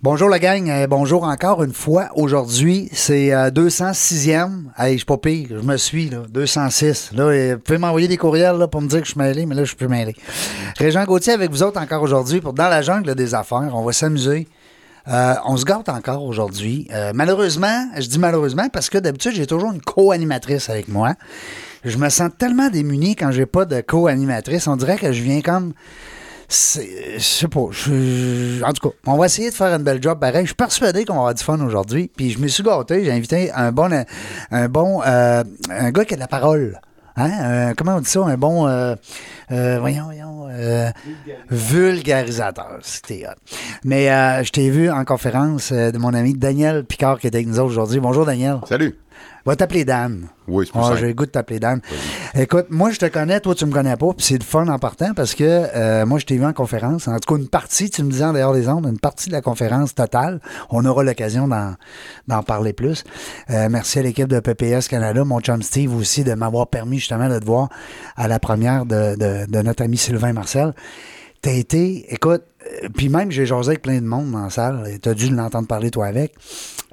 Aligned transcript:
Bonjour 0.00 0.28
la 0.28 0.38
gang, 0.38 0.68
euh, 0.68 0.86
bonjour 0.86 1.22
encore 1.24 1.62
une 1.62 1.72
fois. 1.72 2.08
Aujourd'hui, 2.16 2.88
c'est 2.92 3.32
euh, 3.32 3.50
206e. 3.50 4.64
Hey, 4.76 4.94
je 4.94 4.96
suis 4.98 5.06
pas 5.06 5.16
pire, 5.16 5.46
je 5.50 5.66
me 5.66 5.76
suis, 5.76 6.10
là, 6.10 6.22
206. 6.28 7.12
Là, 7.14 7.24
euh, 7.24 7.54
vous 7.54 7.60
pouvez 7.60 7.78
m'envoyer 7.78 8.08
des 8.08 8.16
courriels 8.16 8.56
là, 8.56 8.66
pour 8.66 8.80
me 8.80 8.88
dire 8.88 9.00
que 9.00 9.06
je 9.06 9.12
suis 9.12 9.20
mêlé, 9.20 9.46
mais 9.46 9.54
là, 9.54 9.62
je 9.62 9.68
suis 9.68 9.76
plus 9.76 9.88
mêlé. 9.88 10.16
Régent 10.76 11.04
Gauthier 11.04 11.32
avec 11.32 11.50
vous 11.50 11.62
autres 11.62 11.80
encore 11.80 12.02
aujourd'hui 12.02 12.40
pour 12.40 12.52
Dans 12.52 12.68
la 12.68 12.82
jungle 12.82 13.14
des 13.14 13.34
affaires. 13.34 13.70
On 13.74 13.84
va 13.84 13.92
s'amuser. 13.92 14.48
Euh, 15.08 15.34
on 15.44 15.56
se 15.56 15.64
gâte 15.64 15.88
encore 15.88 16.24
aujourd'hui. 16.24 16.86
Euh, 16.92 17.12
malheureusement, 17.14 17.88
je 17.98 18.06
dis 18.06 18.18
malheureusement 18.18 18.68
parce 18.68 18.88
que 18.88 18.98
d'habitude, 18.98 19.32
j'ai 19.34 19.46
toujours 19.46 19.72
une 19.72 19.80
co-animatrice 19.80 20.70
avec 20.70 20.88
moi. 20.88 21.14
Je 21.84 21.98
me 21.98 22.08
sens 22.08 22.30
tellement 22.38 22.68
démuni 22.70 23.16
quand 23.16 23.30
j'ai 23.32 23.46
pas 23.46 23.64
de 23.64 23.80
co-animatrice. 23.80 24.66
On 24.68 24.76
dirait 24.76 24.96
que 24.98 25.12
je 25.12 25.22
viens 25.22 25.40
comme 25.40 25.72
c'est- 26.48 27.14
je 27.18 27.22
sais 27.22 27.48
pas. 27.48 27.66
je- 27.70 28.62
en 28.62 28.72
tout 28.72 28.88
cas, 28.90 28.94
on 29.06 29.16
va 29.16 29.26
essayer 29.26 29.50
de 29.50 29.54
faire 29.54 29.74
une 29.74 29.82
belle 29.82 30.00
job 30.02 30.18
pareil. 30.20 30.42
Je 30.42 30.48
suis 30.48 30.54
persuadé 30.54 31.04
qu'on 31.04 31.14
va 31.14 31.18
avoir 31.20 31.34
du 31.34 31.42
fun 31.42 31.58
aujourd'hui. 31.60 32.10
Puis 32.16 32.30
je 32.30 32.38
me 32.38 32.46
suis 32.46 32.62
gâté. 32.62 33.04
J'ai 33.04 33.10
invité 33.12 33.50
un 33.52 33.72
bon, 33.72 33.90
un 34.50 34.68
bon, 34.68 35.00
euh, 35.04 35.42
un 35.70 35.90
gars 35.90 36.04
qui 36.04 36.14
a 36.14 36.16
de 36.16 36.20
la 36.20 36.28
parole. 36.28 36.80
Hein? 37.16 37.30
Euh, 37.42 37.74
comment 37.76 37.96
on 37.96 38.00
dit 38.00 38.08
ça? 38.08 38.20
Un 38.24 38.36
bon, 38.36 38.66
euh, 38.68 38.94
euh, 39.50 39.78
voyons, 39.80 40.04
voyons, 40.04 40.46
euh, 40.50 40.88
vulgarisateur. 41.50 42.78
C'était. 42.82 43.26
Mais 43.84 44.06
je 44.44 44.50
t'ai 44.50 44.70
vu 44.70 44.90
en 44.90 45.04
conférence 45.04 45.72
de 45.72 45.98
mon 45.98 46.14
ami 46.14 46.34
Daniel 46.34 46.84
Picard 46.84 47.18
qui 47.18 47.26
était 47.26 47.38
avec 47.38 47.48
nous 47.48 47.58
aujourd'hui. 47.60 47.98
Bonjour 48.00 48.24
Daniel. 48.24 48.58
Salut. 48.68 48.94
Va 49.44 49.56
t'appeler 49.56 49.84
Dan. 49.84 50.28
Oui, 50.46 50.66
c'est 50.66 50.72
plus 50.72 50.80
Ah, 50.80 50.86
simple. 50.88 51.00
J'ai 51.00 51.06
le 51.08 51.14
goût 51.14 51.26
de 51.26 51.30
t'appeler 51.32 51.58
Dan. 51.58 51.80
Écoute, 52.34 52.66
moi, 52.70 52.92
je 52.92 52.98
te 53.00 53.06
connais, 53.06 53.40
toi, 53.40 53.54
tu 53.56 53.66
me 53.66 53.72
connais 53.72 53.96
pas, 53.96 54.12
puis 54.12 54.24
c'est 54.24 54.38
le 54.38 54.44
fun 54.44 54.68
en 54.68 54.78
partant 54.78 55.14
parce 55.14 55.34
que 55.34 55.42
euh, 55.44 56.06
moi, 56.06 56.20
je 56.20 56.26
t'ai 56.26 56.36
vu 56.36 56.44
en 56.44 56.52
conférence. 56.52 57.08
En 57.08 57.18
tout 57.18 57.34
cas, 57.34 57.40
une 57.40 57.48
partie, 57.48 57.90
tu 57.90 58.04
me 58.04 58.10
disais 58.10 58.24
en 58.24 58.32
dehors 58.32 58.52
des 58.54 58.68
ondes, 58.68 58.86
une 58.86 59.00
partie 59.00 59.28
de 59.28 59.32
la 59.34 59.40
conférence 59.40 59.94
totale. 59.96 60.40
On 60.70 60.84
aura 60.84 61.02
l'occasion 61.02 61.48
d'en, 61.48 61.74
d'en 62.28 62.42
parler 62.44 62.72
plus. 62.72 63.02
Euh, 63.50 63.68
merci 63.68 63.98
à 63.98 64.02
l'équipe 64.02 64.28
de 64.28 64.38
PPS 64.38 64.86
Canada, 64.86 65.24
mon 65.24 65.40
chum 65.40 65.60
Steve 65.62 65.94
aussi, 65.96 66.22
de 66.22 66.34
m'avoir 66.34 66.68
permis 66.68 66.98
justement 66.98 67.28
de 67.28 67.38
te 67.40 67.44
voir 67.44 67.68
à 68.16 68.28
la 68.28 68.38
première 68.38 68.86
de, 68.86 69.16
de- 69.16 69.50
de 69.50 69.62
notre 69.62 69.82
ami 69.82 69.96
Sylvain 69.96 70.32
Marcel. 70.32 70.72
T'as 71.42 71.52
été, 71.52 72.06
écoute, 72.14 72.44
euh, 72.84 72.88
puis 72.94 73.08
même 73.08 73.32
j'ai 73.32 73.46
jasé 73.46 73.70
avec 73.70 73.82
plein 73.82 74.00
de 74.00 74.06
monde 74.06 74.30
dans 74.30 74.44
la 74.44 74.50
salle, 74.50 74.88
et 74.88 75.00
t'as 75.00 75.12
dû 75.12 75.28
l'entendre 75.28 75.66
parler 75.66 75.90
toi 75.90 76.06
avec. 76.06 76.34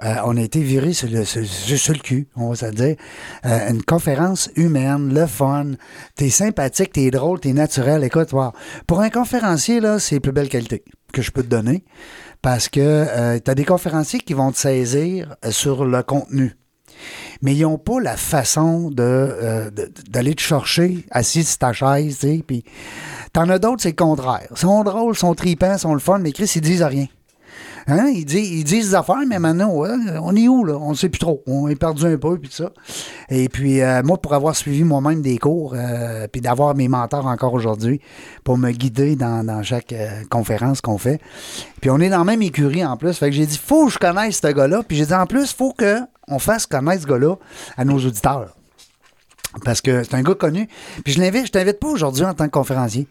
Euh, 0.03 0.15
on 0.25 0.37
a 0.37 0.41
été 0.41 0.61
virés 0.61 0.93
sur 0.93 1.07
le, 1.07 2.01
cul, 2.01 2.27
on 2.35 2.49
va 2.49 2.55
se 2.55 2.65
dire. 2.65 2.95
Euh, 3.45 3.69
une 3.69 3.83
conférence 3.83 4.49
humaine, 4.55 5.13
le 5.13 5.27
fun. 5.27 5.73
T'es 6.15 6.29
sympathique, 6.29 6.93
t'es 6.93 7.11
drôle, 7.11 7.39
t'es 7.39 7.53
naturel. 7.53 8.03
Écoute, 8.03 8.31
wow. 8.31 8.51
pour 8.87 9.01
un 9.01 9.09
conférencier, 9.09 9.79
là, 9.81 9.99
c'est 9.99 10.15
les 10.15 10.19
plus 10.19 10.31
belles 10.31 10.49
qualités 10.49 10.83
que 11.13 11.21
je 11.21 11.31
peux 11.31 11.43
te 11.43 11.47
donner. 11.47 11.83
Parce 12.41 12.69
que 12.69 12.79
euh, 12.79 13.39
t'as 13.39 13.55
des 13.55 13.65
conférenciers 13.65 14.19
qui 14.19 14.33
vont 14.33 14.51
te 14.51 14.57
saisir 14.57 15.35
euh, 15.45 15.51
sur 15.51 15.85
le 15.85 16.01
contenu 16.03 16.55
mais 17.41 17.55
ils 17.55 17.61
n'ont 17.61 17.77
pas 17.77 17.99
la 17.99 18.17
façon 18.17 18.91
euh, 18.99 19.69
d'aller 20.09 20.35
te 20.35 20.41
chercher 20.41 21.05
assis 21.11 21.43
sur 21.43 21.57
ta 21.57 21.73
chaise, 21.73 22.19
tu 22.19 22.27
sais, 22.27 22.43
puis 22.45 22.63
t'en 23.33 23.49
as 23.49 23.59
d'autres, 23.59 23.81
c'est 23.81 23.89
le 23.89 23.95
contraire. 23.95 24.47
Ils 24.51 24.57
sont 24.57 24.83
drôles, 24.83 25.13
ils 25.13 25.19
sont 25.19 25.35
tripants, 25.35 25.73
ils 25.73 25.79
sont 25.79 25.93
le 25.93 25.99
fun, 25.99 26.19
mais 26.19 26.31
Chris, 26.31 26.51
ils 26.55 26.61
disent 26.61 26.83
rien. 26.83 27.07
Hein? 27.87 28.11
Ils, 28.13 28.25
disent, 28.25 28.51
ils 28.51 28.63
disent 28.63 28.89
des 28.89 28.95
affaires, 28.95 29.23
mais 29.27 29.39
maintenant, 29.39 29.71
on 29.73 30.35
est 30.35 30.47
où, 30.47 30.63
là? 30.63 30.77
On 30.79 30.91
ne 30.91 30.95
sait 30.95 31.09
plus 31.09 31.17
trop. 31.17 31.41
On 31.47 31.67
est 31.69 31.75
perdu 31.75 32.05
un 32.05 32.17
peu, 32.17 32.37
puis 32.37 32.51
ça. 32.51 32.71
Et 33.29 33.49
puis, 33.49 33.81
euh, 33.81 34.03
moi, 34.03 34.17
pour 34.17 34.33
avoir 34.35 34.55
suivi 34.55 34.83
moi-même 34.83 35.21
des 35.21 35.39
cours, 35.39 35.73
euh, 35.75 36.27
puis 36.31 36.41
d'avoir 36.41 36.75
mes 36.75 36.87
mentors 36.87 37.25
encore 37.25 37.53
aujourd'hui 37.53 37.99
pour 38.43 38.57
me 38.59 38.71
guider 38.71 39.15
dans, 39.15 39.63
chaque 39.63 39.93
conférence 40.29 40.81
qu'on 40.81 40.99
fait. 40.99 41.19
Puis, 41.81 41.89
on 41.89 41.99
est 41.99 42.09
dans 42.09 42.19
la 42.19 42.23
même 42.25 42.41
écurie 42.43 42.85
en 42.85 42.95
plus. 42.95 43.17
Fait 43.17 43.29
que 43.29 43.35
j'ai 43.35 43.47
dit, 43.47 43.57
faut 43.57 43.87
que 43.87 43.93
je 43.93 43.97
connaisse 43.97 44.39
ce 44.39 44.47
gars-là. 44.47 44.83
Puis, 44.87 44.97
j'ai 44.97 45.07
dit, 45.07 45.13
en 45.13 45.25
plus, 45.25 45.51
faut 45.51 45.73
qu'on 46.29 46.39
fasse 46.39 46.65
connaître 46.65 47.03
ce 47.03 47.07
gars-là 47.07 47.35
à 47.77 47.85
nos 47.85 47.97
auditeurs. 47.97 48.55
Parce 49.65 49.81
que 49.81 50.03
c'est 50.03 50.13
un 50.13 50.21
gars 50.21 50.35
connu. 50.35 50.67
Puis, 51.03 51.13
je 51.13 51.19
l'invite, 51.19 51.47
je 51.47 51.51
t'invite 51.51 51.79
pas 51.79 51.87
aujourd'hui 51.87 52.23
en 52.23 52.33
tant 52.33 52.45
que 52.45 52.51
conférencier. 52.51 53.07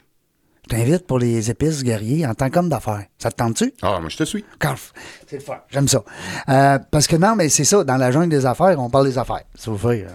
Je 0.70 0.76
t'invite 0.76 1.06
pour 1.06 1.18
les 1.18 1.50
épices 1.50 1.82
guerriers 1.82 2.26
en 2.26 2.34
tant 2.34 2.50
qu'homme 2.50 2.68
d'affaires. 2.68 3.04
Ça 3.18 3.30
te 3.30 3.36
tente-tu? 3.36 3.72
Ah, 3.82 3.98
moi, 4.00 4.08
je 4.08 4.18
te 4.18 4.24
suis. 4.24 4.44
C'est 5.26 5.36
le 5.36 5.42
fun. 5.42 5.56
J'aime 5.70 5.88
ça. 5.88 6.04
Euh, 6.48 6.78
parce 6.90 7.06
que 7.06 7.16
non, 7.16 7.34
mais 7.36 7.48
c'est 7.48 7.64
ça. 7.64 7.82
Dans 7.84 7.96
la 7.96 8.10
jungle 8.12 8.28
des 8.28 8.44
affaires, 8.46 8.78
on 8.78 8.90
parle 8.90 9.06
des 9.06 9.18
affaires. 9.18 9.42
Ça 9.54 9.70
vous 9.70 9.78
fait. 9.78 10.06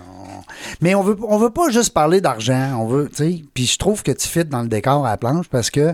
Mais 0.81 0.95
on 0.95 1.01
veut, 1.03 1.17
on 1.27 1.37
veut 1.37 1.49
pas 1.49 1.69
juste 1.69 1.93
parler 1.93 2.21
d'argent. 2.21 2.77
On 2.79 2.87
veut, 2.87 3.09
tu 3.09 3.15
sais. 3.23 3.41
Puis 3.53 3.65
je 3.65 3.77
trouve 3.77 4.03
que 4.03 4.11
tu 4.11 4.27
fites 4.27 4.49
dans 4.49 4.61
le 4.61 4.67
décor 4.67 5.05
à 5.05 5.11
la 5.11 5.17
planche 5.17 5.47
parce 5.49 5.69
que 5.69 5.93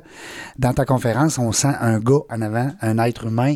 dans 0.58 0.74
ta 0.74 0.86
conférence, 0.86 1.38
on 1.38 1.52
sent 1.52 1.70
un 1.82 2.00
gars 2.00 2.20
en 2.30 2.42
avant, 2.42 2.72
un 2.82 2.98
être 3.00 3.26
humain. 3.26 3.56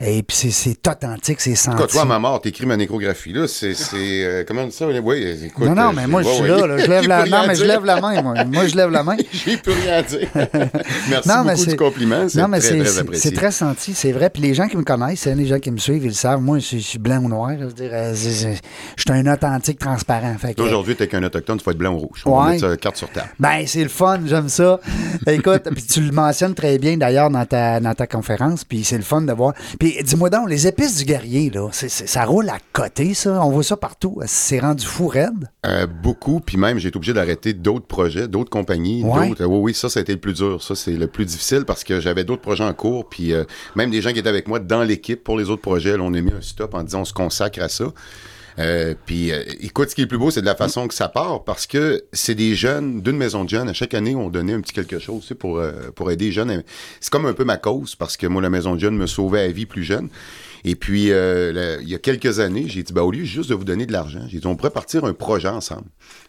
Et 0.00 0.22
puis 0.22 0.36
c'est- 0.36 0.50
c'est 0.50 0.88
authentique, 0.88 1.40
c'est 1.40 1.54
senti. 1.54 1.86
Toi, 1.92 2.02
à 2.02 2.04
ma 2.04 2.18
mort, 2.18 2.40
t'écris 2.40 2.66
ma 2.66 2.76
nécrographie, 2.76 3.32
là. 3.32 3.46
C'est. 3.48 3.74
c'est, 3.74 4.24
euh, 4.24 4.44
comment 4.46 4.62
on 4.62 4.66
dit 4.66 4.72
ça? 4.72 4.86
Oui, 4.86 5.38
écoute. 5.44 5.66
non, 5.66 5.74
non, 5.74 5.88
euh, 5.88 5.92
mais 5.94 6.06
moi, 6.06 6.22
je 6.22 6.28
suis 6.28 6.46
là, 6.48 6.66
là. 6.66 6.78
Je 6.78 6.86
lève 6.86 7.06
la, 7.08 7.18
à 7.22 7.46
mais 7.46 7.54
je 7.54 7.64
lève 7.64 7.84
la 7.84 8.00
main, 8.00 8.22
moi. 8.22 8.44
Moi, 8.44 8.66
je 8.66 8.76
lève 8.76 8.90
la 8.90 9.02
main. 9.02 9.16
J'ai 9.32 9.56
plus 9.56 9.72
rien 9.72 9.94
à 9.94 10.02
dire. 10.02 10.28
Merci 11.10 11.28
Non, 11.28 11.42
beaucoup 11.44 11.56
c'est- 11.56 11.70
du 11.70 11.76
compliment. 11.76 12.28
C'est 12.28 12.40
Non, 12.40 12.48
mais 12.48 12.60
très, 12.60 12.84
c'est- 12.84 13.04
très 13.04 13.30
très 13.30 13.50
senti, 13.52 13.94
c'est 13.94 14.12
vrai. 14.12 14.30
Puis 14.30 14.42
les 14.42 14.54
gens 14.54 14.68
qui 14.68 14.76
me 14.76 14.82
connaissent, 14.84 15.26
hein, 15.26 15.34
les 15.34 15.46
gens 15.46 15.58
qui 15.58 15.70
me 15.70 15.78
suivent, 15.78 16.04
ils 16.04 16.08
le 16.08 16.12
savent. 16.12 16.40
Moi, 16.40 16.58
je 16.58 16.76
suis- 16.78 16.98
blanc 16.98 17.18
ou 17.22 17.28
noir. 17.28 17.50
Je 17.58 17.64
veux 17.64 17.72
dire, 17.72 17.90
euh, 17.92 18.14
je 18.14 18.22
suis 18.96 19.10
un 19.10 19.32
authentique 19.32 19.78
transparent. 19.78 20.34
Fait 20.44 20.54
que, 20.54 20.62
Aujourd'hui, 20.62 20.94
t'es 20.96 21.08
qu'un 21.08 21.22
autochtone, 21.22 21.58
tu 21.58 21.64
vas 21.64 21.72
être 21.72 21.78
blanc 21.78 21.94
ou 21.94 21.98
rouge. 21.98 22.22
On 22.26 22.36
va 22.38 22.44
Ouais. 22.46 22.52
mettre 22.52 22.68
ça 22.68 22.76
carte 22.76 22.96
sur 22.96 23.08
table. 23.10 23.28
Ben, 23.38 23.64
c'est 23.66 23.82
le 23.82 23.88
fun, 23.88 24.20
j'aime 24.26 24.48
ça. 24.48 24.78
Écoute, 25.26 25.62
puis 25.74 25.82
tu 25.84 26.00
le 26.02 26.12
mentionnes 26.12 26.54
très 26.54 26.78
bien 26.78 26.96
d'ailleurs 26.96 27.30
dans 27.30 27.46
ta, 27.46 27.80
dans 27.80 27.94
ta 27.94 28.06
conférence, 28.06 28.64
puis 28.64 28.84
c'est 28.84 28.96
le 28.96 29.02
fun 29.02 29.22
de 29.22 29.32
voir. 29.32 29.54
Puis 29.78 29.96
dis-moi 30.04 30.30
donc, 30.30 30.48
les 30.50 30.66
épices 30.66 30.98
du 30.98 31.04
guerrier, 31.04 31.50
là, 31.50 31.68
c'est- 31.72 31.88
c'est- 31.88 32.06
ça 32.06 32.24
roule 32.24 32.48
à 32.48 32.58
côté, 32.72 33.14
ça? 33.14 33.42
On 33.44 33.50
voit 33.50 33.62
ça 33.62 33.76
partout. 33.76 34.18
C'est 34.26 34.58
rendu 34.58 34.84
fou 34.84 35.08
raide? 35.08 35.48
Euh, 35.66 35.86
beaucoup, 35.86 36.40
puis 36.40 36.56
même, 36.56 36.78
j'ai 36.78 36.88
été 36.88 36.96
obligé 36.96 37.12
d'arrêter 37.14 37.54
d'autres 37.54 37.86
projets, 37.86 38.28
d'autres 38.28 38.50
compagnies. 38.50 39.02
Ouais. 39.04 39.28
d'autres- 39.28 39.44
oui, 39.46 39.58
oui, 39.62 39.74
ça, 39.74 39.88
ça 39.88 40.00
a 40.00 40.02
été 40.02 40.12
le 40.12 40.20
plus 40.20 40.34
dur. 40.34 40.62
Ça, 40.62 40.74
c'est 40.74 40.92
le 40.92 41.06
plus 41.06 41.24
difficile 41.24 41.64
parce 41.66 41.84
que 41.84 42.00
j'avais 42.00 42.24
d'autres 42.24 42.42
projets 42.42 42.64
en 42.64 42.74
cours, 42.74 43.08
puis 43.08 43.32
euh, 43.32 43.44
même 43.76 43.90
des 43.90 44.02
gens 44.02 44.12
qui 44.12 44.18
étaient 44.18 44.28
avec 44.28 44.48
moi 44.48 44.58
dans 44.58 44.82
l'équipe 44.82 45.22
pour 45.24 45.38
les 45.38 45.48
autres 45.50 45.62
projets, 45.62 45.96
là, 45.96 46.02
on 46.02 46.12
a 46.14 46.20
mis 46.20 46.32
un 46.32 46.40
stop 46.42 46.74
en 46.74 46.82
disant 46.82 47.00
on 47.00 47.04
se 47.04 47.12
consacre 47.12 47.60
à 47.62 47.68
ça. 47.68 47.86
Euh, 48.58 48.94
puis 49.06 49.32
euh, 49.32 49.42
écoute, 49.60 49.90
ce 49.90 49.94
qui 49.94 50.02
est 50.02 50.04
le 50.04 50.08
plus 50.08 50.18
beau, 50.18 50.30
c'est 50.30 50.40
de 50.40 50.46
la 50.46 50.54
façon 50.54 50.86
que 50.86 50.94
ça 50.94 51.08
part 51.08 51.44
parce 51.44 51.66
que 51.66 52.04
c'est 52.12 52.34
des 52.34 52.54
jeunes 52.54 53.00
d'une 53.00 53.16
maison 53.16 53.44
de 53.44 53.48
jeunes. 53.48 53.68
À 53.68 53.72
chaque 53.72 53.94
année, 53.94 54.14
on 54.14 54.30
donnait 54.30 54.52
un 54.52 54.60
petit 54.60 54.72
quelque 54.72 54.98
chose 54.98 55.22
tu 55.22 55.28
sais, 55.28 55.34
pour, 55.34 55.58
euh, 55.58 55.90
pour 55.94 56.10
aider 56.10 56.26
les 56.26 56.32
jeunes. 56.32 56.62
C'est 57.00 57.10
comme 57.10 57.26
un 57.26 57.32
peu 57.32 57.44
ma 57.44 57.56
cause 57.56 57.94
parce 57.96 58.16
que 58.16 58.26
moi, 58.26 58.40
la 58.40 58.50
maison 58.50 58.74
de 58.74 58.80
jeunes 58.80 58.96
me 58.96 59.06
sauvait 59.06 59.46
la 59.46 59.52
vie 59.52 59.66
plus 59.66 59.84
jeune. 59.84 60.08
Et 60.66 60.76
puis, 60.76 61.12
euh, 61.12 61.78
il 61.82 61.88
y 61.88 61.94
a 61.94 61.98
quelques 61.98 62.40
années, 62.40 62.64
j'ai 62.68 62.82
dit, 62.82 62.92
bah, 62.94 63.02
au 63.02 63.10
lieu 63.10 63.24
juste 63.24 63.50
de 63.50 63.54
vous 63.54 63.64
donner 63.64 63.84
de 63.84 63.92
l'argent, 63.92 64.20
j'ai 64.28 64.38
dit, 64.38 64.46
on 64.46 64.56
pourrait 64.56 64.70
partir 64.70 65.04
un 65.04 65.12
projet 65.12 65.48
ensemble. 65.48 65.84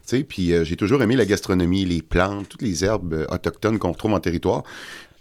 Tu 0.06 0.18
sais, 0.18 0.24
puis 0.24 0.52
euh, 0.52 0.66
j'ai 0.66 0.76
toujours 0.76 1.02
aimé 1.02 1.16
la 1.16 1.26
gastronomie, 1.26 1.86
les 1.86 2.02
plantes, 2.02 2.50
toutes 2.50 2.62
les 2.62 2.84
herbes 2.84 3.26
autochtones 3.30 3.80
qu'on 3.80 3.94
retrouve 3.94 4.14
en 4.14 4.20
territoire. 4.20 4.64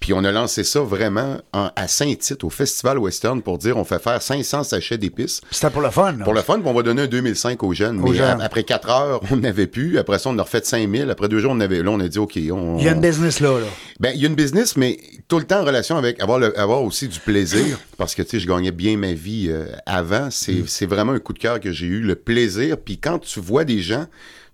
Puis 0.05 0.13
on 0.13 0.23
a 0.23 0.31
lancé 0.33 0.65
ça 0.65 0.81
vraiment 0.81 1.39
en- 1.55 1.71
à 1.75 1.89
Saint-Tite, 1.89 2.45
au 2.45 2.51
Festival 2.51 2.99
Western, 2.99 3.41
pour 3.41 3.57
dire 3.57 3.79
on 3.79 3.85
fait 3.85 3.99
faire 3.99 4.21
500 4.21 4.63
sachets 4.63 4.99
d'épices. 4.99 5.41
C'était 5.51 5.71
pour 5.71 5.81
le 5.81 5.89
fun, 5.89 6.13
là. 6.13 6.25
Pour 6.25 6.35
le 6.35 6.43
fun, 6.43 6.59
puis 6.61 6.69
on 6.69 6.75
va 6.75 6.83
donner 6.83 7.01
un 7.03 7.07
2005 7.07 7.63
aux 7.63 7.73
jeunes. 7.73 8.01
Aux 8.01 8.09
mais 8.11 8.19
jeunes. 8.19 8.43
après 8.43 8.65
4 8.65 8.91
heures, 8.91 9.21
on 9.31 9.37
n'avait 9.37 9.67
plus. 9.67 9.97
Après 9.97 10.19
ça, 10.19 10.29
on 10.29 10.35
en 10.35 10.39
a 10.41 10.43
refait 10.43 10.61
5000. 10.63 11.09
Après 11.09 11.27
deux 11.31 11.39
jours, 11.39 11.53
on 11.53 11.61
avait. 11.61 11.83
Là, 11.83 11.91
on 11.91 12.01
a 12.01 12.09
dit, 12.09 12.19
OK, 12.19 12.39
on. 12.53 12.77
Il 12.77 12.85
y 12.85 12.89
a 12.89 12.93
une 12.93 13.01
business 13.01 13.41
là, 13.41 13.59
là. 13.59 13.67
Ben, 13.99 14.13
il 14.15 14.21
y 14.21 14.27
a 14.27 14.29
une 14.29 14.35
business, 14.35 14.77
mais 14.77 14.99
tout 15.27 15.39
le 15.39 15.45
temps 15.47 15.63
en 15.63 15.65
relation 15.65 15.97
avec 15.97 16.21
avoir, 16.23 16.39
le- 16.39 16.59
avoir 16.61 16.83
aussi 16.83 17.09
du 17.09 17.19
plaisir. 17.21 17.79
Parce 17.97 18.15
que, 18.15 18.21
tu 18.21 18.29
sais, 18.33 18.41
je 18.41 18.47
gagnais 18.47 18.73
bien 18.73 18.99
ma 18.99 19.15
vie 19.15 19.47
euh, 19.49 19.65
avant. 19.87 20.29
C'est 20.31 20.53
Mm. 20.53 20.65
c'est 20.67 20.87
vraiment 20.87 21.13
un 21.13 21.19
coup 21.19 21.33
de 21.33 21.39
cœur 21.39 21.61
que 21.61 21.73
j'ai 21.73 21.87
eu, 21.87 22.01
le 22.03 22.15
plaisir. 22.15 22.77
Puis 22.77 22.99
quand 22.99 23.19
tu 23.21 23.41
vois 23.41 23.65
des 23.65 23.81
gens, 23.81 24.05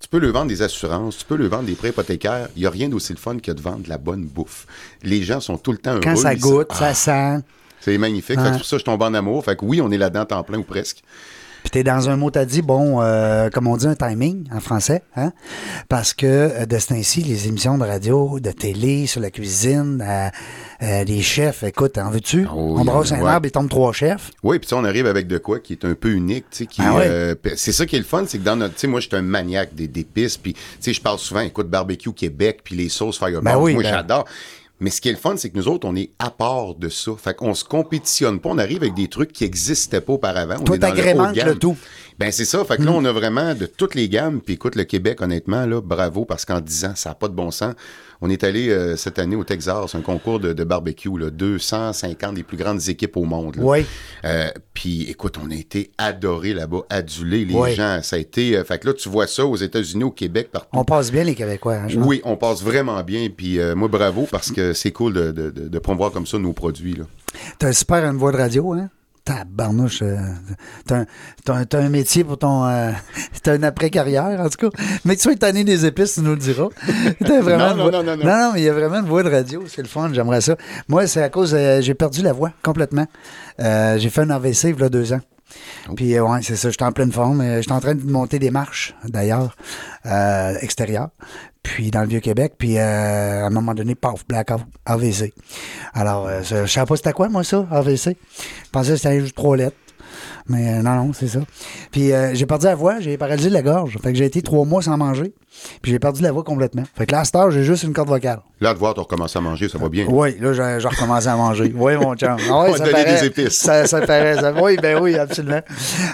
tu 0.00 0.08
peux 0.08 0.18
leur 0.18 0.32
vendre 0.32 0.48
des 0.48 0.62
assurances, 0.62 1.18
tu 1.18 1.24
peux 1.26 1.36
leur 1.36 1.50
vendre 1.50 1.64
des 1.64 1.74
prêts 1.74 1.90
hypothécaires. 1.90 2.48
Il 2.56 2.60
n'y 2.60 2.66
a 2.66 2.70
rien 2.70 2.88
d'aussi 2.88 3.12
le 3.12 3.18
fun 3.18 3.38
que 3.38 3.52
de 3.52 3.60
vendre 3.60 3.82
de 3.84 3.88
la 3.88 3.98
bonne 3.98 4.24
bouffe. 4.24 4.66
Les 5.02 5.22
gens 5.22 5.40
sont 5.40 5.58
tout 5.58 5.72
le 5.72 5.78
temps 5.78 5.92
heureux. 5.92 6.00
Quand 6.00 6.16
ça 6.16 6.34
goûte, 6.34 6.68
Ah, 6.70 6.94
ça 6.94 7.36
sent. 7.38 7.44
C'est 7.82 7.96
magnifique. 7.98 8.28
Fait 8.28 8.34
que 8.36 8.40
Ouais. 8.40 8.46
c'est 8.52 8.58
pour 8.58 8.66
ça 8.66 8.76
que 8.76 8.80
je 8.80 8.84
tombe 8.86 9.02
en 9.02 9.14
amour. 9.14 9.44
Fait 9.44 9.56
que 9.56 9.64
oui, 9.64 9.80
on 9.80 9.90
est 9.90 9.98
là-dedans 9.98 10.24
temps 10.26 10.42
plein 10.42 10.58
ou 10.58 10.62
presque. 10.64 11.02
Puis 11.70 11.84
t'es 11.84 11.84
dans 11.84 12.10
un 12.10 12.16
mot, 12.16 12.32
t'as 12.32 12.44
dit, 12.44 12.62
bon, 12.62 13.00
euh, 13.00 13.48
comme 13.48 13.68
on 13.68 13.76
dit, 13.76 13.86
un 13.86 13.94
timing 13.94 14.44
en 14.52 14.58
français, 14.58 15.02
hein? 15.14 15.30
Parce 15.88 16.14
que 16.14 16.26
euh, 16.26 16.66
de 16.66 16.78
ce 16.78 16.88
temps-ci, 16.88 17.22
les 17.22 17.46
émissions 17.46 17.78
de 17.78 17.84
radio, 17.84 18.40
de 18.40 18.50
télé, 18.50 19.06
sur 19.06 19.20
la 19.20 19.30
cuisine, 19.30 20.04
euh, 20.04 20.28
euh, 20.82 21.04
les 21.04 21.22
chefs, 21.22 21.62
écoute, 21.62 21.96
en 21.98 22.10
veux-tu? 22.10 22.46
Ah 22.48 22.54
on 22.56 22.84
brasse 22.84 23.12
un 23.12 23.24
arbre 23.24 23.46
et 23.46 23.52
tombe 23.52 23.68
trois 23.68 23.92
chefs. 23.92 24.32
Oui, 24.42 24.58
puis 24.58 24.68
on 24.74 24.84
arrive 24.84 25.06
avec 25.06 25.28
de 25.28 25.38
quoi 25.38 25.60
qui 25.60 25.74
est 25.74 25.84
un 25.84 25.94
peu 25.94 26.10
unique, 26.10 26.46
tu 26.50 26.58
sais, 26.58 26.66
qui 26.66 26.82
Ah 26.84 26.96
ouais? 26.96 27.06
euh, 27.08 27.34
c'est 27.54 27.70
ça 27.72 27.86
qui 27.86 27.94
est 27.94 28.00
le 28.00 28.04
fun, 28.04 28.24
c'est 28.26 28.38
que 28.38 28.44
dans 28.44 28.56
notre, 28.56 28.74
tu 28.74 28.80
sais, 28.80 28.86
moi, 28.88 28.98
je 28.98 29.06
suis 29.06 29.16
un 29.16 29.22
maniaque 29.22 29.72
des 29.72 29.86
d'épices, 29.86 30.38
puis 30.38 30.54
tu 30.54 30.60
sais, 30.80 30.92
je 30.92 31.00
parle 31.00 31.20
souvent, 31.20 31.40
écoute, 31.40 31.68
barbecue 31.68 32.12
Québec, 32.12 32.62
puis 32.64 32.74
les 32.74 32.88
sauces 32.88 33.16
Fireball, 33.18 33.44
Ben 33.44 33.56
oui, 33.58 33.74
moi, 33.74 33.84
ben- 33.84 33.90
j'adore. 33.90 34.24
Mais 34.80 34.90
ce 34.90 35.00
qui 35.00 35.10
est 35.10 35.12
le 35.12 35.18
fun, 35.18 35.36
c'est 35.36 35.50
que 35.50 35.56
nous 35.58 35.68
autres, 35.68 35.86
on 35.86 35.94
est 35.94 36.10
à 36.18 36.30
part 36.30 36.74
de 36.74 36.88
ça. 36.88 37.12
Fait 37.22 37.34
qu'on 37.34 37.54
se 37.54 37.64
compétitionne 37.64 38.40
pas. 38.40 38.48
On 38.48 38.58
arrive 38.58 38.78
avec 38.78 38.94
des 38.94 39.08
trucs 39.08 39.32
qui 39.32 39.44
n'existaient 39.44 40.00
pas 40.00 40.14
auparavant. 40.14 40.56
On 40.60 40.64
Toi, 40.64 40.76
le 40.76 40.80
t'agrémentes 40.80 41.36
le 41.36 41.54
tout. 41.54 41.76
Ben 42.18 42.32
c'est 42.32 42.44
ça. 42.44 42.64
Fait 42.64 42.78
que 42.78 42.82
là, 42.82 42.92
on 42.92 43.04
a 43.04 43.12
vraiment 43.12 43.54
de 43.54 43.66
toutes 43.66 43.94
les 43.94 44.08
gammes. 44.08 44.40
Puis 44.40 44.54
écoute, 44.54 44.76
le 44.76 44.84
Québec, 44.84 45.20
honnêtement, 45.20 45.66
là, 45.66 45.80
bravo, 45.80 46.24
parce 46.24 46.44
qu'en 46.44 46.60
10 46.60 46.84
ans, 46.86 46.92
ça 46.94 47.10
n'a 47.10 47.14
pas 47.14 47.28
de 47.28 47.34
bon 47.34 47.50
sens. 47.50 47.74
On 48.22 48.28
est 48.28 48.44
allé 48.44 48.68
euh, 48.68 48.96
cette 48.96 49.18
année 49.18 49.34
au 49.36 49.44
Texas, 49.44 49.94
un 49.94 50.02
concours 50.02 50.40
de, 50.40 50.52
de 50.52 50.64
barbecue, 50.64 51.16
là, 51.18 51.30
250 51.30 52.34
des 52.34 52.42
plus 52.42 52.56
grandes 52.58 52.86
équipes 52.88 53.16
au 53.16 53.24
monde. 53.24 53.56
là. 53.56 53.62
Oui. 53.64 53.86
Euh, 54.24 54.50
puis 54.74 55.08
écoute, 55.10 55.36
on 55.42 55.50
a 55.50 55.54
été 55.54 55.90
adorés 55.96 56.52
là-bas, 56.52 56.82
adulés, 56.90 57.44
les 57.46 57.54
Oui. 57.54 57.74
gens. 57.74 58.00
Ça 58.02 58.16
a 58.16 58.18
été. 58.18 58.56
euh, 58.56 58.64
fait 58.64 58.78
que 58.78 58.88
là, 58.88 58.94
tu 58.94 59.08
vois 59.08 59.26
ça 59.26 59.46
aux 59.46 59.56
États-Unis, 59.56 60.04
au 60.04 60.10
Québec, 60.10 60.50
partout. 60.52 60.68
On 60.72 60.84
passe 60.84 61.10
bien, 61.10 61.24
les 61.24 61.34
Québécois. 61.34 61.76
hein. 61.76 61.88
Oui, 61.96 62.20
on 62.24 62.36
passe 62.36 62.62
vraiment 62.62 63.02
bien. 63.02 63.28
Puis 63.34 63.58
moi, 63.74 63.88
bravo, 63.88 64.26
parce 64.30 64.50
que 64.52 64.72
c'est 64.74 64.92
cool 64.92 65.14
de, 65.14 65.30
de, 65.32 65.50
de, 65.50 65.78
promouvoir 65.78 66.12
comme 66.12 66.26
ça 66.26 66.38
nos 66.38 66.52
produits. 66.52 66.94
Là. 66.94 67.04
T'as 67.58 67.68
un 67.68 67.72
super 67.72 68.04
une 68.04 68.16
voix 68.18 68.32
de 68.32 68.36
radio, 68.36 68.72
hein? 68.72 68.90
Tabarnouche. 69.34 70.02
euh, 70.02 70.16
T'as 70.86 71.04
un, 71.54 71.64
un- 71.72 71.88
métier 71.88 72.24
pour 72.24 72.38
ton. 72.38 72.66
euh, 72.66 72.90
t'as 73.42 73.56
une 73.56 73.64
après-carrière, 73.64 74.40
en 74.40 74.48
tout 74.48 74.70
cas. 74.70 74.76
Mais 75.04 75.14
tu 75.16 75.22
sois 75.22 75.36
tanné 75.36 75.62
des 75.64 75.86
épices, 75.86 76.14
tu 76.14 76.20
nous 76.22 76.30
le 76.32 76.36
diras. 76.36 76.68
Vraiment 77.20 77.74
Non, 77.76 77.90
non, 77.90 78.02
non, 78.02 78.16
non. 78.16 78.16
non, 78.16 78.24
non, 78.24 78.50
mais 78.54 78.60
il 78.62 78.64
y 78.64 78.68
a 78.68 78.72
vraiment 78.72 78.98
une 79.00 79.06
voix 79.06 79.22
de 79.22 79.30
radio. 79.30 79.62
C'est 79.68 79.82
le 79.82 79.88
fun, 79.88 80.10
j'aimerais 80.12 80.40
ça. 80.40 80.56
Moi, 80.88 81.06
c'est 81.06 81.22
à 81.22 81.28
cause. 81.28 81.54
euh, 81.54 81.80
j'ai 81.80 81.94
perdu 81.94 82.22
la 82.22 82.32
voix 82.32 82.52
complètement. 82.62 83.06
Euh, 83.60 83.98
j'ai 83.98 84.10
fait 84.10 84.22
un 84.22 84.30
AVC 84.30 84.64
il 84.64 84.80
y 84.80 84.82
a 84.82 84.88
deux 84.88 85.12
ans. 85.12 85.20
Oh. 85.88 85.94
Puis, 85.94 86.14
euh, 86.14 86.22
ouais, 86.22 86.40
c'est 86.42 86.56
ça, 86.56 86.70
j'étais 86.70 86.84
en 86.84 86.92
pleine 86.92 87.12
forme. 87.12 87.40
Euh, 87.40 87.60
J'étais 87.60 87.72
en 87.72 87.80
train 87.80 87.94
de 87.94 88.04
monter 88.04 88.38
des 88.38 88.50
marches, 88.50 88.94
d'ailleurs, 89.04 89.56
euh, 90.06 90.54
extérieures. 90.60 91.10
Puis, 91.62 91.90
dans 91.90 92.00
le 92.02 92.08
Vieux-Québec. 92.08 92.54
Puis, 92.58 92.78
à 92.78 93.46
un 93.46 93.50
moment 93.50 93.74
donné, 93.74 93.94
paf, 93.94 94.26
blackout, 94.26 94.62
AVC. 94.86 95.32
Alors, 95.92 96.28
je 96.42 96.64
je 96.64 96.72
savais 96.72 96.86
pas 96.86 96.96
c'était 96.96 97.12
quoi, 97.12 97.28
moi, 97.28 97.44
ça, 97.44 97.66
AVC. 97.70 98.16
Je 98.64 98.70
pensais 98.72 98.92
que 98.92 98.96
c'était 98.96 99.20
juste 99.20 99.36
trois 99.36 99.56
lettres. 99.56 99.76
Mais 100.48 100.82
non, 100.82 100.94
non, 100.96 101.12
c'est 101.12 101.28
ça. 101.28 101.40
Puis 101.92 102.10
j'ai 102.32 102.46
perdu 102.46 102.64
la 102.64 102.74
voix, 102.74 102.98
j'ai 102.98 103.16
paralysé 103.16 103.50
la 103.50 103.62
gorge. 103.62 103.98
Fait 104.02 104.10
que 104.10 104.18
j'ai 104.18 104.24
été 104.24 104.42
trois 104.42 104.64
mois 104.64 104.82
sans 104.82 104.96
manger. 104.96 105.32
Puis 105.82 105.90
j'ai 105.92 105.98
perdu 105.98 106.22
la 106.22 106.32
voix 106.32 106.44
complètement. 106.44 106.84
Fait 106.96 107.06
que 107.06 107.12
là, 107.12 107.20
à 107.20 107.24
cette 107.24 107.34
heure, 107.36 107.50
j'ai 107.50 107.64
juste 107.64 107.82
une 107.82 107.92
corde 107.92 108.08
vocale. 108.08 108.40
Là, 108.60 108.72
de 108.74 108.78
voir, 108.78 108.94
tu 108.94 109.00
recommences 109.00 109.34
à 109.36 109.40
manger, 109.40 109.68
ça 109.68 109.78
va 109.78 109.88
bien. 109.88 110.06
Oui, 110.08 110.36
là, 110.40 110.52
j'ai 110.52 110.80
j'ai 110.80 110.88
recommencé 110.88 111.28
à 111.28 111.36
manger. 111.36 111.72
Oui, 111.80 111.96
mon 111.96 112.14
chum. 112.14 112.36
Ah 112.48 112.60
ouais, 112.60 112.68
On 112.68 112.70
va 112.72 112.76
ça 112.78 112.86
paraît. 112.88 113.20
des 113.20 113.26
épices. 113.26 113.56
Ça, 113.58 113.86
ça 113.86 114.00
paraît. 114.02 114.36
ça- 114.36 114.52
oui, 114.62 114.76
ben 114.80 114.98
oui, 115.00 115.16
absolument. 115.16 115.60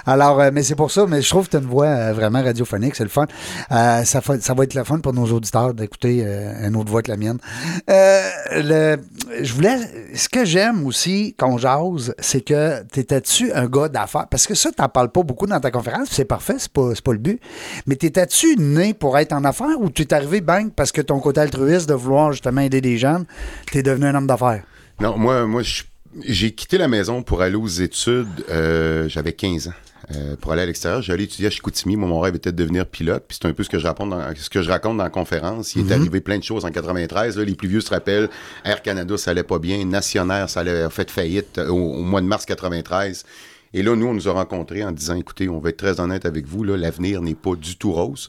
Alors, 0.06 0.40
euh, 0.40 0.50
mais 0.52 0.62
c'est 0.62 0.74
pour 0.76 0.90
ça, 0.90 1.06
mais 1.08 1.22
je 1.22 1.28
trouve 1.28 1.46
que 1.46 1.50
tu 1.52 1.56
as 1.56 1.60
une 1.60 1.66
voix 1.66 1.86
euh, 1.86 2.12
vraiment 2.12 2.42
radiophonique, 2.42 2.94
c'est 2.94 3.02
le 3.04 3.10
fun. 3.10 3.26
Euh, 3.72 4.04
ça, 4.04 4.20
va 4.20 4.64
être 4.64 4.74
le 4.74 4.84
fun 4.84 5.00
pour 5.00 5.12
nos 5.12 5.26
auditeurs 5.26 5.74
d'écouter 5.74 6.24
une 6.64 6.76
autre 6.76 6.90
voix 6.90 7.02
que 7.02 7.10
la 7.10 7.16
mienne. 7.16 7.38
Le, 7.88 8.96
je 9.42 9.52
voulais. 9.52 9.76
Ce 10.14 10.28
que 10.28 10.44
j'aime 10.44 10.86
aussi 10.86 11.34
quand 11.38 11.48
on 11.50 11.58
jase, 11.58 12.14
c'est 12.18 12.40
que 12.40 12.82
t'étais-tu 12.84 13.52
un 13.52 13.66
gars 13.66 13.88
d'affaires? 13.88 14.26
Parce 14.30 14.46
que 14.46 14.54
ça, 14.54 14.70
t'en 14.72 14.88
parles 14.88 15.10
pas 15.10 15.22
beaucoup 15.22 15.46
dans 15.46 15.60
ta 15.60 15.70
conférence, 15.70 16.06
puis 16.08 16.16
c'est 16.16 16.24
parfait, 16.24 16.56
c'est 16.58 16.72
pas, 16.72 16.90
c'est 16.94 17.04
pas 17.04 17.12
le 17.12 17.18
but. 17.18 17.40
Mais 17.86 17.96
t'étais-tu 17.96 18.56
né 18.56 18.94
pour 18.94 19.18
être 19.18 19.25
en 19.32 19.44
affaires 19.44 19.80
ou 19.80 19.90
tu 19.90 20.02
es 20.02 20.14
arrivé 20.14 20.40
bang 20.40 20.70
parce 20.74 20.92
que 20.92 21.00
ton 21.00 21.20
côté 21.20 21.40
altruiste 21.40 21.88
de 21.88 21.94
vouloir 21.94 22.32
justement 22.32 22.60
aider 22.60 22.80
des 22.80 22.98
jeunes, 22.98 23.24
t'es 23.70 23.82
devenu 23.82 24.06
un 24.06 24.14
homme 24.14 24.26
d'affaires? 24.26 24.62
Non, 25.00 25.16
moi, 25.18 25.46
moi 25.46 25.62
j'ai 26.22 26.52
quitté 26.52 26.78
la 26.78 26.88
maison 26.88 27.22
pour 27.22 27.42
aller 27.42 27.56
aux 27.56 27.66
études. 27.66 28.26
euh, 28.50 29.08
J'avais 29.08 29.32
15 29.34 29.68
ans. 29.68 29.72
euh, 30.14 30.36
pour 30.40 30.52
aller 30.52 30.62
à 30.62 30.66
l'extérieur, 30.66 31.02
j'allais 31.02 31.24
étudier 31.24 31.48
à 31.48 31.50
Chicoutimi. 31.50 31.96
Moi, 31.96 32.08
mon 32.08 32.20
rêve 32.20 32.36
était 32.36 32.52
de 32.52 32.56
devenir 32.56 32.86
pilote. 32.86 33.24
Puis 33.26 33.38
c'est 33.40 33.48
un 33.48 33.52
peu 33.52 33.64
ce 33.64 33.68
que 33.68 33.78
je 33.78 33.86
raconte 33.86 34.10
dans, 34.10 34.22
ce 34.36 34.48
que 34.48 34.62
je 34.62 34.70
raconte 34.70 34.96
dans 34.98 35.02
la 35.04 35.10
conférence. 35.10 35.74
Il 35.74 35.90
est 35.90 35.92
arrivé 35.92 36.20
plein 36.20 36.38
de 36.38 36.44
choses 36.44 36.64
en 36.64 36.70
93. 36.70 37.36
là. 37.36 37.44
les 37.44 37.54
plus 37.54 37.68
vieux 37.68 37.80
se 37.80 37.90
rappellent. 37.90 38.30
Air 38.64 38.82
Canada, 38.82 39.16
ça 39.18 39.32
allait 39.32 39.42
pas 39.42 39.58
bien. 39.58 39.84
Nationaire, 39.84 40.48
ça 40.48 40.60
allait 40.60 40.82
a 40.82 40.90
fait 40.90 41.10
faillite 41.10 41.58
euh, 41.58 41.68
au, 41.68 41.94
au 41.96 42.02
mois 42.02 42.20
de 42.20 42.26
mars 42.26 42.46
93. 42.46 43.24
Et 43.74 43.82
là, 43.82 43.94
nous, 43.96 44.06
on 44.06 44.14
nous 44.14 44.28
a 44.28 44.32
rencontrés 44.32 44.84
en 44.84 44.92
disant, 44.92 45.16
écoutez, 45.16 45.48
on 45.48 45.58
va 45.58 45.70
être 45.70 45.76
très 45.76 45.98
honnête 46.00 46.24
avec 46.24 46.46
vous. 46.46 46.62
L'avenir 46.64 47.20
n'est 47.20 47.34
pas 47.34 47.56
du 47.56 47.76
tout 47.76 47.92
rose. 47.92 48.28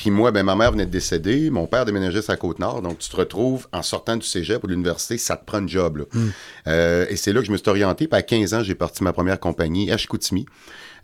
Puis 0.00 0.10
moi, 0.10 0.30
ben, 0.30 0.42
ma 0.44 0.56
mère 0.56 0.72
venait 0.72 0.86
de 0.86 0.90
décéder, 0.90 1.50
mon 1.50 1.66
père 1.66 1.84
déménageait 1.84 2.22
sur 2.22 2.32
la 2.32 2.38
Côte-Nord, 2.38 2.80
donc 2.80 3.00
tu 3.00 3.10
te 3.10 3.16
retrouves 3.16 3.68
en 3.70 3.82
sortant 3.82 4.16
du 4.16 4.26
cégep 4.26 4.64
ou 4.64 4.66
de 4.66 4.72
l'université, 4.72 5.18
ça 5.18 5.36
te 5.36 5.44
prend 5.44 5.58
un 5.58 5.66
job. 5.66 5.98
là. 5.98 6.04
Euh, 6.68 7.04
et 7.10 7.16
c'est 7.16 7.34
là 7.34 7.40
que 7.40 7.46
je 7.46 7.52
me 7.52 7.58
suis 7.58 7.68
orienté. 7.68 8.08
Puis 8.08 8.18
à 8.18 8.22
15 8.22 8.54
ans, 8.54 8.62
j'ai 8.62 8.74
parti 8.74 9.04
ma 9.04 9.12
première 9.12 9.38
compagnie 9.38 9.92
à 9.92 9.98
Chicoutimi. 9.98 10.46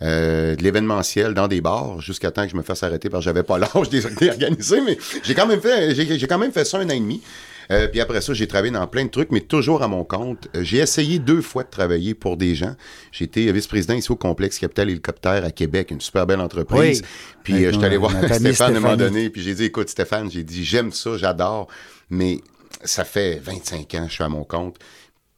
Euh, 0.00 0.56
de 0.56 0.62
l'événementiel 0.62 1.34
dans 1.34 1.46
des 1.46 1.60
bars 1.60 2.00
jusqu'à 2.00 2.30
temps 2.30 2.44
que 2.44 2.52
je 2.52 2.56
me 2.56 2.62
fasse 2.62 2.82
arrêter 2.82 3.10
parce 3.10 3.22
que 3.22 3.26
j'avais 3.26 3.42
pas 3.42 3.58
l'âge 3.58 3.90
de 3.90 3.96
les 3.98 4.28
organiser, 4.28 4.80
mais 4.80 4.96
j'ai 5.22 5.34
quand 5.34 5.46
même 5.46 5.60
fait 5.60 5.94
j'ai 5.94 6.18
j'ai 6.18 6.26
quand 6.26 6.38
même 6.38 6.52
fait 6.52 6.64
ça 6.64 6.78
un 6.78 6.86
an 6.86 6.90
et 6.90 7.00
demi. 7.00 7.22
Euh, 7.70 7.88
puis 7.88 8.00
après 8.00 8.20
ça, 8.20 8.34
j'ai 8.34 8.46
travaillé 8.46 8.72
dans 8.72 8.86
plein 8.86 9.04
de 9.04 9.10
trucs, 9.10 9.30
mais 9.30 9.40
toujours 9.40 9.82
à 9.82 9.88
mon 9.88 10.04
compte. 10.04 10.48
Euh, 10.54 10.62
j'ai 10.62 10.78
essayé 10.78 11.18
deux 11.18 11.42
fois 11.42 11.64
de 11.64 11.70
travailler 11.70 12.14
pour 12.14 12.36
des 12.36 12.54
gens. 12.54 12.74
Été 13.20 13.50
vice-président 13.50 13.94
ici 13.94 14.12
au 14.12 14.16
complexe 14.16 14.58
Capital 14.58 14.88
Hélicoptère 14.90 15.44
à 15.44 15.50
Québec, 15.50 15.90
une 15.90 16.00
super 16.00 16.26
belle 16.26 16.40
entreprise. 16.40 17.02
Oui. 17.02 17.08
Puis 17.42 17.64
euh, 17.64 17.72
je 17.72 17.76
suis 17.76 17.84
allé 17.84 17.96
voir 17.96 18.12
Stéphane 18.32 18.74
à 18.74 18.78
un 18.78 18.80
moment 18.80 18.96
donné, 18.96 19.30
puis 19.30 19.42
j'ai 19.42 19.54
dit, 19.54 19.64
écoute 19.64 19.88
Stéphane, 19.88 20.30
j'ai 20.30 20.44
dit, 20.44 20.64
j'aime 20.64 20.92
ça, 20.92 21.16
j'adore, 21.16 21.66
mais 22.08 22.40
ça 22.84 23.04
fait 23.04 23.40
25 23.42 23.94
ans 23.94 24.04
que 24.04 24.08
je 24.08 24.14
suis 24.14 24.24
à 24.24 24.28
mon 24.28 24.44
compte. 24.44 24.76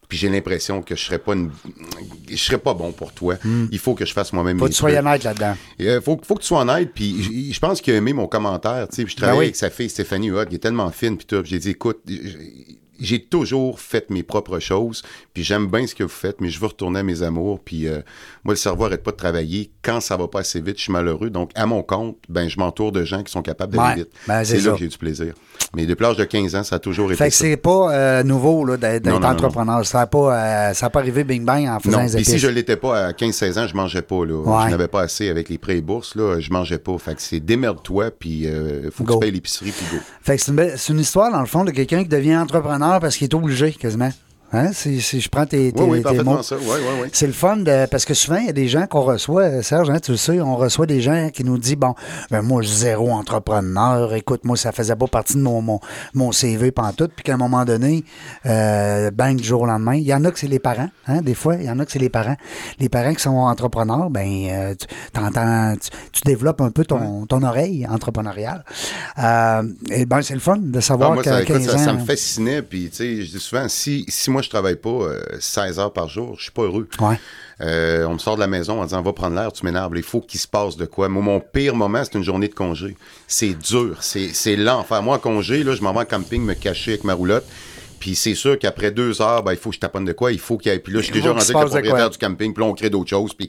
Puis 0.08 0.16
j'ai 0.16 0.31
l'impression 0.31 0.81
que 0.81 0.96
je 0.96 1.05
serais 1.05 1.19
pas 1.19 1.34
une... 1.34 1.50
je 2.31 2.37
serais 2.37 2.56
pas 2.58 2.72
bon 2.72 2.93
pour 2.93 3.12
toi. 3.12 3.34
Il 3.70 3.78
faut 3.78 3.94
que 3.94 4.06
je 4.06 4.12
fasse 4.14 4.32
moi-même 4.32 4.56
Hmm. 4.56 4.60
Faut 4.60 4.64
que 4.66 4.70
tu 4.70 4.76
sois 4.76 4.93
honnête 4.99 5.22
là-dedans. 5.22 5.55
Il 5.78 5.87
Euh, 5.87 6.00
faut, 6.00 6.19
faut 6.25 6.34
que 6.34 6.40
tu 6.40 6.46
sois 6.46 6.60
honnête, 6.62 6.90
puis 6.94 7.52
je 7.52 7.58
pense 7.60 7.81
qu'il 7.82 7.93
a 7.93 7.96
aimé 7.99 8.12
mon 8.14 8.26
commentaire, 8.26 8.88
tu 8.88 8.96
sais, 9.02 9.06
je 9.06 9.14
travaille 9.16 9.34
Ben 9.34 9.38
oui. 9.40 9.44
avec 9.46 9.56
sa 9.56 9.69
fille 9.70 9.90
Stéphanie 9.90 10.28
Huot, 10.28 10.46
qui 10.46 10.55
est 10.55 10.58
tellement 10.60 10.90
fine, 10.90 11.16
puis 11.19 11.26
tout, 11.26 11.43
j'ai 11.44 11.58
dit, 11.58 11.70
écoute, 11.70 11.99
j'ai 12.99 13.23
toujours 13.25 13.81
fait 13.81 14.11
mes 14.11 14.23
propres 14.23 14.59
choses, 14.59 15.03
puis 15.35 15.43
j'aime 15.45 15.67
bien 15.69 15.87
ce 15.87 15.95
que 15.95 16.03
vous 16.03 16.09
faites, 16.09 16.41
mais 16.41 16.49
je 16.50 16.59
veux 16.61 16.67
retourner 16.67 17.00
à 17.00 17.03
mes 17.03 17.23
amours, 17.23 17.61
puis 17.61 17.87
euh, 17.87 18.00
moi, 18.45 18.55
le 18.55 18.56
cerveau 18.59 18.85
arrête 18.87 19.03
pas 19.03 19.11
de 19.12 19.17
travailler. 19.17 19.71
Quand 19.83 20.00
ça 20.00 20.17
va 20.17 20.29
pas 20.29 20.41
assez 20.41 20.61
vite, 20.61 20.77
je 20.79 20.83
suis 20.85 20.93
malheureux, 20.93 21.31
donc 21.31 21.50
à 21.55 21.67
mon 21.67 21.83
compte, 21.83 22.17
ben 22.29 22.49
je 22.49 22.59
m'entoure 22.59 22.93
de 22.93 23.05
gens 23.05 23.23
qui 23.23 23.33
sont 23.33 23.43
capables 23.43 23.75
d'aller 23.77 23.89
Ouais, 23.89 23.95
vite. 23.97 24.11
ben, 24.27 24.45
c'est 24.45 24.61
là 24.61 24.73
que 24.73 24.79
j'ai 24.79 24.89
du 24.89 24.99
plaisir. 24.99 25.35
Mais 25.77 25.85
depuis 25.87 26.03
l'âge 26.05 26.17
de 26.17 26.25
15 26.25 26.55
ans, 26.56 26.62
ça 26.65 26.77
a 26.77 26.79
toujours 26.79 27.11
été 27.12 27.17
Fait 27.23 27.29
que 27.29 27.35
c'est 27.35 27.56
pas 27.59 27.93
euh, 27.93 28.23
nouveau 28.23 28.65
là, 28.65 28.77
d'être 28.77 29.06
non, 29.06 29.23
entrepreneur. 29.23 29.85
Ça 29.85 29.99
n'a 29.99 30.06
pas, 30.06 30.69
euh, 30.71 30.75
ça 30.75 30.87
a 30.87 30.91
pas 30.91 31.01
arrivé 31.01 31.25
bing 31.25 31.44
bang 31.44 31.67
en 31.69 31.79
faisant 31.79 32.03
Non, 32.03 32.09
puis 32.11 32.25
si 32.25 32.39
je 32.39 32.49
l'étais 32.49 32.77
pas 32.77 33.06
à 33.09 33.12
15-16 33.12 33.59
ans, 33.59 33.67
je 33.67 33.77
mangeais 33.77 34.01
pas. 34.03 34.25
Là. 34.25 34.35
Ouais. 34.35 34.65
Je 34.67 34.71
n'avais 34.71 34.89
pas 34.89 35.03
assez 35.03 35.29
avec 35.29 35.49
les 35.51 35.59
prêts 35.59 35.77
et 35.77 35.81
bourses. 35.83 36.15
Là, 36.15 36.41
je 36.41 36.51
mangeais 36.51 36.79
pas. 36.79 36.97
Fait 36.99 37.15
que 37.15 37.21
c'est 37.23 37.41
démerde-toi, 37.41 38.11
puis 38.11 38.47
euh, 38.47 38.91
faut 38.91 39.05
que 39.05 39.12
tu 39.12 39.19
payes 39.19 39.31
l'épicerie, 39.31 39.73
puis 39.73 39.85
go. 39.97 40.03
Fait 40.23 40.37
que 40.37 40.43
c'est 40.43 40.51
une, 40.51 40.56
belle- 40.56 40.75
c'est 40.79 40.93
une 40.93 41.01
histoire, 41.01 41.31
dans 41.31 41.41
le 41.41 41.47
fond, 41.47 41.65
de 41.65 41.71
quelqu'un 41.71 42.03
qui 42.03 42.09
devient 42.09 42.37
entrepreneur 42.37 42.88
parce 43.00 43.17
qu'il 43.17 43.26
est 43.26 43.35
obligé, 43.35 43.73
quasiment. 43.73 44.11
Hein? 44.53 44.73
Si, 44.73 45.00
si 45.03 45.21
je 45.21 45.29
prends 45.29 45.45
tes, 45.45 45.73
tes, 45.73 45.83
Oui, 45.83 45.89
oui, 45.91 45.97
tes 45.99 46.03
parfaitement 46.05 46.37
mots. 46.37 46.43
ça. 46.43 46.56
Oui. 46.56 47.09
C'est 47.12 47.27
le 47.27 47.33
fun 47.35 47.59
de, 47.59 47.87
parce 47.87 48.05
que 48.06 48.15
souvent, 48.15 48.39
il 48.39 48.47
y 48.47 48.49
a 48.49 48.53
des 48.53 48.67
gens 48.69 48.87
qu'on 48.87 49.03
reçoit, 49.03 49.43
euh, 49.43 49.62
Serge, 49.62 49.91
hein, 49.91 49.99
tu 50.00 50.12
le 50.12 50.17
sais, 50.17 50.41
on 50.41 50.56
reçoit 50.56 50.87
des 50.87 51.00
gens 51.03 51.29
qui 51.33 51.45
nous 51.45 51.59
disent 51.59 51.77
Bon, 51.77 51.95
ben 52.31 52.41
moi, 52.43 52.62
je 52.62 52.69
suis 52.69 52.77
zéro 52.79 53.11
entrepreneur, 53.11 54.15
écoute, 54.15 54.45
moi, 54.45 54.56
ça 54.56 54.73
faisait 54.73 54.97
pas 54.97 55.06
partie 55.06 55.35
de 55.35 55.41
mon, 55.43 55.61
mon, 55.61 55.81
mon 56.15 56.32
CV 56.32 56.70
pantoute, 56.70 57.13
puis 57.15 57.25
qu'à 57.25 57.34
un 57.34 57.37
moment 57.37 57.65
donné, 57.65 58.05
euh, 58.46 59.11
bang, 59.11 59.37
du 59.37 59.44
jour 59.44 59.63
au 59.63 59.67
lendemain, 59.67 59.94
il 59.96 60.03
y 60.05 60.15
en 60.15 60.25
a 60.25 60.31
que 60.31 60.39
c'est 60.39 60.46
les 60.49 60.58
parents, 60.58 60.89
hein, 61.06 61.20
des 61.20 61.34
fois, 61.34 61.56
il 61.56 61.65
y 61.65 61.70
en 61.70 61.79
a 61.79 61.84
que 61.84 61.93
c'est 61.93 61.99
les 61.99 62.08
parents. 62.08 62.37
Les 62.79 62.89
parents 62.89 63.13
qui 63.13 63.22
sont 63.22 63.31
entrepreneurs, 63.37 64.08
ben, 64.11 64.27
euh, 64.51 64.75
tu, 64.75 64.87
t'entends- 65.13 65.75
tu, 65.81 65.91
tu 66.13 66.20
développes 66.25 66.61
un 66.63 66.70
peu 66.70 66.84
ton, 66.84 67.27
ton 67.27 67.43
oreille 67.43 67.87
entrepreneuriale. 67.87 68.65
Euh, 69.19 69.63
et 69.91 70.06
ben, 70.06 70.22
c'est 70.22 70.34
le 70.34 70.41
fun 70.41 70.56
de 70.58 70.79
Ah, 70.79 70.81
savoir 70.81 71.13
moi, 71.13 71.22
ça, 71.25 71.43
écoute, 71.43 71.56
15 71.58 71.84
ça, 71.84 71.93
me 71.93 71.99
fascinait. 72.05 72.63
Puis, 72.63 72.89
tu 72.91 72.96
sais, 72.96 73.22
je 73.22 73.31
dis 73.32 73.41
souvent, 73.41 73.69
si, 73.69 74.05
si 74.08 74.31
moi, 74.31 74.38
je 74.43 74.51
travaille 74.51 74.77
pas 74.77 74.89
euh, 74.89 75.21
16 75.39 75.79
heures 75.79 75.93
par 75.93 76.09
jour, 76.09 76.35
je 76.37 76.45
suis 76.45 76.53
pas 76.53 76.63
heureux. 76.63 76.89
Ouais. 77.01 77.19
Euh, 77.61 78.05
on 78.07 78.15
me 78.15 78.19
sort 78.19 78.37
de 78.37 78.41
la 78.41 78.47
maison 78.47 78.81
en 78.81 78.85
disant 78.85 79.03
va 79.03 79.13
prendre 79.13 79.35
l'air, 79.35 79.53
tu 79.53 79.65
m'énerves. 79.65 79.93
Il 79.97 80.03
faut 80.03 80.21
qu'il 80.21 80.39
se 80.39 80.47
passe 80.47 80.77
de 80.77 80.87
quoi. 80.87 81.09
Moi, 81.09 81.23
mon 81.23 81.41
pire 81.41 81.75
moment, 81.75 82.03
c'est 82.05 82.15
une 82.15 82.23
journée 82.25 82.49
de 82.49 82.55
congé. 82.55 82.97
C'est 83.27 83.55
dur, 83.55 83.97
c'est 84.01 84.33
c'est 84.33 84.57
l'enfer. 84.57 85.03
Moi, 85.03 85.17
en 85.17 85.19
congé, 85.19 85.65
là, 85.65 85.75
je 85.75 85.83
m'en 85.83 85.93
vais 85.93 86.01
en 86.01 86.05
camping 86.05 86.43
me 86.43 86.55
cacher 86.55 86.93
avec 86.93 87.05
ma 87.05 87.15
roulotte. 87.15 87.47
Puis 87.98 88.14
c'est 88.14 88.34
sûr 88.34 88.58
qu'après 88.58 88.90
deux 88.90 89.20
heures, 89.20 89.43
ben, 89.43 89.52
il 89.52 89.58
faut 89.58 89.70
que 89.70 89.76
je 89.76 89.81
taponne 89.81 90.05
de 90.05 90.12
quoi. 90.12 90.32
Il 90.32 90.38
faut 90.38 90.56
qu'il 90.56 90.72
y 90.72 90.74
ait. 90.74 90.78
Puis 90.78 90.93
là, 90.93 91.00
je 91.00 91.05
suis 91.06 91.12
déjà 91.12 91.32
rendu 91.32 91.43
avec 91.43 91.55
le 91.56 91.60
propriétaire 91.69 92.10
du 92.10 92.19
camping. 92.19 92.52
Puis 92.55 92.62
là, 92.64 92.70
on 92.70 92.74
crée 92.74 92.90
d'autres 92.90 93.10
choses. 93.10 93.32
Puis 93.34 93.48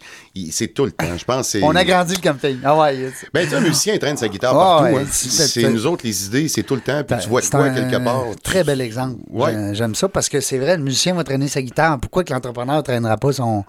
c'est 0.51 0.67
tout 0.69 0.85
le 0.85 0.91
temps. 0.91 1.17
Je 1.17 1.25
pense. 1.25 1.55
On 1.61 1.75
a 1.75 1.83
grandi 1.83 2.15
le 2.15 2.21
camping. 2.21 2.57
Ah 2.63 2.77
ouais. 2.77 3.11
Ben, 3.33 3.43
tu 3.43 3.49
sais, 3.51 3.55
un 3.55 3.61
musicien 3.61 3.97
traîne 3.97 4.17
sa 4.17 4.27
guitare 4.27 4.57
Ah, 4.59 4.79
partout. 4.81 4.95
ouais, 4.95 5.01
hein. 5.03 5.07
c'est- 5.09 5.69
nous 5.69 5.85
autres, 5.85 6.05
les 6.05 6.25
idées, 6.25 6.47
c'est 6.47 6.63
tout 6.63 6.75
le 6.75 6.81
temps. 6.81 7.03
Puis 7.03 7.17
tu 7.21 7.29
vois 7.29 7.41
quoi 7.41 7.61
un 7.65 7.73
quelque 7.73 8.03
part. 8.03 8.23
Très 8.43 8.63
bel 8.63 8.81
exemple. 8.81 9.17
Ouais. 9.29 9.53
J'ai- 9.53 9.75
J'aime 9.75 9.95
ça 9.95 10.09
parce 10.09 10.27
que 10.29 10.39
c'est 10.41 10.57
vrai, 10.57 10.75
le 10.77 10.83
musicien 10.83 11.13
va 11.13 11.23
traîner 11.23 11.47
sa 11.47 11.61
guitare. 11.61 11.99
Pourquoi 11.99 12.23
que 12.23 12.33
l'entrepreneur 12.33 12.77
ne 12.77 12.81
traînera 12.81 13.17
pas 13.17 13.31
son. 13.33 13.63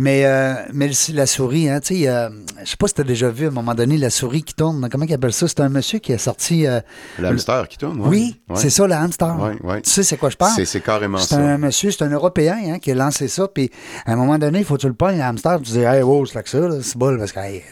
Mais, 0.00 0.24
euh, 0.26 0.54
mais 0.72 0.86
le- 0.86 1.14
la 1.14 1.26
souris, 1.26 1.68
hein, 1.68 1.80
tu 1.80 1.96
sais, 2.02 2.08
euh, 2.08 2.28
je 2.62 2.70
sais 2.70 2.76
pas 2.76 2.86
si 2.86 2.94
tu 2.94 3.00
as 3.00 3.04
déjà 3.04 3.30
vu 3.30 3.46
à 3.46 3.48
un 3.48 3.52
moment 3.52 3.74
donné 3.74 3.98
la 3.98 4.10
souris 4.10 4.44
qui 4.44 4.54
tourne. 4.54 4.88
Comment 4.90 5.04
il 5.04 5.12
appelle 5.12 5.32
ça? 5.32 5.48
C'est 5.48 5.58
un 5.58 5.68
monsieur 5.68 5.98
qui 5.98 6.12
a 6.12 6.18
sorti. 6.18 6.66
euh, 6.68 6.80
L'hamster 7.18 7.66
qui 7.68 7.78
tourne. 7.78 8.00
ouais. 8.02 8.08
Oui, 8.08 8.36
Ouais. 8.48 8.56
c'est 8.60 8.70
ça, 8.70 8.86
le 8.86 8.92
hamster. 8.94 9.34
Tu 9.82 9.90
sais, 9.90 10.04
c'est 10.04 10.16
quoi 10.16 10.30
je 10.30 10.36
parle? 10.36 10.52
C'est- 10.54 10.66
c'est 10.66 10.80
carrément 10.82 11.18
C'est 11.18 11.34
ça. 11.34 11.38
un 11.40 11.58
monsieur, 11.58 11.90
c'est 11.90 12.04
un 12.04 12.10
Européen 12.10 12.56
hein, 12.64 12.78
qui 12.78 12.92
a 12.92 12.94
lancé 12.94 13.26
ça. 13.26 13.48
Puis 13.48 13.70
à 14.06 14.12
un 14.12 14.16
moment 14.16 14.38
donné, 14.38 14.60
il 14.60 14.64
faut 14.64 14.76
que 14.76 14.82
tu 14.82 14.86
le 14.86 14.94
pognes, 14.94 15.16
le 15.16 15.22
hamster. 15.24 15.58
Tu 15.62 15.72
dis, 15.72 15.80
hey, 15.80 16.02
wow, 16.02 16.24
c'est 16.26 16.34
là 16.36 16.42
que 16.44 16.48
ça, 16.50 16.60
c'est 16.80 16.96
bol, 16.96 17.18
parce 17.18 17.32
que 17.32 17.40
hey, 17.40 17.64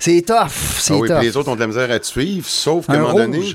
c'est 0.00 0.22
tough. 0.22 0.48
C'est 0.78 0.94
Ah 0.94 0.96
oui, 0.96 1.08
tough. 1.08 1.18
puis 1.18 1.26
les 1.26 1.36
autres 1.36 1.50
ont 1.50 1.56
de 1.56 1.60
la 1.60 1.66
misère 1.66 1.90
à 1.90 1.98
te 1.98 2.06
suivre, 2.06 2.46
sauf 2.48 2.86
qu'à 2.86 2.94
un, 2.94 2.96
Un 2.96 3.00
moment 3.00 3.14
donné. 3.14 3.54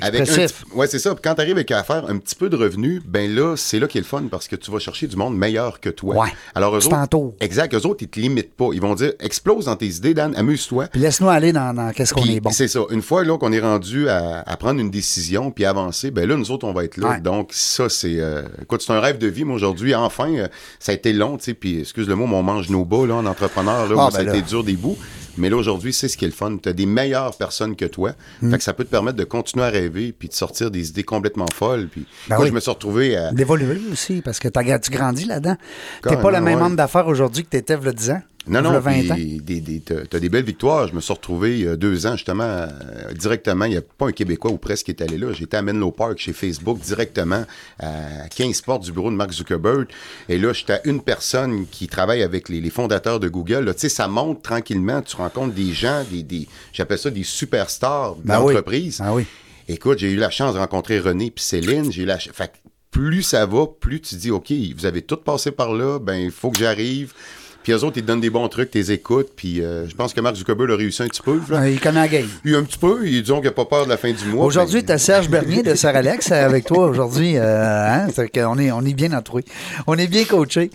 Avec 0.00 0.28
un 0.28 0.46
ouais, 0.76 0.86
c'est 0.86 0.98
ça. 0.98 1.14
Quand 1.22 1.34
tu 1.34 1.40
arrives 1.40 1.56
avec 1.56 1.70
à 1.70 1.82
faire 1.84 2.08
un 2.08 2.18
petit 2.18 2.34
peu 2.34 2.48
de 2.48 2.56
revenus, 2.56 3.02
ben 3.06 3.34
là, 3.34 3.56
c'est 3.56 3.78
là 3.78 3.86
qui 3.86 3.98
est 3.98 4.00
le 4.00 4.06
fun 4.06 4.24
parce 4.30 4.48
que 4.48 4.56
tu 4.56 4.70
vas 4.70 4.78
chercher 4.78 5.06
du 5.06 5.16
monde 5.16 5.36
meilleur 5.36 5.80
que 5.80 5.90
toi. 5.90 6.16
Ouais. 6.16 6.28
Alors, 6.54 6.74
eux 6.76 6.86
autres, 6.86 7.34
exact, 7.40 7.74
eux 7.74 7.86
autres, 7.86 8.02
ils 8.02 8.08
te 8.08 8.18
limitent 8.20 8.54
pas. 8.54 8.68
Ils 8.72 8.80
vont 8.80 8.94
dire, 8.94 9.12
explose 9.20 9.66
dans 9.66 9.76
tes 9.76 9.86
idées, 9.86 10.14
Dan, 10.14 10.34
amuse-toi. 10.36 10.86
Puis 10.88 11.00
laisse-nous 11.00 11.28
aller 11.28 11.52
dans, 11.52 11.74
dans 11.74 11.90
qu'est-ce 11.92 12.14
qu'on 12.14 12.24
est 12.24 12.40
bon. 12.40 12.50
C'est 12.50 12.68
ça. 12.68 12.80
Une 12.90 13.02
fois 13.02 13.24
là 13.24 13.38
qu'on 13.38 13.52
est 13.52 13.60
rendu 13.60 14.08
à, 14.08 14.42
à 14.46 14.56
prendre 14.56 14.80
une 14.80 14.90
décision 14.90 15.50
puis 15.50 15.64
avancer, 15.64 16.10
ben 16.10 16.28
là 16.28 16.36
nous 16.36 16.50
autres 16.50 16.66
on 16.66 16.72
va 16.72 16.84
être 16.84 16.96
là. 16.96 17.10
Ouais. 17.10 17.20
Donc 17.20 17.50
ça 17.52 17.88
c'est, 17.88 18.20
euh, 18.20 18.42
écoute 18.62 18.82
c'est 18.86 18.92
un 18.92 19.00
rêve 19.00 19.18
de 19.18 19.26
vie. 19.26 19.44
Moi 19.44 19.56
aujourd'hui 19.56 19.94
enfin 19.94 20.32
euh, 20.34 20.48
ça 20.78 20.92
a 20.92 20.94
été 20.94 21.12
long, 21.12 21.36
tu 21.36 21.44
sais. 21.44 21.54
Puis 21.54 21.80
excuse 21.80 22.08
le 22.08 22.14
mot, 22.16 22.26
mais 22.26 22.36
on 22.36 22.42
mange 22.42 22.68
nos 22.70 22.84
bas 22.84 23.06
là 23.06 23.14
en 23.16 23.26
entrepreneur 23.26 23.88
là, 23.88 23.94
Ah, 23.98 24.08
où 24.08 24.10
ça 24.10 24.18
a 24.18 24.24
ben 24.24 24.34
été 24.34 24.42
dur 24.42 24.64
des 24.64 24.74
bouts. 24.74 24.96
Mais 25.36 25.50
là 25.50 25.56
aujourd'hui 25.56 25.92
c'est 25.92 26.08
ce 26.08 26.16
qui 26.16 26.24
est 26.24 26.28
le 26.28 26.34
fun. 26.34 26.56
T'as 26.62 26.72
des 26.72 26.86
meilleures 26.86 27.36
personnes 27.36 27.76
que 27.76 27.84
toi. 27.84 28.12
Hmm. 28.42 28.50
Fait 28.50 28.58
que 28.58 28.64
ça 28.64 28.72
peut 28.72 28.84
te 28.84 28.90
permettre 28.90 29.16
de 29.16 29.24
continuer 29.24 29.64
à 29.64 29.68
rêver 29.70 30.12
puis 30.16 30.28
de 30.28 30.34
sortir 30.34 30.70
des 30.70 30.88
idées 30.90 31.02
complètement 31.04 31.46
folles. 31.54 31.88
Puis 31.90 32.06
Ben 32.28 32.36
moi 32.36 32.44
oui. 32.44 32.50
je 32.50 32.54
me 32.54 32.60
suis 32.60 32.70
retrouvé 32.70 33.16
à 33.16 33.32
D'évoluer 33.32 33.80
aussi, 33.92 34.22
parce 34.22 34.38
que 34.38 34.48
t'as- 34.48 34.78
tu 34.78 34.90
grandis 34.90 35.26
là-dedans. 35.26 35.56
T'es 36.02 36.16
pas 36.16 36.30
le 36.30 36.40
même 36.40 36.58
ouais. 36.58 36.64
homme 36.66 36.76
d'affaires 36.76 37.06
aujourd'hui 37.06 37.44
que 37.44 37.48
t'étais 37.50 37.74
il 37.74 37.84
y 37.84 37.88
a 37.88 37.92
10 37.92 38.10
ans? 38.10 38.22
Non, 38.46 38.60
non, 38.60 38.78
20 38.78 39.10
ans. 39.10 39.14
puis 39.14 39.40
des, 39.40 40.28
belles 40.28 40.44
victoires. 40.44 40.88
Je 40.88 40.94
me 40.94 41.00
suis 41.00 41.12
retrouvé 41.12 41.58
il 41.58 41.64
y 41.64 41.68
a 41.68 41.76
deux 41.76 42.06
ans, 42.06 42.12
justement, 42.16 42.44
euh, 42.44 42.68
directement. 43.14 43.64
Il 43.64 43.72
n'y 43.72 43.76
a 43.76 43.82
pas 43.82 44.08
un 44.08 44.12
Québécois 44.12 44.50
ou 44.50 44.58
presque 44.58 44.86
qui 44.86 44.90
est 44.90 45.02
allé 45.02 45.16
là. 45.16 45.32
J'étais 45.32 45.56
à 45.56 45.62
Menlo 45.62 45.90
Park 45.90 46.18
chez 46.18 46.32
Facebook 46.32 46.78
directement 46.80 47.44
à 47.78 48.28
15 48.28 48.60
portes 48.62 48.82
du 48.84 48.92
bureau 48.92 49.10
de 49.10 49.16
Mark 49.16 49.32
Zuckerberg. 49.32 49.86
Et 50.28 50.38
là, 50.38 50.52
j'étais 50.52 50.74
à 50.74 50.86
une 50.86 51.00
personne 51.00 51.66
qui 51.70 51.86
travaille 51.86 52.22
avec 52.22 52.48
les, 52.48 52.60
les 52.60 52.70
fondateurs 52.70 53.20
de 53.20 53.28
Google. 53.28 53.72
Tu 53.74 53.80
sais, 53.80 53.88
ça 53.88 54.08
monte 54.08 54.42
tranquillement. 54.42 55.00
Tu 55.02 55.16
rencontres 55.16 55.54
des 55.54 55.72
gens, 55.72 56.04
des, 56.10 56.22
des 56.22 56.48
j'appelle 56.72 56.98
ça 56.98 57.10
des 57.10 57.24
superstars 57.24 58.16
Ben 58.16 58.40
oui. 58.40 58.54
d'entreprise. 58.54 59.00
Ah 59.02 59.14
oui. 59.14 59.24
Écoute, 59.68 59.98
j'ai 59.98 60.10
eu 60.10 60.16
la 60.16 60.30
chance 60.30 60.54
de 60.54 60.58
rencontrer 60.58 60.98
René 60.98 61.30
puis 61.30 61.42
Céline. 61.42 61.90
J'ai 61.90 62.02
eu 62.02 62.06
la 62.06 62.18
fait 62.18 62.48
que 62.48 62.58
plus 62.90 63.22
ça 63.22 63.44
va, 63.46 63.66
plus 63.66 64.00
tu 64.00 64.14
dis 64.14 64.30
OK, 64.30 64.52
vous 64.76 64.86
avez 64.86 65.02
tout 65.02 65.16
passé 65.16 65.50
par 65.50 65.72
là, 65.74 65.98
ben 65.98 66.14
il 66.14 66.30
faut 66.30 66.50
que 66.50 66.58
j'arrive. 66.58 67.12
Puis 67.64 67.72
eux 67.72 67.82
autres, 67.82 67.96
ils 67.96 68.02
te 68.02 68.06
donnent 68.06 68.20
des 68.20 68.30
bons 68.30 68.46
trucs, 68.48 68.70
tu 68.70 68.78
les 68.78 68.92
écoutes. 68.92 69.30
Puis 69.34 69.60
euh, 69.60 69.88
je 69.88 69.94
pense 69.96 70.12
que 70.14 70.20
Mark 70.20 70.36
Zuckerberg 70.36 70.70
a 70.70 70.76
réussi 70.76 71.02
un 71.02 71.08
petit 71.08 71.22
peu. 71.22 71.40
là. 71.50 71.62
Euh, 71.62 71.70
Il 71.70 71.80
connaît 71.80 72.00
la 72.02 72.08
game. 72.08 72.28
Lui, 72.44 72.54
un 72.54 72.62
petit 72.62 72.78
peu. 72.78 73.00
Ils 73.04 73.22
disent 73.22 73.34
qu'il 73.34 73.42
n'a 73.42 73.50
pas 73.50 73.64
peur 73.64 73.84
de 73.86 73.90
la 73.90 73.96
fin 73.96 74.12
du 74.12 74.24
mois. 74.26 74.44
Aujourd'hui, 74.44 74.80
Ben, 74.82 74.86
tu 74.86 74.92
as 74.92 74.98
Serge 74.98 75.28
Bernier 75.28 75.62
de 75.64 75.74
Sœur 75.74 75.96
Alex 75.96 76.30
avec 76.30 76.66
toi 76.66 76.86
aujourd'hui. 76.86 77.36
euh, 77.36 77.88
hein? 77.90 78.06
Qu'on 78.34 78.58
est, 78.58 78.70
on 78.70 78.82
est 78.82 78.94
bien 78.94 79.12
entouré. 79.12 79.44
On 79.86 79.96
est 79.98 80.06
bien 80.06 80.24
coaché. 80.24 80.70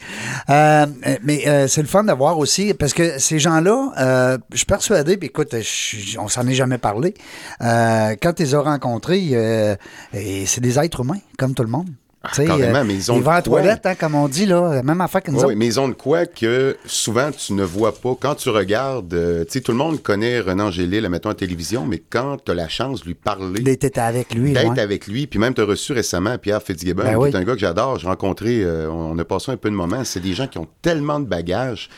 Euh, 0.49 0.85
mais 1.23 1.47
euh, 1.47 1.67
c'est 1.67 1.81
le 1.81 1.87
fun 1.87 2.03
de 2.03 2.11
voir 2.11 2.37
aussi, 2.39 2.73
parce 2.73 2.93
que 2.93 3.19
ces 3.19 3.39
gens-là, 3.39 3.91
euh, 3.99 4.37
je 4.51 4.57
suis 4.57 4.65
persuadé, 4.65 5.15
puis 5.17 5.27
écoute, 5.27 5.53
je- 5.61 6.17
on 6.17 6.27
s'en 6.27 6.47
est 6.47 6.53
jamais 6.55 6.79
parlé. 6.79 7.13
Euh, 7.61 8.15
quand 8.21 8.33
tu 8.33 8.43
les 8.43 8.55
as 8.55 8.61
rencontrés, 8.61 9.29
euh, 9.33 9.75
c'est 10.13 10.61
des 10.61 10.79
êtres 10.79 11.01
humains, 11.01 11.19
comme 11.37 11.53
tout 11.53 11.63
le 11.63 11.69
monde. 11.69 11.89
Ah, 12.21 12.31
carrément, 12.35 12.83
mais 12.83 12.95
ils 12.95 13.09
ont 13.11 13.15
ils 13.15 13.19
vont 13.23 13.31
quoi? 13.31 13.41
toilette, 13.41 13.85
hein, 13.85 13.95
comme 13.95 14.13
on 14.13 14.27
dit, 14.27 14.45
là, 14.45 14.83
même 14.83 14.99
affaire 14.99 15.23
que 15.23 15.31
nous 15.31 15.37
Oui, 15.39 15.45
autres. 15.45 15.55
mais 15.55 15.65
ils 15.67 15.79
ont 15.79 15.87
de 15.87 15.93
quoi 15.93 16.25
que 16.25 16.75
souvent 16.85 17.31
tu 17.31 17.53
ne 17.53 17.63
vois 17.63 17.93
pas. 17.95 18.13
Quand 18.19 18.35
tu 18.35 18.49
regardes, 18.49 19.13
euh, 19.13 19.45
tu 19.45 19.51
sais, 19.53 19.61
tout 19.61 19.71
le 19.71 19.77
monde 19.77 20.03
connaît 20.03 20.41
Renan 20.41 20.65
Angélil, 20.65 21.07
mettons, 21.07 21.29
à 21.29 21.31
la 21.31 21.35
télévision, 21.37 21.85
mais 21.85 21.99
quand 22.09 22.35
tu 22.43 22.51
as 22.51 22.55
la 22.55 22.67
chance 22.67 23.01
de 23.01 23.05
lui 23.05 23.13
parler, 23.13 23.61
était 23.71 23.97
avec 23.99 24.33
lui. 24.33 24.51
d'être 24.51 24.71
ouais. 24.71 24.79
avec 24.81 25.07
lui, 25.07 25.27
puis 25.27 25.39
même 25.39 25.53
tu 25.53 25.61
as 25.61 25.65
reçu 25.65 25.93
récemment 25.93 26.37
Pierre 26.37 26.61
Fitzgibbon, 26.61 27.03
Ben 27.03 27.11
qui 27.11 27.15
oui. 27.15 27.29
est 27.29 27.35
un 27.35 27.43
gars 27.43 27.53
que 27.53 27.59
j'adore. 27.59 27.97
J'ai 27.99 28.07
rencontré, 28.07 28.63
euh, 28.63 28.89
on, 28.91 29.11
on 29.15 29.17
a 29.17 29.23
passé 29.23 29.53
un 29.53 29.57
peu 29.57 29.69
de 29.69 29.75
moments. 29.75 30.03
C'est 30.03 30.19
des 30.19 30.33
gens 30.33 30.47
qui 30.47 30.57
ont 30.57 30.67
tellement 30.81 31.21
de 31.21 31.25
bagages. 31.25 31.89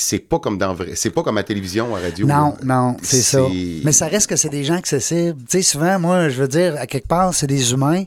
C'est 0.00 0.20
pas 0.20 0.38
comme 0.38 0.58
dans 0.58 0.74
vrai, 0.74 0.92
c'est 0.94 1.10
pas 1.10 1.24
comme 1.24 1.38
à 1.38 1.42
télévision, 1.42 1.96
à 1.96 1.98
radio. 1.98 2.24
Non, 2.24 2.34
là. 2.34 2.56
non, 2.62 2.96
c'est 3.02 3.20
ça. 3.20 3.40
Mais 3.82 3.90
ça 3.90 4.06
reste 4.06 4.28
que 4.28 4.36
c'est 4.36 4.48
des 4.48 4.62
gens 4.62 4.76
accessibles. 4.76 5.40
Tu 5.40 5.58
sais, 5.58 5.62
souvent, 5.62 5.98
moi, 5.98 6.28
je 6.28 6.40
veux 6.40 6.46
dire, 6.46 6.76
à 6.78 6.86
quelque 6.86 7.08
part, 7.08 7.34
c'est 7.34 7.48
des 7.48 7.72
humains. 7.72 8.04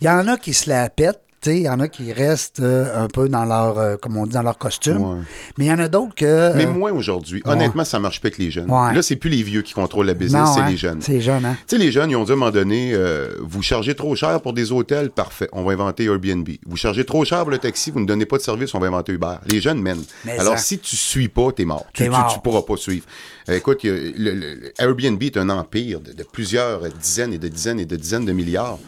Il 0.00 0.06
y 0.06 0.08
en 0.08 0.28
a 0.28 0.36
qui 0.36 0.54
se 0.54 0.70
la 0.70 0.88
pètent. 0.88 1.20
Il 1.46 1.62
y 1.62 1.68
en 1.68 1.80
a 1.80 1.88
qui 1.88 2.12
restent 2.12 2.60
euh, 2.60 3.04
un 3.04 3.08
peu 3.08 3.28
dans 3.28 3.44
leur, 3.44 3.78
euh, 3.78 3.96
comme 3.96 4.16
on 4.16 4.26
dit, 4.26 4.32
dans 4.34 4.42
leur 4.42 4.58
costume. 4.58 4.98
Ouais. 5.02 5.16
Mais 5.58 5.64
il 5.66 5.68
y 5.68 5.72
en 5.72 5.78
a 5.78 5.88
d'autres 5.88 6.14
que. 6.14 6.54
Mais 6.56 6.66
euh, 6.66 6.70
moins 6.72 6.92
aujourd'hui. 6.92 7.42
Honnêtement, 7.44 7.84
ça 7.84 7.98
marche 7.98 8.20
pas 8.20 8.28
avec 8.28 8.38
les 8.38 8.50
jeunes. 8.50 8.70
Ouais. 8.70 8.94
Là, 8.94 9.02
c'est 9.02 9.16
plus 9.16 9.30
les 9.30 9.42
vieux 9.42 9.62
qui 9.62 9.72
contrôlent 9.72 10.06
la 10.06 10.14
business, 10.14 10.48
c'est 10.54 10.60
hein, 10.60 10.68
les 10.70 10.76
jeunes. 10.76 11.00
C'est 11.00 11.12
les 11.12 11.20
jeunes, 11.20 11.44
hein? 11.44 11.56
Tu 11.66 11.76
sais, 11.76 11.82
les 11.82 11.90
jeunes, 11.92 12.10
ils 12.10 12.16
ont 12.16 12.24
dit 12.24 12.30
à 12.30 12.34
un 12.34 12.36
moment 12.36 12.50
donné, 12.50 12.94
vous 13.40 13.62
chargez 13.62 13.94
trop 13.94 14.14
cher 14.14 14.40
pour 14.40 14.52
des 14.52 14.72
hôtels, 14.72 15.10
parfait, 15.10 15.48
on 15.52 15.62
va 15.64 15.72
inventer 15.72 16.04
Airbnb. 16.04 16.48
Vous 16.66 16.76
chargez 16.76 17.04
trop 17.04 17.24
cher 17.24 17.40
pour 17.42 17.50
le 17.50 17.58
taxi, 17.58 17.90
vous 17.90 18.00
ne 18.00 18.06
donnez 18.06 18.26
pas 18.26 18.36
de 18.38 18.42
service, 18.42 18.74
on 18.74 18.78
va 18.78 18.86
inventer 18.86 19.12
Uber. 19.12 19.36
Les 19.46 19.60
jeunes 19.60 19.80
mènent. 19.80 20.04
Mais 20.24 20.38
Alors, 20.38 20.54
ça- 20.58 20.62
si 20.64 20.78
tu 20.78 20.96
suis 20.96 21.28
pas, 21.28 21.50
t'es 21.52 21.64
mort. 21.64 21.86
Tu, 21.92 22.08
mort. 22.08 22.32
tu 22.32 22.40
pourras 22.40 22.62
pas 22.62 22.76
suivre. 22.76 23.04
Écoute, 23.48 23.82
le, 23.84 24.12
le- 24.16 24.34
le 24.34 24.72
Airbnb 24.78 25.22
est 25.22 25.36
un 25.36 25.48
empire 25.48 26.00
de, 26.00 26.12
de 26.12 26.22
plusieurs 26.22 26.80
dizaines 27.00 27.32
et 27.32 27.38
de 27.38 27.48
dizaines 27.48 27.80
et 27.80 27.84
de 27.86 27.96
dizaines 27.96 28.24
de 28.24 28.32
milliards. 28.32 28.78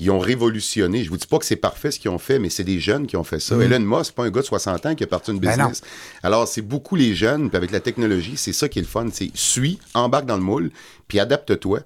Ils 0.00 0.10
ont 0.10 0.18
révolutionné. 0.18 1.04
Je 1.04 1.10
vous 1.10 1.16
dis 1.18 1.26
pas 1.26 1.38
que 1.38 1.44
c'est 1.44 1.56
parfait 1.56 1.90
ce 1.90 2.00
qu'ils 2.00 2.10
ont 2.10 2.18
fait, 2.18 2.38
mais 2.38 2.48
c'est 2.50 2.64
des 2.64 2.80
jeunes 2.80 3.06
qui 3.06 3.16
ont 3.16 3.24
fait 3.24 3.38
ça. 3.38 3.54
Elon 3.56 3.80
Musk, 3.80 4.06
c'est 4.06 4.14
pas 4.14 4.24
un 4.24 4.30
gars 4.30 4.40
de 4.40 4.46
60 4.46 4.86
ans 4.86 4.94
qui 4.94 5.04
a 5.04 5.06
parti 5.06 5.30
une 5.30 5.36
Mm. 5.36 5.40
Ben 5.40 5.50
business. 5.56 5.82
Alors, 6.22 6.48
c'est 6.48 6.62
beaucoup 6.62 6.96
les 6.96 7.14
jeunes, 7.14 7.48
puis 7.50 7.56
avec 7.56 7.70
la 7.70 7.80
technologie, 7.80 8.34
c'est 8.36 8.52
ça 8.54 8.68
qui 8.68 8.78
est 8.78 8.82
le 8.82 8.88
fun. 8.88 9.06
C'est 9.12 9.30
suis, 9.34 9.78
embarque 9.94 10.26
dans 10.26 10.36
le 10.36 10.42
moule, 10.42 10.70
puis 11.06 11.20
adapte-toi. 11.20 11.80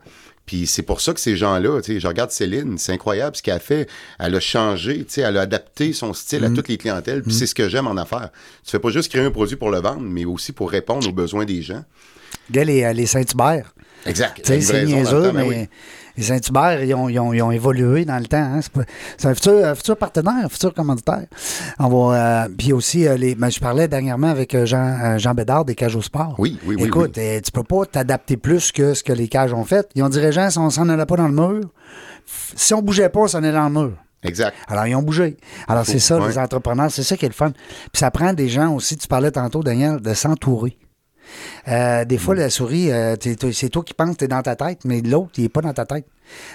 Puis 0.47 0.67
c'est 0.67 0.83
pour 0.83 1.01
ça 1.01 1.15
que 1.15 1.21
ces 1.21 1.37
gens-là, 1.37 1.81
tu 1.81 1.95
sais, 1.95 2.01
je 2.01 2.07
regarde 2.07 2.31
Céline, 2.31 2.77
c'est 2.77 2.93
incroyable 2.93 3.35
ce 3.35 3.43
qu'elle 3.43 3.55
a 3.55 3.59
fait. 3.61 3.89
Elle 4.19 4.35
a 4.35 4.41
changé, 4.41 4.99
tu 4.99 5.05
sais, 5.09 5.21
elle 5.23 5.39
a 5.39 5.41
adapté 5.41 5.93
son 5.95 6.13
style 6.13 6.43
Mm. 6.43 6.45
à 6.45 6.51
toutes 6.51 6.69
les 6.69 6.77
clientèles. 6.77 7.23
Puis 7.23 7.33
c'est 7.35 7.47
ce 7.47 7.55
que 7.55 7.69
j'aime 7.69 7.87
en 7.87 7.97
affaires. 7.97 8.29
Tu 8.63 8.71
fais 8.71 8.79
pas 8.79 8.91
juste 8.91 9.11
créer 9.11 9.23
un 9.25 9.31
produit 9.31 9.57
pour 9.57 9.71
le 9.71 9.79
vendre, 9.81 10.03
mais 10.03 10.25
aussi 10.27 10.53
pour 10.53 10.71
répondre 10.71 11.09
aux 11.09 11.13
besoins 11.13 11.47
des 11.47 11.63
gens. 11.63 11.83
Gars, 12.51 12.65
les, 12.65 12.93
les 12.93 13.07
Saint-Hubert. 13.07 13.73
Exact. 14.07 14.37
Tu 14.45 14.53
sais, 14.53 14.61
c'est 14.61 14.85
niaiseux, 14.85 15.33
ben 15.33 15.33
mais 15.33 15.43
oui. 15.49 15.69
Les 16.17 16.23
Saint-Hubert, 16.23 16.83
ils 16.85 16.95
ont, 16.95 17.09
ils 17.09 17.19
ont- 17.19 17.33
ils 17.33 17.43
ont 17.43 17.51
évolué 17.51 18.05
dans 18.05 18.19
le 18.19 18.27
temps. 18.27 18.37
hein. 18.39 18.61
C'est 19.19 19.27
un 19.27 19.35
futur, 19.35 19.65
un 19.67 19.75
futur 19.75 19.97
partenaire, 19.97 20.45
un 20.45 20.49
futur 20.49 20.73
commanditaire. 20.73 21.27
On 21.79 21.89
va, 21.89 22.45
euh, 22.45 22.49
puis 22.57 22.73
aussi, 22.73 23.07
euh, 23.07 23.17
les, 23.17 23.35
ben, 23.35 23.51
je 23.51 23.59
parlais 23.61 23.89
dernièrement 23.89 24.29
avec 24.29 24.55
euh, 24.55 24.65
Jean, 24.67 24.99
euh, 25.03 25.19
Jean 25.19 25.35
Bédard 25.35 25.65
des 25.65 25.75
Cages 25.75 25.97
au 25.97 26.03
Sport. 26.03 26.35
Oui, 26.39 26.59
oui, 26.67 26.77
oui, 26.79 26.87
Écoute, 26.87 27.19
euh, 27.19 27.41
tu 27.41 27.51
peux 27.51 27.65
pas 27.65 27.85
t'adapter 27.87 28.37
plus 28.37 28.71
que 28.73 28.95
ce 28.95 29.03
que 29.03 29.13
les 29.13 29.29
cages 29.29 29.53
ont 29.53 29.65
fait. 29.65 29.89
Ils 29.95 30.03
ont 30.03 30.09
dit, 30.09 30.21
Régent, 30.21 30.51
si 30.51 30.59
on 30.59 30.71
s'en 30.71 30.89
allait 30.89 31.07
pas 31.07 31.17
dans 31.17 31.29
le 31.29 31.35
mur, 31.35 31.61
si 32.55 32.75
on 32.75 32.83
bougeait 32.83 33.09
pas, 33.09 33.21
on 33.21 33.29
s'en 33.29 33.39
allait 33.39 33.53
dans 33.53 33.69
le 33.69 33.71
mur. 33.89 33.93
Exact. 34.23 34.55
Alors, 34.69 34.87
ils 34.87 34.95
ont 34.95 35.03
bougé. 35.03 35.37
Alors, 35.69 35.85
c'est 35.85 35.99
ça, 35.99 36.19
Ouais. 36.19 36.29
les 36.29 36.39
entrepreneurs, 36.39 36.91
c'est 36.91 37.03
ça 37.03 37.15
qui 37.17 37.27
est 37.27 37.29
le 37.29 37.35
fun. 37.35 37.51
Puis 37.51 38.01
ça 38.01 38.11
prend 38.11 38.33
des 38.33 38.49
gens 38.49 38.73
aussi, 38.75 38.97
tu 38.97 39.07
parlais 39.07 39.31
tantôt, 39.31 39.63
Daniel, 39.63 40.01
de 40.01 40.15
s'entourer. 40.15 40.79
Euh, 41.69 42.05
des 42.05 42.17
Mm. 42.17 42.19
fois, 42.19 42.35
la 42.35 42.51
souris, 42.51 42.91
euh, 42.91 43.17
c'est 43.53 43.69
toi 43.69 43.83
qui 43.83 43.95
penses 43.95 44.13
que 44.13 44.19
tu 44.19 44.25
es 44.25 44.29
dans 44.29 44.43
ta 44.43 44.57
tête, 44.57 44.81
mais 44.85 45.01
l'autre, 45.01 45.33
il 45.37 45.45
n'est 45.45 45.49
pas 45.49 45.61
dans 45.61 45.73
ta 45.73 45.85
tête. 45.85 46.07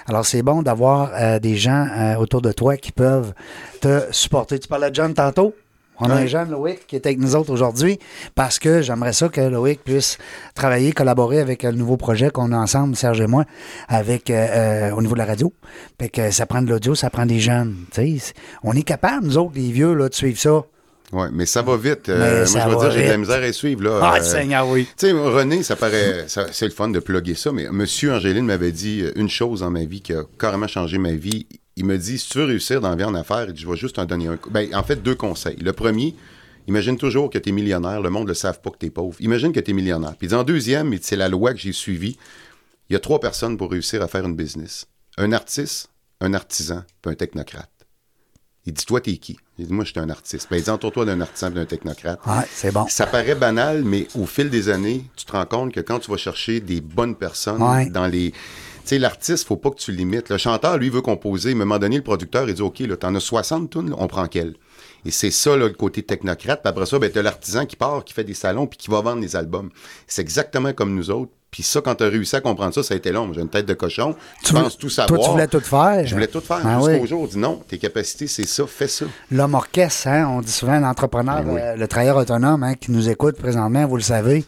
Alors, 0.06 0.26
c'est 0.26 0.42
bon 0.42 0.62
d'avoir 0.62 1.10
euh, 1.14 1.38
des 1.38 1.56
gens 1.56 1.86
autour 2.18 2.42
de 2.42 2.52
toi 2.52 2.76
qui 2.76 2.92
peuvent 2.92 3.32
te 3.80 4.02
supporter. 4.10 4.58
Tu 4.58 4.68
parlais 4.68 4.90
de 4.90 4.94
John 4.94 5.14
tantôt? 5.14 5.54
On 6.02 6.08
a 6.08 6.14
un 6.14 6.26
jeune 6.26 6.50
Loïc 6.50 6.86
qui 6.86 6.96
est 6.96 7.04
avec 7.04 7.18
nous 7.18 7.36
autres 7.36 7.52
aujourd'hui 7.52 7.98
parce 8.34 8.58
que 8.58 8.80
j'aimerais 8.80 9.12
ça 9.12 9.28
que 9.28 9.42
Loïc 9.42 9.84
puisse 9.84 10.16
travailler, 10.54 10.92
collaborer 10.92 11.40
avec 11.40 11.62
le 11.62 11.72
nouveau 11.72 11.98
projet 11.98 12.30
qu'on 12.30 12.52
a 12.52 12.56
ensemble, 12.56 12.96
Serge 12.96 13.20
et 13.20 13.26
moi, 13.26 13.44
avec 13.86 14.30
euh, 14.30 14.92
au 14.92 15.02
niveau 15.02 15.12
de 15.12 15.18
la 15.18 15.26
radio. 15.26 15.52
Fait 16.00 16.08
que 16.08 16.30
ça 16.30 16.46
prend 16.46 16.62
de 16.62 16.70
l'audio, 16.70 16.94
ça 16.94 17.10
prend 17.10 17.26
des 17.26 17.38
jeunes. 17.38 17.76
On 18.64 18.72
est 18.72 18.82
capable, 18.82 19.26
nous 19.26 19.36
autres, 19.36 19.52
les 19.54 19.70
vieux, 19.70 19.92
là, 19.92 20.08
de 20.08 20.14
suivre 20.14 20.38
ça. 20.38 20.62
Ouais, 21.12 21.28
mais 21.32 21.46
ça 21.46 21.62
va 21.62 21.76
vite. 21.76 22.08
Euh, 22.08 22.18
moi, 22.18 22.44
je 22.44 22.52
vais 22.52 22.74
va 22.74 22.80
dire, 22.80 22.90
j'ai 22.92 23.04
de 23.04 23.10
la 23.10 23.16
misère 23.16 23.42
à 23.42 23.52
suivre. 23.52 23.82
Là. 23.82 24.00
Ah, 24.02 24.18
Euh, 24.18 24.22
Seigneur, 24.22 24.68
oui. 24.68 24.86
Tu 24.96 25.08
sais, 25.08 25.12
René, 25.12 25.62
ça 25.62 25.76
paraît. 25.76 26.26
c'est 26.28 26.64
le 26.64 26.70
fun 26.70 26.88
de 26.88 27.00
plugger 27.00 27.34
ça, 27.34 27.50
mais 27.52 27.68
Monsieur 27.70 28.12
Angéline 28.12 28.46
m'avait 28.46 28.72
dit 28.72 29.02
euh, 29.02 29.12
une 29.16 29.28
chose 29.28 29.60
dans 29.60 29.70
ma 29.70 29.84
vie 29.84 30.00
qui 30.00 30.12
a 30.12 30.22
carrément 30.38 30.68
changé 30.68 30.98
ma 30.98 31.12
vie. 31.12 31.46
Il 31.76 31.84
me 31.84 31.98
dit 31.98 32.18
si 32.18 32.28
tu 32.28 32.38
veux 32.38 32.44
réussir 32.44 32.80
dans 32.80 32.90
la 32.90 32.96
vie 32.96 33.04
en 33.04 33.14
affaires, 33.14 33.46
je 33.54 33.68
vais 33.68 33.76
juste 33.76 33.96
t'en 33.96 34.04
donner 34.04 34.28
un. 34.28 34.38
Ben, 34.50 34.72
en 34.74 34.82
fait, 34.82 35.02
deux 35.02 35.14
conseils. 35.14 35.56
Le 35.56 35.72
premier, 35.72 36.14
imagine 36.68 36.96
toujours 36.96 37.30
que 37.30 37.38
tu 37.38 37.48
es 37.48 37.52
millionnaire. 37.52 38.00
Le 38.00 38.10
monde 38.10 38.24
ne 38.24 38.28
le 38.28 38.34
savent 38.34 38.60
pas 38.60 38.70
que 38.70 38.78
tu 38.78 38.86
es 38.86 38.90
pauvre. 38.90 39.16
Imagine 39.20 39.52
que 39.52 39.60
tu 39.60 39.70
es 39.72 39.74
millionnaire. 39.74 40.14
Puis 40.16 40.26
il 40.26 40.30
dit, 40.30 40.34
en 40.34 40.44
deuxième, 40.44 40.90
dit, 40.90 40.98
c'est 41.02 41.16
la 41.16 41.28
loi 41.28 41.52
que 41.52 41.58
j'ai 41.58 41.72
suivie. 41.72 42.16
Il 42.88 42.92
y 42.92 42.96
a 42.96 43.00
trois 43.00 43.20
personnes 43.20 43.56
pour 43.56 43.70
réussir 43.70 44.02
à 44.02 44.08
faire 44.08 44.24
une 44.26 44.36
business 44.36 44.86
un 45.18 45.32
artiste, 45.32 45.90
un 46.20 46.34
artisan, 46.34 46.82
puis 47.02 47.12
un 47.12 47.14
technocrate. 47.14 47.68
Il 48.66 48.74
dit, 48.74 48.84
toi, 48.84 49.00
t'es 49.00 49.16
qui? 49.16 49.38
Il 49.58 49.66
dit, 49.68 49.72
moi, 49.72 49.84
je 49.84 49.90
suis 49.90 50.00
un 50.00 50.10
artiste. 50.10 50.48
Ben, 50.50 50.58
il 50.58 50.62
dit, 50.62 50.70
entoure-toi 50.70 51.06
d'un 51.06 51.20
artisan 51.22 51.48
et 51.50 51.54
d'un 51.54 51.64
technocrate. 51.64 52.20
Ouais, 52.26 52.44
c'est 52.52 52.72
bon. 52.72 52.86
Ça 52.88 53.06
paraît 53.06 53.34
banal, 53.34 53.84
mais 53.84 54.06
au 54.14 54.26
fil 54.26 54.50
des 54.50 54.68
années, 54.68 55.04
tu 55.16 55.24
te 55.24 55.32
rends 55.32 55.46
compte 55.46 55.72
que 55.72 55.80
quand 55.80 55.98
tu 55.98 56.10
vas 56.10 56.18
chercher 56.18 56.60
des 56.60 56.80
bonnes 56.82 57.16
personnes 57.16 57.62
Ouais. 57.62 57.88
dans 57.88 58.06
les. 58.06 58.32
Tu 58.32 58.38
sais, 58.96 58.98
l'artiste, 58.98 59.46
faut 59.46 59.56
pas 59.56 59.70
que 59.70 59.76
tu 59.78 59.92
limites. 59.92 60.28
Le 60.28 60.36
chanteur, 60.38 60.76
lui, 60.78 60.90
veut 60.90 61.00
composer. 61.00 61.50
À 61.50 61.52
un 61.52 61.56
moment 61.56 61.78
donné, 61.78 61.96
le 61.96 62.02
producteur, 62.02 62.48
il 62.48 62.54
dit 62.54 62.62
OK, 62.62 62.80
là, 62.80 62.96
t'en 62.96 63.14
as 63.14 63.20
60 63.20 63.70
tunes, 63.70 63.90
là, 63.90 63.96
on 63.98 64.08
prend 64.08 64.26
quelle? 64.26 64.54
Et 65.04 65.10
c'est 65.10 65.30
ça, 65.30 65.56
là, 65.56 65.66
le 65.66 65.74
côté 65.74 66.02
technocrate. 66.02 66.62
Puis 66.62 66.68
après 66.68 66.86
ça, 66.86 66.98
ben, 66.98 67.10
t'as 67.10 67.22
l'artisan 67.22 67.66
qui 67.66 67.76
part, 67.76 68.04
qui 68.04 68.12
fait 68.12 68.24
des 68.24 68.34
salons, 68.34 68.66
puis 68.66 68.78
qui 68.78 68.90
va 68.90 69.00
vendre 69.00 69.20
les 69.22 69.36
albums. 69.36 69.70
C'est 70.06 70.22
exactement 70.22 70.72
comme 70.72 70.94
nous 70.94 71.10
autres. 71.10 71.32
Puis 71.50 71.64
ça, 71.64 71.80
quand 71.80 71.96
tu 71.96 72.04
as 72.04 72.08
réussi 72.08 72.36
à 72.36 72.40
comprendre 72.40 72.72
ça, 72.72 72.82
ça 72.84 72.94
a 72.94 72.96
été 72.96 73.10
long. 73.10 73.32
J'ai 73.32 73.40
une 73.40 73.48
tête 73.48 73.66
de 73.66 73.74
cochon. 73.74 74.14
Tu, 74.44 74.52
penses 74.54 74.78
tout 74.78 74.88
savoir. 74.88 75.18
Toi, 75.18 75.26
tu 75.26 75.32
voulais 75.32 75.46
tout 75.48 75.60
faire? 75.60 76.06
Je 76.06 76.14
voulais 76.14 76.28
tout 76.28 76.40
faire. 76.40 76.60
Ah 76.64 76.78
Jusqu'au 76.78 77.02
oui. 77.02 77.08
jour, 77.08 77.22
on 77.22 77.26
dit 77.26 77.38
non, 77.38 77.60
tes 77.66 77.76
capacités, 77.78 78.28
c'est 78.28 78.46
ça, 78.46 78.64
fais 78.68 78.86
ça. 78.86 79.06
L'homme 79.32 79.54
orchestre, 79.54 80.06
hein, 80.06 80.28
on 80.28 80.42
dit 80.42 80.52
souvent 80.52 80.78
l'entrepreneur, 80.78 81.42
Ben 81.42 81.50
oui. 81.52 81.60
euh, 81.60 81.74
le 81.74 81.88
travailleur 81.88 82.18
autonome 82.18 82.62
hein, 82.62 82.74
qui 82.74 82.92
nous 82.92 83.08
écoute 83.08 83.36
présentement, 83.36 83.84
vous 83.88 83.96
le 83.96 84.02
savez. 84.02 84.44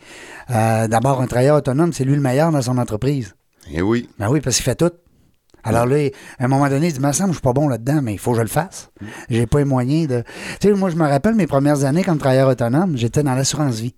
Euh, 0.51 0.87
D'abord, 0.87 1.21
un 1.21 1.27
travailleur 1.27 1.57
autonome, 1.57 1.93
c'est 1.93 2.05
lui 2.05 2.15
le 2.15 2.21
meilleur 2.21 2.53
dans 2.53 2.63
son 2.63 2.79
entreprise. 2.79 3.35
Eh 3.73 3.83
oui. 3.83 4.09
Ben 4.21 4.29
oui, 4.29 4.41
parce 4.41 4.55
qu'il 4.57 4.65
fait 4.65 4.77
tout. 4.77 4.93
Alors 5.65 5.87
là, 5.87 5.97
à 6.39 6.45
un 6.45 6.49
moment 6.49 6.69
donné, 6.69 6.89
il 6.89 6.93
dit, 6.93 7.01
me 7.01 7.13
semble, 7.13 7.31
je 7.31 7.35
suis 7.35 7.43
pas 7.43 7.53
bon 7.53 7.69
là-dedans, 7.69 8.01
mais 8.03 8.15
il 8.15 8.19
faut 8.19 8.33
que 8.33 8.39
je 8.39 8.43
le 8.43 8.49
fasse. 8.49 8.91
J'ai 9.31 9.47
pas 9.47 9.59
les 9.59 9.65
moyens 9.65 10.09
de. 10.09 10.25
Tu 10.61 10.69
sais, 10.69 10.75
moi, 10.75 10.91
je 10.91 10.97
me 10.97 11.07
rappelle 11.07 11.35
mes 11.35 11.47
premières 11.47 11.85
années 11.85 12.05
comme 12.05 12.19
travailleur 12.19 12.49
autonome, 12.49 12.97
j'étais 12.97 13.23
dans 13.23 13.35
l'assurance 13.35 13.81
vie. 13.81 13.95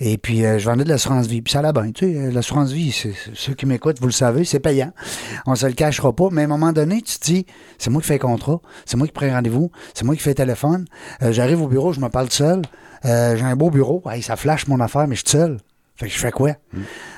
Et 0.00 0.18
puis, 0.18 0.44
euh, 0.44 0.58
je 0.58 0.64
vendais 0.64 0.84
de 0.84 0.88
l'assurance 0.88 1.26
vie. 1.26 1.42
Puis 1.42 1.52
ça 1.52 1.60
allait 1.60 1.72
bien. 1.72 1.92
Tu 1.92 2.06
sais, 2.06 2.18
euh, 2.18 2.30
l'assurance 2.30 2.72
vie, 2.72 2.90
c'est, 2.90 3.12
ceux 3.34 3.54
qui 3.54 3.66
m'écoutent, 3.66 4.00
vous 4.00 4.06
le 4.06 4.12
savez, 4.12 4.44
c'est 4.44 4.60
payant. 4.60 4.92
On 5.46 5.54
se 5.54 5.66
le 5.66 5.72
cachera 5.72 6.12
pas. 6.14 6.28
Mais 6.32 6.42
à 6.42 6.44
un 6.44 6.48
moment 6.48 6.72
donné, 6.72 7.02
tu 7.02 7.18
te 7.18 7.24
dis, 7.24 7.46
c'est 7.78 7.90
moi 7.90 8.00
qui 8.00 8.08
fais 8.08 8.14
le 8.14 8.20
contrat, 8.20 8.60
c'est 8.86 8.96
moi 8.96 9.06
qui 9.06 9.12
prends 9.12 9.30
rendez-vous, 9.30 9.70
c'est 9.94 10.04
moi 10.04 10.14
qui 10.14 10.22
fais 10.22 10.30
le 10.30 10.36
téléphone. 10.36 10.86
Euh, 11.22 11.32
j'arrive 11.32 11.62
au 11.62 11.68
bureau, 11.68 11.92
je 11.92 12.00
me 12.00 12.08
parle 12.08 12.30
seul. 12.30 12.62
Euh, 13.04 13.36
j'ai 13.36 13.44
un 13.44 13.56
beau 13.56 13.70
bureau. 13.70 14.02
Hey, 14.10 14.22
ça 14.22 14.36
flash 14.36 14.66
mon 14.68 14.80
affaire, 14.80 15.06
mais 15.08 15.16
je 15.16 15.20
suis 15.20 15.30
seul. 15.30 15.58
Je 16.08 16.18
fais 16.18 16.30
quoi? 16.30 16.52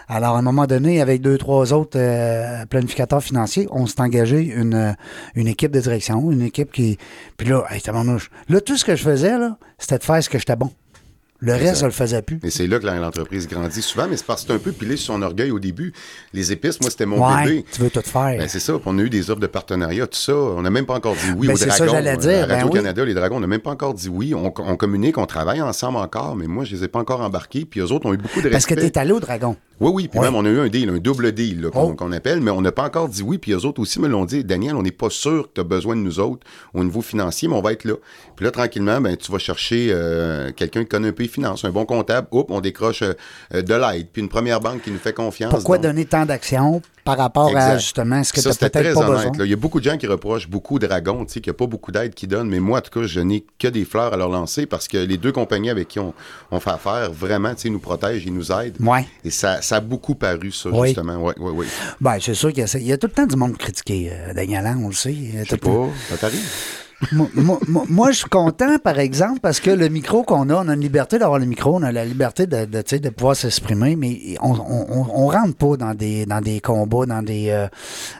Alors, 0.08 0.36
à 0.36 0.38
un 0.38 0.42
moment 0.42 0.66
donné, 0.66 1.00
avec 1.00 1.22
deux, 1.22 1.38
trois 1.38 1.72
autres 1.72 1.98
euh, 1.98 2.66
planificateurs 2.66 3.22
financiers, 3.22 3.66
on 3.70 3.86
s'est 3.86 4.00
engagé 4.00 4.40
une, 4.40 4.74
euh, 4.74 4.92
une 5.34 5.46
équipe 5.46 5.72
de 5.72 5.80
direction, 5.80 6.30
une 6.30 6.42
équipe 6.42 6.72
qui. 6.72 6.98
Puis 7.36 7.48
là, 7.48 7.64
hey, 7.70 7.80
là, 8.48 8.60
tout 8.60 8.76
ce 8.76 8.84
que 8.84 8.96
je 8.96 9.02
faisais, 9.02 9.38
là, 9.38 9.56
c'était 9.78 9.98
de 9.98 10.04
faire 10.04 10.22
ce 10.22 10.28
que 10.28 10.38
j'étais 10.38 10.56
bon. 10.56 10.70
Le 11.44 11.52
reste, 11.52 11.80
je 11.80 11.84
le 11.86 11.90
faisais 11.92 12.22
plus. 12.22 12.38
Et 12.42 12.50
c'est 12.50 12.66
là 12.66 12.78
que 12.78 12.86
l'entreprise 12.86 13.46
grandit 13.48 13.82
souvent, 13.82 14.06
mais 14.08 14.16
c'est 14.16 14.26
parce 14.26 14.42
que 14.42 14.48
c'est 14.48 14.54
un 14.54 14.58
peu 14.58 14.72
pilé 14.72 14.96
sur 14.96 15.14
son 15.14 15.22
orgueil 15.22 15.50
au 15.50 15.58
début. 15.58 15.92
Les 16.32 16.52
épices, 16.52 16.80
moi, 16.80 16.90
c'était 16.90 17.06
mon 17.06 17.24
Ouais, 17.24 17.44
bébé. 17.44 17.64
tu 17.70 17.80
veux 17.82 17.90
tout 17.90 18.00
faire. 18.02 18.38
Ben, 18.38 18.48
c'est 18.48 18.60
ça. 18.60 18.74
On 18.86 18.98
a 18.98 19.02
eu 19.02 19.10
des 19.10 19.30
offres 19.30 19.40
de 19.40 19.46
partenariat, 19.46 20.06
tout 20.06 20.18
ça. 20.18 20.34
On 20.34 20.62
n'a 20.62 20.70
même 20.70 20.86
pas 20.86 20.94
encore 20.94 21.14
dit 21.14 21.30
oui 21.36 21.46
Ben, 21.48 21.54
aux 21.54 21.56
c'est 21.56 21.70
ça 21.70 21.76
dragons. 21.84 21.92
que 21.92 21.98
j'allais 21.98 22.12
euh, 22.16 22.16
dire, 22.16 22.44
à 22.44 22.46
ben 22.46 22.54
Radio-Canada, 22.56 23.04
les 23.04 23.14
dragons, 23.14 23.36
on 23.36 23.40
n'a 23.40 23.46
même 23.46 23.60
pas 23.60 23.70
encore 23.72 23.94
dit 23.94 24.08
oui. 24.08 24.34
On, 24.34 24.52
on 24.56 24.76
communique, 24.76 25.18
on 25.18 25.26
travaille 25.26 25.60
ensemble 25.60 25.98
encore, 25.98 26.34
mais 26.36 26.46
moi, 26.46 26.64
je 26.64 26.74
les 26.76 26.84
ai 26.84 26.88
pas 26.88 26.98
encore 27.00 27.20
embarqués. 27.20 27.64
Puis 27.64 27.80
eux 27.80 27.92
autres 27.92 28.06
ont 28.06 28.14
eu 28.14 28.18
beaucoup 28.18 28.40
de 28.40 28.48
Parce 28.48 28.64
que 28.66 28.74
respect. 28.74 28.90
t'es 28.90 28.98
allé 28.98 29.12
au 29.12 29.20
dragon. 29.20 29.56
Oui, 29.80 29.90
oui. 29.92 30.08
Puis 30.08 30.20
Ouais. 30.20 30.26
même, 30.26 30.36
on 30.36 30.44
a 30.44 30.48
eu 30.48 30.60
un 30.60 30.68
deal, 30.68 30.88
un 30.88 30.98
double 30.98 31.32
deal 31.32 31.60
là, 31.62 31.70
qu'on 31.70 31.90
Oh. 31.90 31.94
qu'on 31.94 32.12
appelle, 32.12 32.40
mais 32.40 32.52
on 32.52 32.60
n'a 32.60 32.70
pas 32.72 32.84
encore 32.84 33.08
dit 33.08 33.22
oui. 33.22 33.38
Puis 33.38 33.52
eux 33.52 33.64
autres 33.66 33.80
aussi 33.80 34.00
me 34.00 34.06
l'ont 34.08 34.24
dit. 34.24 34.44
Daniel, 34.44 34.76
on 34.76 34.82
n'est 34.82 34.92
pas 34.92 35.10
sûr 35.10 35.44
que 35.48 35.54
tu 35.56 35.60
as 35.60 35.64
besoin 35.64 35.96
de 35.96 36.00
nous 36.00 36.20
autres 36.20 36.46
au 36.74 36.84
niveau 36.84 37.02
financier, 37.02 37.48
mais 37.48 37.54
on 37.56 37.60
va 37.60 37.72
être 37.72 37.84
là. 37.84 37.94
Puis 38.36 38.44
là, 38.44 38.50
tranquillement, 38.52 39.00
ben, 39.00 39.16
tu 39.16 39.32
vas 39.32 39.38
chercher 39.38 39.88
euh, 39.90 40.52
quelqu'un 40.52 40.82
qui 40.84 40.88
connaît 40.88 41.08
un 41.08 41.12
peu 41.12 41.24
finances, 41.34 41.64
un 41.64 41.70
bon 41.70 41.84
comptable. 41.84 42.26
Oups, 42.32 42.46
on 42.50 42.60
décroche 42.60 43.02
euh, 43.02 43.12
euh, 43.54 43.62
de 43.62 43.74
l'aide. 43.74 44.08
Puis 44.12 44.22
une 44.22 44.28
première 44.28 44.60
banque 44.60 44.82
qui 44.82 44.90
nous 44.90 44.98
fait 44.98 45.12
confiance. 45.12 45.50
Pourquoi 45.50 45.76
Donc- 45.78 45.84
donner 45.84 46.04
tant 46.06 46.24
d'actions 46.26 46.80
par 47.04 47.18
rapport 47.18 47.54
à 47.54 47.76
justement 47.76 48.24
ce 48.24 48.32
que 48.32 48.40
tu 48.40 48.50
c'était 48.50 48.70
peut-être 48.70 48.94
pas 48.94 49.00
honnête. 49.00 49.16
besoin? 49.28 49.38
là. 49.38 49.44
Il 49.44 49.50
y 49.50 49.52
a 49.52 49.56
beaucoup 49.56 49.78
de 49.78 49.84
gens 49.84 49.98
qui 49.98 50.06
reprochent 50.06 50.48
beaucoup 50.48 50.78
Dragon, 50.78 51.26
tu 51.26 51.34
sais, 51.34 51.40
qu'il 51.42 51.50
n'y 51.50 51.56
a 51.56 51.58
pas 51.58 51.66
beaucoup 51.66 51.92
d'aide 51.92 52.14
qui 52.14 52.26
donnent, 52.26 52.48
mais 52.48 52.60
moi, 52.60 52.78
en 52.78 52.80
tout 52.80 52.98
cas, 52.98 53.06
je 53.06 53.20
n'ai 53.20 53.44
que 53.58 53.68
des 53.68 53.84
fleurs 53.84 54.14
à 54.14 54.16
leur 54.16 54.30
lancer 54.30 54.64
parce 54.64 54.88
que 54.88 54.96
les 54.96 55.18
deux 55.18 55.32
compagnies 55.32 55.68
avec 55.68 55.88
qui 55.88 55.98
on, 55.98 56.14
on 56.50 56.60
fait 56.60 56.70
affaire, 56.70 57.12
vraiment, 57.12 57.54
tu 57.54 57.60
sais, 57.62 57.68
nous 57.70 57.78
protègent, 57.78 58.24
ils 58.24 58.32
nous 58.32 58.50
aident. 58.52 58.76
Ouais. 58.80 59.06
Et 59.22 59.30
ça, 59.30 59.60
ça 59.60 59.76
a 59.76 59.80
beaucoup 59.80 60.14
paru, 60.14 60.50
ça, 60.50 60.70
Oui. 60.70 60.88
justement. 60.88 61.16
Oui, 61.22 61.34
oui, 61.38 61.52
oui. 61.54 61.66
Ben, 62.00 62.16
c'est 62.20 62.32
sûr 62.34 62.52
qu'il 62.54 62.64
y 62.66 62.90
a, 62.92 62.94
y 62.94 62.98
tout 62.98 63.06
le 63.06 63.12
temps 63.12 63.26
du 63.26 63.36
monde 63.36 63.58
critiqué, 63.58 64.10
euh, 64.10 64.32
Daniel 64.32 64.64
Allen, 64.66 64.80
on 64.84 64.88
le 64.88 64.94
sait. 64.94 65.14
Je 65.44 65.48
sais 65.50 65.56
pas, 65.58 65.88
ça 66.08 66.16
t'arrive? 66.16 66.40
Moi, 67.12 67.28
moi- 67.34 67.58
moi- 67.68 67.84
moi, 67.88 68.10
je 68.12 68.18
suis 68.18 68.28
content, 68.28 68.78
par 68.78 68.98
exemple, 68.98 69.40
parce 69.40 69.60
que 69.60 69.70
le 69.70 69.88
micro 69.88 70.22
qu'on 70.22 70.48
a, 70.50 70.54
on 70.54 70.68
a 70.68 70.74
une 70.74 70.80
liberté 70.80 71.18
d'avoir 71.18 71.38
le 71.38 71.46
micro, 71.46 71.76
on 71.76 71.82
a 71.82 71.92
la 71.92 72.04
liberté 72.04 72.46
de, 72.46 72.64
de, 72.64 72.82
tu 72.82 72.90
sais, 72.96 72.98
de 72.98 73.10
pouvoir 73.10 73.36
s'exprimer, 73.36 73.96
mais 73.96 74.36
on, 74.40 74.52
on, 74.52 74.86
on- 74.90 75.26
rentre 75.28 75.56
pas 75.56 75.76
dans 75.76 75.94
des, 75.94 76.26
dans 76.26 76.40
des 76.40 76.60
combats, 76.60 77.06
dans 77.06 77.22
des. 77.22 77.50
euh, 77.50 77.66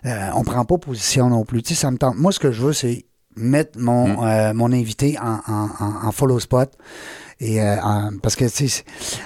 euh, 0.06 0.28
on 0.34 0.42
prend 0.42 0.64
pas 0.64 0.78
position 0.78 1.28
non 1.28 1.44
plus. 1.44 1.62
Tu 1.62 1.74
sais, 1.74 1.80
ça 1.80 1.90
me 1.90 1.96
tente. 1.98 2.16
Moi, 2.16 2.32
ce 2.32 2.38
que 2.38 2.50
je 2.52 2.62
veux, 2.62 2.72
c'est 2.72 3.04
mettre 3.36 3.78
mon, 3.78 4.24
euh, 4.26 4.52
mon 4.54 4.72
invité 4.72 5.18
en, 5.20 5.38
en, 5.52 5.68
en- 5.80 6.06
en 6.08 6.12
follow 6.12 6.38
spot. 6.40 6.70
Et 7.40 7.60
euh, 7.60 7.76
parce 8.22 8.36
que 8.36 8.44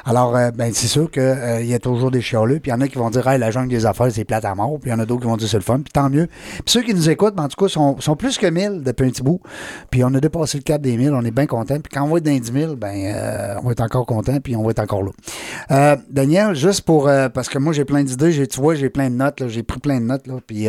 alors 0.04 0.34
euh, 0.34 0.50
ben 0.50 0.72
c'est 0.72 0.86
sûr 0.86 1.10
que 1.10 1.20
euh, 1.20 1.62
y 1.62 1.74
a 1.74 1.78
toujours 1.78 2.10
des 2.10 2.22
chialeux, 2.22 2.58
puis 2.58 2.70
il 2.70 2.74
y 2.74 2.76
en 2.76 2.80
a 2.80 2.88
qui 2.88 2.96
vont 2.96 3.10
dire 3.10 3.26
hey, 3.28 3.38
la 3.38 3.50
jungle 3.50 3.68
des 3.68 3.84
affaires 3.84 4.08
c'est 4.10 4.24
plate 4.24 4.44
à 4.44 4.54
mort, 4.54 4.78
puis 4.80 4.90
il 4.90 4.92
y 4.92 4.96
en 4.96 4.98
a 4.98 5.04
d'autres 5.04 5.20
qui 5.20 5.26
vont 5.26 5.36
dire 5.36 5.48
c'est 5.48 5.58
le 5.58 5.62
fun, 5.62 5.80
puis 5.80 5.92
tant 5.92 6.08
mieux. 6.08 6.26
Puis 6.26 6.62
ceux 6.66 6.82
qui 6.82 6.94
nous 6.94 7.10
écoutent, 7.10 7.34
ben, 7.34 7.44
en 7.44 7.48
tout 7.48 7.62
cas 7.62 7.68
sont, 7.68 8.00
sont 8.00 8.16
plus 8.16 8.38
que 8.38 8.46
1000 8.46 8.82
depuis 8.82 9.06
un 9.06 9.10
petit 9.10 9.22
bout. 9.22 9.40
Puis 9.90 10.02
on 10.04 10.14
a 10.14 10.20
dépassé 10.20 10.58
le 10.58 10.62
cap 10.62 10.80
des 10.80 10.96
1000, 10.96 11.12
on 11.12 11.24
est 11.24 11.30
bien 11.30 11.46
content. 11.46 11.78
Puis 11.80 11.92
quand 11.92 12.02
on 12.02 12.08
va 12.08 12.18
être 12.18 12.24
dans 12.24 12.30
les 12.30 12.40
10 12.40 12.52
000, 12.52 12.76
ben 12.76 13.14
euh, 13.14 13.54
on 13.62 13.66
va 13.66 13.72
être 13.72 13.82
encore 13.82 14.06
content, 14.06 14.40
puis 14.40 14.56
on 14.56 14.64
va 14.64 14.70
être 14.70 14.80
encore 14.80 15.02
là. 15.02 15.96
Daniel, 16.10 16.54
juste 16.54 16.82
pour 16.82 17.10
parce 17.34 17.48
que 17.48 17.58
moi 17.58 17.72
j'ai 17.72 17.84
plein 17.84 18.02
d'idées, 18.02 18.46
tu 18.48 18.60
vois 18.60 18.74
j'ai 18.74 18.88
plein 18.88 19.10
de 19.10 19.16
notes, 19.16 19.46
j'ai 19.48 19.62
pris 19.62 19.80
plein 19.80 20.00
de 20.00 20.06
notes 20.06 20.26
là, 20.26 20.34
puis 20.46 20.66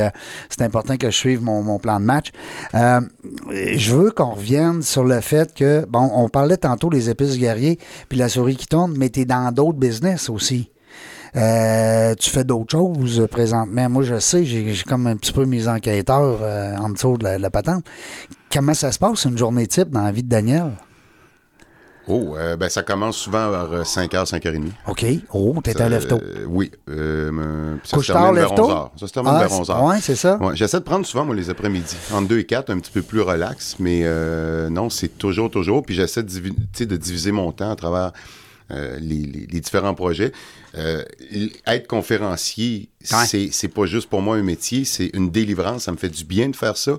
c'est 0.50 0.62
important 0.62 0.98
que 0.98 1.10
je 1.10 1.15
suive 1.15 1.41
mon, 1.41 1.63
mon 1.63 1.79
plan 1.79 2.00
de 2.00 2.05
match. 2.05 2.31
Je 2.74 3.95
veux 3.95 4.12
qu'on 4.12 4.32
revienne 4.32 4.82
sur 4.82 5.04
le 5.04 5.21
fait 5.21 5.54
que 5.54 5.86
bon, 5.88 6.10
on 6.13 6.30
parlait 6.30 6.58
tantôt 6.58 6.89
des 6.89 7.10
épices 7.10 7.38
guerriers 7.39 7.80
puis 8.08 8.17
la 8.17 8.30
souris 8.30 8.56
qui 8.56 8.67
tourne, 8.67 8.93
mais 8.97 9.10
tu 9.10 9.21
es 9.21 9.25
dans 9.25 9.52
d'autres 9.52 9.80
business 9.80 10.30
aussi. 10.30 10.69
Euh, 11.36 12.15
tu 12.15 12.30
fais 12.30 12.43
d'autres 12.43 12.71
choses 12.71 13.28
présentement. 13.30 13.89
Moi, 13.89 14.04
je 14.04 14.19
sais, 14.19 14.45
j'ai 14.45 14.73
comme 14.88 15.08
un 15.08 15.15
petit 15.15 15.32
peu 15.32 15.45
mes 15.45 15.67
enquêteurs 15.67 16.39
euh, 16.41 16.75
en 16.78 16.89
dessous 16.89 17.17
de 17.17 17.23
la, 17.23 17.38
de 17.38 17.41
la 17.41 17.49
patente. 17.52 17.86
Comment 18.52 18.73
ça 18.73 18.91
se 18.91 18.97
passe 18.97 19.25
une 19.25 19.38
journée 19.38 19.67
type 19.67 19.89
dans 19.89 20.04
la 20.04 20.12
vie 20.12 20.23
de 20.23 20.30
Daniel? 20.30 20.71
Oh, 22.12 22.36
euh, 22.38 22.56
ben, 22.58 22.69
ça 22.69 22.82
commence 22.82 23.17
souvent 23.17 23.52
vers 23.52 23.84
5h, 23.84 24.26
5h30. 24.26 24.63
OK. 24.88 25.06
Oh, 25.32 25.56
t'es 25.63 25.80
un 25.80 25.89
lève-tôt. 25.89 26.17
Euh, 26.17 26.45
oui. 26.48 26.72
Euh, 26.89 27.76
ça 27.84 27.98
se 28.02 28.12
termine 28.12 28.34
vers 28.34 28.48
lève-tôt? 28.50 28.67
11h. 28.67 28.89
Ça 29.00 29.08
se 29.08 29.13
termine 29.13 29.32
Ah, 29.36 29.39
vers 29.39 29.50
c'est- 29.52 29.60
11h. 29.62 29.88
ouais, 29.88 29.98
c'est 30.02 30.15
ça. 30.15 30.38
Ouais, 30.38 30.56
J'essaie 30.56 30.80
de 30.80 30.84
prendre 30.84 31.06
souvent, 31.06 31.24
moi, 31.26 31.36
les 31.36 31.50
après-midi. 31.52 31.95
Entre 32.12 32.28
2 32.28 32.39
et 32.39 32.45
4, 32.45 32.72
un 32.72 32.80
petit 32.80 32.91
peu 32.91 33.04
plus 33.04 33.22
relax. 33.22 33.76
Mais 33.80 34.02
euh, 34.04 34.69
non, 34.69 34.89
c'est 34.89 35.17
toujours, 35.19 35.52
toujours. 35.52 35.84
Puis 35.84 35.93
j'essaie 35.95 36.24
divi- 36.24 36.54
de 36.80 36.95
diviser 36.98 37.32
mon 37.32 37.52
temps 37.52 37.69
à 37.72 37.76
travers 37.76 38.12
euh, 38.71 38.97
les, 38.99 39.15
les- 39.25 39.47
les 39.49 39.60
différents 39.60 39.93
projets. 39.95 40.32
Euh, 40.77 41.03
être 41.65 41.88
conférencier, 41.88 42.89
Ouais. 43.12 43.25
c'est 43.25 43.49
c'est 43.51 43.69
pas 43.69 43.86
juste 43.86 44.08
pour 44.10 44.21
moi 44.21 44.36
un 44.36 44.43
métier, 44.43 44.84
c'est 44.86 45.10
une 45.13 45.32
délivrance. 45.32 45.84
Ça 45.86 45.91
me 45.91 45.97
fait 45.97 46.10
du 46.10 46.23
bien 46.25 46.49
de 46.49 46.55
faire 46.55 46.77
ça. 46.77 46.97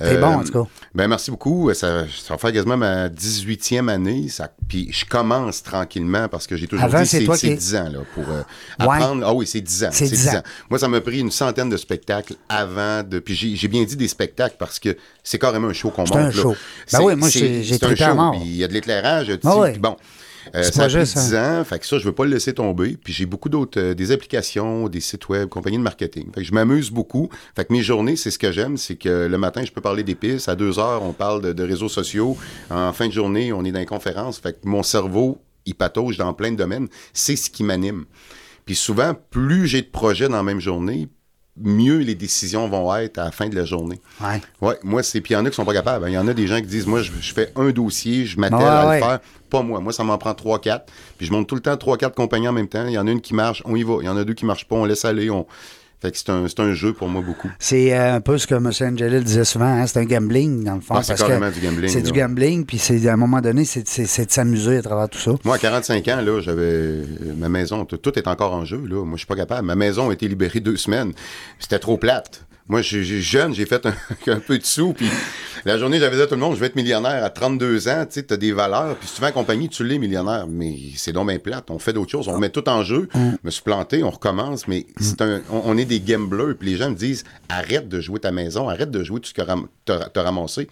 Euh, 0.00 0.20
bon, 0.20 0.28
en 0.38 0.44
tout 0.44 0.52
cas. 0.52 0.70
Ben, 0.94 1.08
merci 1.08 1.30
beaucoup. 1.30 1.70
Ça, 1.74 2.06
ça 2.08 2.34
va 2.34 2.38
faire 2.38 2.52
quasiment 2.52 2.76
ma 2.78 3.08
18e 3.08 3.88
année. 3.88 4.28
Ça, 4.28 4.50
puis 4.68 4.88
je 4.92 5.04
commence 5.04 5.62
tranquillement 5.62 6.28
parce 6.28 6.46
que 6.46 6.56
j'ai 6.56 6.66
toujours 6.66 6.84
Avant, 6.84 7.02
dit 7.02 7.06
c'est 7.08 7.26
c'est 7.26 7.34
c'est 7.36 7.48
qui- 7.48 7.56
10 7.56 7.74
ans 7.76 7.88
là, 7.90 7.98
pour 8.14 8.28
euh, 8.28 8.42
Ouais. 8.78 8.86
apprendre. 8.96 9.24
Ah 9.26 9.34
oui, 9.34 9.46
c'est 9.46 9.60
10 9.60 9.84
ans. 9.84 9.90
C'est 9.92 10.06
10 10.08 10.28
ans. 10.28 10.42
Moi, 10.70 10.78
ça 10.78 10.88
m'a 10.88 11.00
pris 11.00 11.18
une 11.20 11.30
centaine 11.32 11.68
de 11.68 11.76
spectacles 11.76 12.34
avant 12.48 13.02
de. 13.02 13.18
Puis 13.18 13.34
j'ai 13.34 13.68
bien 13.68 13.84
dit 13.84 13.96
des 13.96 14.08
spectacles 14.08 14.56
parce 14.58 14.78
que 14.78 14.96
c'est 15.22 15.38
carrément 15.38 15.68
un 15.68 15.72
show 15.74 15.90
qu'on 15.90 16.02
monte. 16.02 16.12
C'est 16.12 16.18
un 16.18 16.22
là. 16.26 16.30
show. 16.32 16.50
Ben 16.52 16.56
C'est- 16.86 16.98
oui, 17.02 17.16
moi, 17.16 17.28
c'est- 17.28 17.38
j'ai- 17.62 17.74
c'est 17.78 17.86
puis 17.86 18.40
Il 18.44 18.56
y 18.56 18.64
a 18.64 18.68
de 18.68 18.72
l'éclairage, 18.72 19.30
Ah 19.44 19.56
bon. 19.78 19.96
Euh, 20.54 20.62
ça 20.62 20.68
a 20.68 20.72
pas 20.72 20.92
pris 20.92 21.00
juste, 21.00 21.18
10 21.18 21.34
ans, 21.34 21.64
fait 21.64 21.78
que 21.78 21.86
ça, 21.86 21.98
je 21.98 22.04
veux 22.04 22.12
pas 22.12 22.24
le 22.24 22.30
laisser 22.30 22.54
tomber. 22.54 22.96
Puis 23.02 23.12
j'ai 23.12 23.26
beaucoup 23.26 23.48
d'autres, 23.48 23.80
euh, 23.80 23.94
des 23.94 24.12
applications, 24.12 24.88
des 24.88 25.00
sites 25.00 25.28
web, 25.28 25.48
compagnies 25.48 25.78
de 25.78 25.82
marketing. 25.82 26.26
Fait 26.34 26.40
que 26.40 26.46
je 26.46 26.52
m'amuse 26.52 26.90
beaucoup. 26.90 27.28
Fait 27.54 27.64
que 27.64 27.72
mes 27.72 27.82
journées, 27.82 28.16
c'est 28.16 28.30
ce 28.30 28.38
que 28.38 28.52
j'aime, 28.52 28.76
c'est 28.76 28.96
que 28.96 29.26
le 29.26 29.38
matin, 29.38 29.64
je 29.64 29.72
peux 29.72 29.80
parler 29.80 30.02
d'épices. 30.02 30.48
À 30.48 30.56
2 30.56 30.78
heures, 30.78 31.02
on 31.02 31.12
parle 31.12 31.42
de, 31.42 31.52
de 31.52 31.62
réseaux 31.62 31.88
sociaux. 31.88 32.36
En 32.70 32.92
fin 32.92 33.08
de 33.08 33.12
journée, 33.12 33.52
on 33.52 33.64
est 33.64 33.72
dans 33.72 33.80
les 33.80 33.86
conférences. 33.86 34.38
Fait 34.38 34.52
que 34.52 34.66
mon 34.66 34.82
cerveau, 34.82 35.38
il 35.66 35.74
patauge 35.74 36.16
dans 36.16 36.32
plein 36.32 36.52
de 36.52 36.56
domaines. 36.56 36.88
C'est 37.12 37.36
ce 37.36 37.50
qui 37.50 37.64
m'anime. 37.64 38.04
Puis 38.64 38.76
souvent, 38.76 39.14
plus 39.30 39.66
j'ai 39.66 39.82
de 39.82 39.88
projets 39.88 40.28
dans 40.28 40.36
la 40.36 40.42
même 40.42 40.60
journée, 40.60 41.08
mieux 41.62 41.98
les 41.98 42.14
décisions 42.14 42.68
vont 42.68 42.94
être 42.96 43.18
à 43.18 43.24
la 43.24 43.30
fin 43.30 43.48
de 43.48 43.54
la 43.56 43.64
journée. 43.64 44.00
Ouais. 44.20 44.40
Oui, 44.60 44.74
moi, 44.82 45.02
c'est. 45.02 45.20
Puis 45.20 45.34
il 45.34 45.36
y 45.36 45.40
en 45.40 45.44
a 45.44 45.50
qui 45.50 45.56
sont 45.56 45.64
pas 45.64 45.72
capables. 45.74 46.06
Il 46.08 46.12
y 46.14 46.18
en 46.18 46.26
a 46.28 46.34
des 46.34 46.46
gens 46.46 46.56
qui 46.56 46.66
disent 46.66 46.86
Moi, 46.86 47.02
je, 47.02 47.12
je 47.20 47.32
fais 47.32 47.52
un 47.56 47.70
dossier, 47.70 48.24
je 48.26 48.38
m'attelle 48.38 48.58
Ouais, 48.58 48.64
à 48.64 48.88
ouais. 48.88 49.00
le 49.00 49.04
faire. 49.06 49.20
Pas 49.50 49.62
moi. 49.62 49.80
Moi, 49.80 49.92
ça 49.92 50.04
m'en 50.04 50.16
prend 50.18 50.32
3-4. 50.32 50.82
Puis 51.18 51.26
je 51.26 51.32
monte 51.32 51.48
tout 51.48 51.54
le 51.54 51.60
temps 51.60 51.74
3-4 51.74 52.14
compagnies 52.14 52.48
en 52.48 52.52
même 52.52 52.68
temps. 52.68 52.86
Il 52.86 52.92
y 52.92 52.98
en 52.98 53.06
a 53.06 53.10
une 53.10 53.20
qui 53.20 53.34
marche, 53.34 53.62
on 53.66 53.74
y 53.76 53.82
va. 53.82 53.96
Il 54.00 54.06
y 54.06 54.08
en 54.08 54.16
a 54.16 54.24
deux 54.24 54.34
qui 54.34 54.46
marchent 54.46 54.66
pas, 54.66 54.76
on 54.76 54.84
laisse 54.84 55.04
aller. 55.04 55.28
On... 55.30 55.46
Fait 56.02 56.10
que 56.10 56.16
c'est 56.16 56.30
un, 56.30 56.48
c'est 56.48 56.60
un 56.60 56.72
jeu 56.72 56.94
pour 56.94 57.08
moi 57.08 57.20
beaucoup. 57.20 57.50
C'est 57.58 57.92
euh, 57.92 58.14
un 58.14 58.20
peu 58.22 58.38
ce 58.38 58.46
que 58.46 58.54
M. 58.54 58.66
Angelil 58.68 59.22
disait 59.22 59.44
souvent, 59.44 59.66
hein, 59.66 59.86
c'est 59.86 59.98
un 59.98 60.04
gambling, 60.04 60.64
dans 60.64 60.76
le 60.76 60.80
fond. 60.80 60.94
Ah, 60.96 61.02
c'est 61.02 61.12
parce 61.12 61.22
que 61.22 61.26
carrément 61.28 61.50
du 61.50 61.60
gambling, 61.60 61.90
C'est 61.90 62.00
du 62.00 62.12
gambling, 62.12 62.64
puis 62.64 62.78
c'est 62.78 63.06
à 63.06 63.12
un 63.12 63.16
moment 63.16 63.40
donné, 63.42 63.66
c'est 63.66 63.86
c'est- 63.86 64.06
c'est 64.06 64.24
de 64.26 64.30
s'amuser 64.30 64.78
à 64.78 64.82
travers 64.82 65.08
tout 65.10 65.18
ça. 65.18 65.32
Moi, 65.44 65.56
à 65.56 65.58
45 65.58 66.08
ans, 66.08 66.22
là, 66.22 66.40
j'avais 66.40 66.62
euh, 66.62 67.04
ma 67.36 67.50
maison, 67.50 67.84
tout, 67.84 67.98
tout 67.98 68.18
est 68.18 68.26
encore 68.28 68.54
en 68.54 68.64
jeu. 68.64 68.82
Là. 68.88 69.04
Moi, 69.04 69.16
je 69.16 69.18
suis 69.20 69.26
pas 69.26 69.36
capable. 69.36 69.66
Ma 69.66 69.74
maison 69.74 70.08
a 70.08 70.12
été 70.14 70.26
libérée 70.26 70.60
deux 70.60 70.78
semaines. 70.78 71.12
C'était 71.58 71.78
trop 71.78 71.98
plate. 71.98 72.46
Moi, 72.70 72.82
j'ai 72.82 73.02
jeune, 73.02 73.52
j'ai 73.52 73.66
fait 73.66 73.84
un, 73.84 73.94
un 74.32 74.38
peu 74.40 74.56
de 74.56 74.64
sous, 74.64 74.92
puis 74.92 75.08
la 75.64 75.76
journée, 75.76 75.98
j'avais 75.98 76.16
dit 76.16 76.22
à 76.22 76.26
tout 76.26 76.34
le 76.36 76.40
monde, 76.40 76.54
je 76.54 76.60
vais 76.60 76.66
être 76.68 76.76
millionnaire 76.76 77.22
à 77.24 77.28
32 77.28 77.88
ans, 77.88 78.04
tu 78.06 78.12
sais, 78.14 78.22
t'as 78.22 78.36
des 78.36 78.52
valeurs, 78.52 78.96
puis 78.96 79.08
si 79.08 79.16
tu 79.16 79.20
vas 79.20 79.28
en 79.28 79.32
compagnie, 79.32 79.68
tu 79.68 79.84
l'es 79.84 79.98
millionnaire, 79.98 80.46
mais 80.48 80.74
c'est 80.96 81.12
donc 81.12 81.28
bien 81.28 81.38
plate, 81.38 81.70
on 81.70 81.78
fait 81.78 81.92
d'autres 81.92 82.10
choses, 82.12 82.28
on 82.28 82.38
met 82.38 82.48
tout 82.50 82.66
en 82.68 82.82
jeu, 82.84 83.08
je 83.14 83.18
me 83.42 83.50
suis 83.50 83.62
planté, 83.62 84.02
on 84.04 84.10
recommence, 84.10 84.68
mais 84.68 84.86
c'est 85.00 85.20
un, 85.20 85.40
on, 85.50 85.62
on 85.66 85.76
est 85.76 85.84
des 85.84 86.00
gamblers, 86.00 86.54
puis 86.58 86.70
les 86.70 86.76
gens 86.76 86.90
me 86.90 86.94
disent, 86.94 87.24
arrête 87.48 87.88
de 87.88 88.00
jouer 88.00 88.20
ta 88.20 88.30
maison, 88.30 88.68
arrête 88.68 88.90
de 88.90 89.02
jouer 89.02 89.20
tout 89.20 89.28
ce 89.28 89.34
que 89.34 89.42
ram- 89.42 89.66
t'as 89.84 90.22
ramassé, 90.22 90.68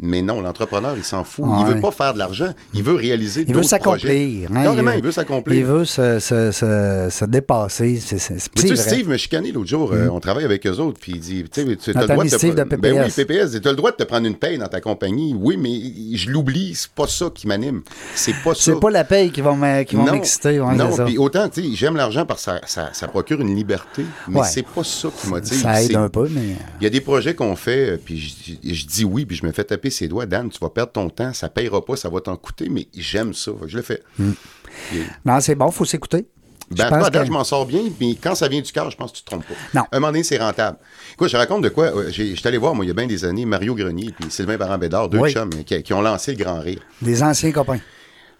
Mais 0.00 0.22
non, 0.22 0.40
l'entrepreneur, 0.40 0.94
il 0.96 1.04
s'en 1.04 1.22
fout. 1.22 1.44
Ouais. 1.46 1.56
Il 1.60 1.66
veut 1.74 1.80
pas 1.80 1.92
faire 1.92 2.14
de 2.14 2.18
l'argent. 2.18 2.52
Il 2.74 2.82
veut 2.82 2.94
réaliser 2.96 3.44
Il 3.46 3.54
veut 3.54 3.62
s'accomplir. 3.62 4.50
hein, 4.52 4.64
Carrément, 4.64 4.90
il 4.90 5.02
veut 5.02 5.12
s'accomplir. 5.12 5.56
Il 5.56 5.64
veut 5.64 5.84
se, 5.84 6.18
se, 6.18 6.50
se, 6.50 7.08
se 7.10 7.24
dépasser. 7.24 8.00
C'est, 8.04 8.18
c'est, 8.18 8.36
tu. 8.56 8.72
Mm. 8.72 8.76
Steve 8.76 9.08
me 9.08 9.16
chicanait 9.16 9.52
l'autre 9.52 9.68
jour, 9.68 9.92
euh, 9.92 10.08
on 10.10 10.18
travaille 10.18 10.44
avec 10.44 10.66
eux 10.66 10.78
autres, 10.80 10.98
puis 11.00 11.12
il 11.12 11.20
dit, 11.20 11.44
tu 11.44 11.60
sais, 11.78 11.96
as 11.96 12.00
le 12.00 12.06
droit 12.08 12.24
de 12.24 12.28
te 12.30 12.46
de 12.46 12.62
pre- 12.64 12.76
Ben 12.80 12.92
oui, 12.94 13.08
PPS. 13.08 13.14
PPS, 13.14 13.60
tu 13.62 13.68
as 13.68 13.70
le 13.70 13.76
droit 13.76 13.92
de 13.92 13.96
te 13.96 14.02
prendre 14.02 14.26
une 14.26 14.34
paye 14.34 14.58
dans 14.58 14.66
ta 14.66 14.80
compagnie. 14.80 15.32
Oui, 15.38 15.56
mais 15.56 16.16
je 16.16 16.28
l'oublie, 16.28 16.74
c'est 16.74 16.90
pas 16.90 17.06
ça 17.06 17.30
qui 17.32 17.46
m'anime. 17.46 17.82
C'est 18.16 18.34
pas 18.42 18.54
ça. 18.54 18.60
C'est 18.62 18.80
pas 18.80 18.90
la 18.90 19.04
paye 19.04 19.30
qui 19.30 19.42
va 19.42 19.54
m'exciter. 19.54 20.58
non, 20.58 20.90
ça. 20.96 21.04
puis 21.04 21.18
autant, 21.18 21.48
tu 21.48 21.62
sais, 21.62 21.68
j'aime 21.74 21.94
l'argent 21.96 22.26
parce 22.26 22.44
que 22.44 22.50
ça, 22.50 22.60
ça, 22.66 22.90
ça 22.92 23.06
procure 23.06 23.40
une 23.40 23.54
liberté, 23.54 24.04
mais 24.28 24.40
Ouais. 24.40 24.46
c'est 24.50 24.66
pas 24.66 24.82
ça 24.82 25.08
qui 25.16 25.28
motive. 25.28 25.60
Ça 25.62 25.80
aide 25.82 25.94
un 25.94 26.08
peu, 26.08 26.28
mais. 26.28 26.56
Il 26.80 26.84
y 26.84 26.86
a 26.86 26.90
des 26.90 27.00
projets 27.00 27.34
qu'on 27.36 27.54
fait, 27.54 27.90
euh, 27.90 28.00
puis 28.04 28.18
je, 28.18 28.72
je 28.74 28.86
dis 28.86 29.04
oui, 29.04 29.24
puis 29.24 29.36
je 29.36 29.46
me 29.46 29.52
fais 29.52 29.62
taper 29.62 29.83
ses 29.90 30.08
doigts. 30.08 30.26
Dan, 30.26 30.48
tu 30.50 30.58
vas 30.60 30.70
perdre 30.70 30.92
ton 30.92 31.08
temps, 31.10 31.32
ça 31.32 31.48
payera 31.48 31.84
pas, 31.84 31.96
ça 31.96 32.08
va 32.08 32.20
t'en 32.20 32.36
coûter, 32.36 32.68
mais 32.70 32.86
j'aime 32.96 33.34
ça, 33.34 33.52
je 33.66 33.76
le 33.76 33.82
fais. 33.82 34.02
Puis, 34.16 35.02
Non, 35.24 35.40
c'est 35.40 35.54
bon, 35.54 35.70
faut 35.70 35.84
s'écouter. 35.84 36.26
ben, 36.70 36.88
Je 37.04 37.10
que- 37.10 37.24
je 37.26 37.30
m'en 37.30 37.44
sors 37.44 37.66
bien, 37.66 37.82
mais 38.00 38.14
quand 38.20 38.34
ça 38.34 38.48
vient 38.48 38.60
du 38.62 38.72
cœur, 38.72 38.90
je 38.90 38.96
pense 38.96 39.12
que 39.12 39.18
tu 39.18 39.22
te 39.22 39.30
trompes 39.30 39.44
pas. 39.46 39.54
Non. 39.80 39.84
Un 39.92 40.00
moment 40.00 40.12
donné, 40.12 40.24
c'est 40.24 40.38
rentable. 40.38 40.78
Écoute, 41.12 41.28
je 41.28 41.36
raconte 41.36 41.62
de 41.62 41.68
quoi. 41.68 41.86
euh, 41.94 42.10
j'ai- 42.10 42.34
J'étais 42.34 42.48
allé 42.48 42.58
voir, 42.58 42.74
moi, 42.74 42.84
il 42.84 42.88
y 42.88 42.90
a 42.90 42.94
bien 42.94 43.06
des 43.06 43.24
années, 43.24 43.44
Mario 43.44 43.74
Grenier 43.74 44.12
puis 44.18 44.30
Sylvain 44.30 44.56
Parent-Bédard, 44.58 45.08
deux 45.10 45.18
Oui. 45.18 45.32
chums, 45.32 45.50
euh, 45.54 45.62
qui, 45.62 45.82
qui 45.82 45.92
ont 45.92 46.00
lancé 46.02 46.32
le 46.34 46.42
Grand 46.42 46.58
Rire. 46.60 46.80
Des 47.02 47.22
anciens 47.22 47.52
copains. 47.52 47.80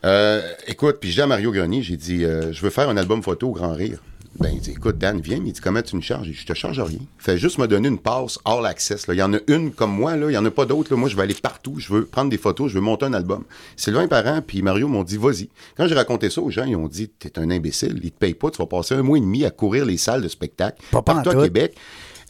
Euh, 0.04 0.42
écoute, 0.66 0.96
puis 1.00 1.10
je 1.10 1.14
dis 1.16 1.22
à 1.22 1.26
Mario 1.26 1.50
Grenier, 1.52 1.82
j'ai 1.82 1.96
dit, 1.96 2.24
euh, 2.24 2.52
je 2.52 2.60
veux 2.62 2.70
faire 2.70 2.88
un 2.88 2.96
album 2.96 3.22
photo 3.22 3.48
au 3.48 3.52
Grand 3.52 3.72
Rire. 3.74 3.98
Ben, 4.40 4.50
il 4.52 4.60
dit, 4.60 4.72
écoute, 4.72 4.98
Dan, 4.98 5.20
viens, 5.20 5.38
mais 5.40 5.50
il 5.50 5.52
dit, 5.52 5.60
comment 5.60 5.80
tu 5.80 5.94
me 5.94 6.00
charges? 6.00 6.30
Je 6.32 6.44
te 6.44 6.54
charge 6.54 6.80
rien. 6.80 6.98
Fais 7.18 7.38
juste 7.38 7.58
me 7.58 7.68
donner 7.68 7.88
une 7.88 7.98
passe 7.98 8.38
all 8.44 8.66
access. 8.66 9.06
là. 9.06 9.14
Il 9.14 9.18
y 9.18 9.22
en 9.22 9.32
a 9.32 9.38
une 9.46 9.70
comme 9.72 9.92
moi, 9.92 10.16
là. 10.16 10.28
Il 10.30 10.34
y 10.34 10.36
en 10.36 10.44
a 10.44 10.50
pas 10.50 10.66
d'autres. 10.66 10.94
Moi, 10.96 11.08
je 11.08 11.16
vais 11.16 11.22
aller 11.22 11.34
partout. 11.34 11.76
Je 11.78 11.92
veux 11.92 12.04
prendre 12.04 12.30
des 12.30 12.38
photos. 12.38 12.68
Je 12.70 12.74
veux 12.74 12.80
monter 12.80 13.06
un 13.06 13.12
album. 13.14 13.44
Sylvain 13.76 14.08
Parent 14.08 14.40
puis 14.44 14.60
Mario 14.62 14.88
m'ont 14.88 15.04
dit, 15.04 15.16
vas-y. 15.16 15.48
Quand 15.76 15.86
j'ai 15.86 15.94
raconté 15.94 16.30
ça 16.30 16.40
aux 16.40 16.50
gens, 16.50 16.64
ils 16.64 16.76
ont 16.76 16.88
dit, 16.88 17.08
t'es 17.08 17.38
un 17.38 17.48
imbécile. 17.50 18.00
Ils 18.02 18.10
te 18.10 18.18
payent 18.18 18.34
pas. 18.34 18.50
Tu 18.50 18.58
vas 18.58 18.66
passer 18.66 18.94
un 18.94 19.02
mois 19.02 19.18
et 19.18 19.20
demi 19.20 19.44
à 19.44 19.50
courir 19.50 19.84
les 19.84 19.96
salles 19.98 20.22
de 20.22 20.28
spectacle. 20.28 20.82
Pas 20.90 21.02
partout 21.02 21.30
à. 21.30 21.44
Québec. 21.44 21.76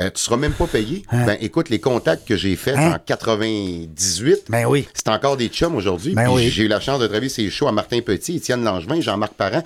Euh, 0.00 0.10
tu 0.14 0.22
seras 0.22 0.36
même 0.36 0.52
pas 0.52 0.66
payé. 0.66 1.04
Ben, 1.12 1.36
écoute, 1.40 1.68
les 1.70 1.80
contacts 1.80 2.26
que 2.26 2.36
j'ai 2.36 2.56
faits 2.56 2.76
Hein? 2.76 2.94
en 2.94 2.98
98, 2.98 4.46
Ben 4.48 4.66
oui. 4.66 4.88
c'est 4.94 5.08
encore 5.08 5.36
des 5.36 5.48
chums 5.48 5.74
aujourd'hui. 5.74 6.14
Ben 6.14 6.28
oui. 6.30 6.48
J'ai 6.48 6.64
eu 6.64 6.68
la 6.68 6.80
chance 6.80 6.98
de 7.00 7.06
travailler 7.06 7.28
ces 7.28 7.48
shows 7.50 7.68
à 7.68 7.72
Martin 7.72 8.00
Petit, 8.00 8.36
Étienne 8.36 8.64
Langevin, 8.64 9.00
Jean-Marc 9.00 9.34
Parent. 9.34 9.62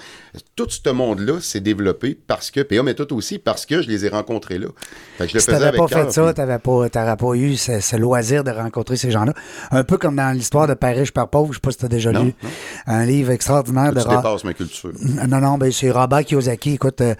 Tout 0.57 0.67
ce 0.69 0.91
monde-là 0.91 1.41
s'est 1.41 1.61
développé 1.61 2.17
parce 2.27 2.51
que, 2.51 2.61
PA 2.61 2.83
méthode 2.83 3.12
aussi, 3.12 3.38
parce 3.38 3.67
que 3.67 3.83
je 3.83 3.88
les 3.88 4.05
ai 4.05 4.09
rencontrés 4.09 4.59
là. 4.59 4.69
Fait 5.17 5.25
que 5.25 5.31
je 5.31 5.35
le 5.35 5.41
Si 5.41 5.47
faisais 5.47 5.64
avec 5.64 5.81
pas 5.81 5.87
cœur, 5.87 6.05
fait 6.07 6.12
ça, 6.12 6.33
t'avais 6.35 6.59
pas, 6.59 7.17
pas 7.17 7.35
eu 7.35 7.57
ce, 7.57 7.81
ce 7.81 7.97
loisir 7.97 8.45
de 8.45 8.51
rencontrer 8.51 8.97
ces 8.97 9.11
gens-là. 9.11 9.33
Un 9.71 9.85
peu 9.85 9.97
comme 9.99 10.17
dans 10.17 10.35
l'histoire 10.37 10.67
de 10.67 10.77
riche, 10.81 11.12
Père 11.12 11.29
pauvre, 11.29 11.53
je 11.53 11.59
sais 11.59 11.61
pas 11.61 11.71
si 11.71 11.79
t'as 11.79 11.88
déjà 11.88 12.12
Non, 12.12 12.25
lu. 12.25 12.35
Un 12.87 13.05
livre 13.05 13.31
extraordinaire 13.31 13.93
de 13.93 14.01
Tu 14.03 14.09
dépasses 14.09 14.45
ma 14.45 14.55
culture. 14.55 14.93
Non, 15.29 15.41
non, 15.41 15.59
ben 15.59 15.71
c'est 15.73 15.91
Robert 15.91 16.25
Kiyosaki. 16.25 16.75
Écoute, 16.75 17.01
euh, 17.01 17.14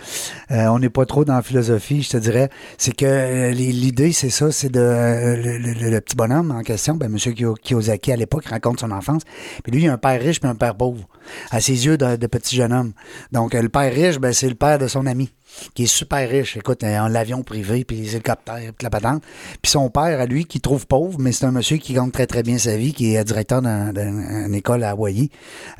euh, 0.51 0.67
on 0.67 0.79
n'est 0.79 0.89
pas 0.91 1.07
trop 1.07 1.25
dans 1.25 1.35
la 1.35 1.43
philosophie, 1.43 2.03
je 2.03 2.11
te 2.11 2.17
dirais. 2.17 2.51
C'est 2.77 2.93
que 2.99 3.07
euh, 3.07 3.51
l'idée, 3.53 4.13
c'est 4.13 4.29
ça, 4.29 4.51
c'est 4.51 4.71
de 4.71 4.81
euh, 4.81 5.37
le 5.37 6.01
petit 6.01 6.17
bonhomme 6.17 6.51
en 6.51 6.63
question, 6.63 6.97
ben 6.97 7.07
M. 7.07 7.57
Kiyosaki 7.63 8.13
à 8.13 8.17
l'époque 8.17 8.45
raconte 8.47 8.81
son 8.81 8.91
enfance. 8.91 9.23
Puis 9.63 9.73
lui, 9.73 9.85
il 9.85 9.89
a 9.89 9.93
un 9.93 9.99
père 9.99 10.21
riche 10.21 10.41
puis 10.41 10.51
un 10.51 10.57
père 10.57 10.75
pauvre, 10.75 11.09
à 11.51 11.61
ses 11.61 11.87
yeux 11.87 11.97
de, 11.97 12.17
de 12.17 12.27
petit 12.27 12.57
jeune 12.57 12.73
homme. 12.73 12.93
Donc 13.31 13.55
euh, 13.55 13.63
le 13.63 13.69
père 13.69 13.93
riche, 13.93 14.19
ben 14.19 14.33
c'est 14.33 14.49
le 14.49 14.57
père 14.57 14.79
de 14.79 14.89
son 14.89 15.07
ami, 15.07 15.31
qui 15.75 15.85
est 15.85 15.87
super 15.87 16.29
riche. 16.29 16.57
Écoute, 16.57 16.85
euh, 16.85 16.99
en 16.99 17.09
l'avion 17.09 17.43
privé, 17.43 17.85
puis 17.85 17.97
les 17.97 18.15
hélicoptères, 18.15 18.73
puis 18.77 18.85
la 18.85 18.91
patente. 18.91 19.23
Puis 19.63 19.71
son 19.71 19.91
père, 19.91 20.21
à 20.21 20.27
lui, 20.27 20.45
qui 20.45 20.61
trouve 20.61 20.87
pauvre, 20.87 21.19
mais 21.19 21.33
c'est 21.33 21.47
un 21.47 21.51
monsieur 21.53 21.77
qui 21.77 21.93
gagne 21.95 22.11
très 22.11 22.27
très 22.27 22.43
bien 22.43 22.59
sa 22.59 22.77
vie, 22.77 22.93
qui 22.93 23.15
est 23.15 23.25
directeur 23.25 23.63
d'un- 23.63 23.93
d'une 23.93 24.55
école 24.55 24.85
à 24.85 24.91
Hawaii, 24.91 25.31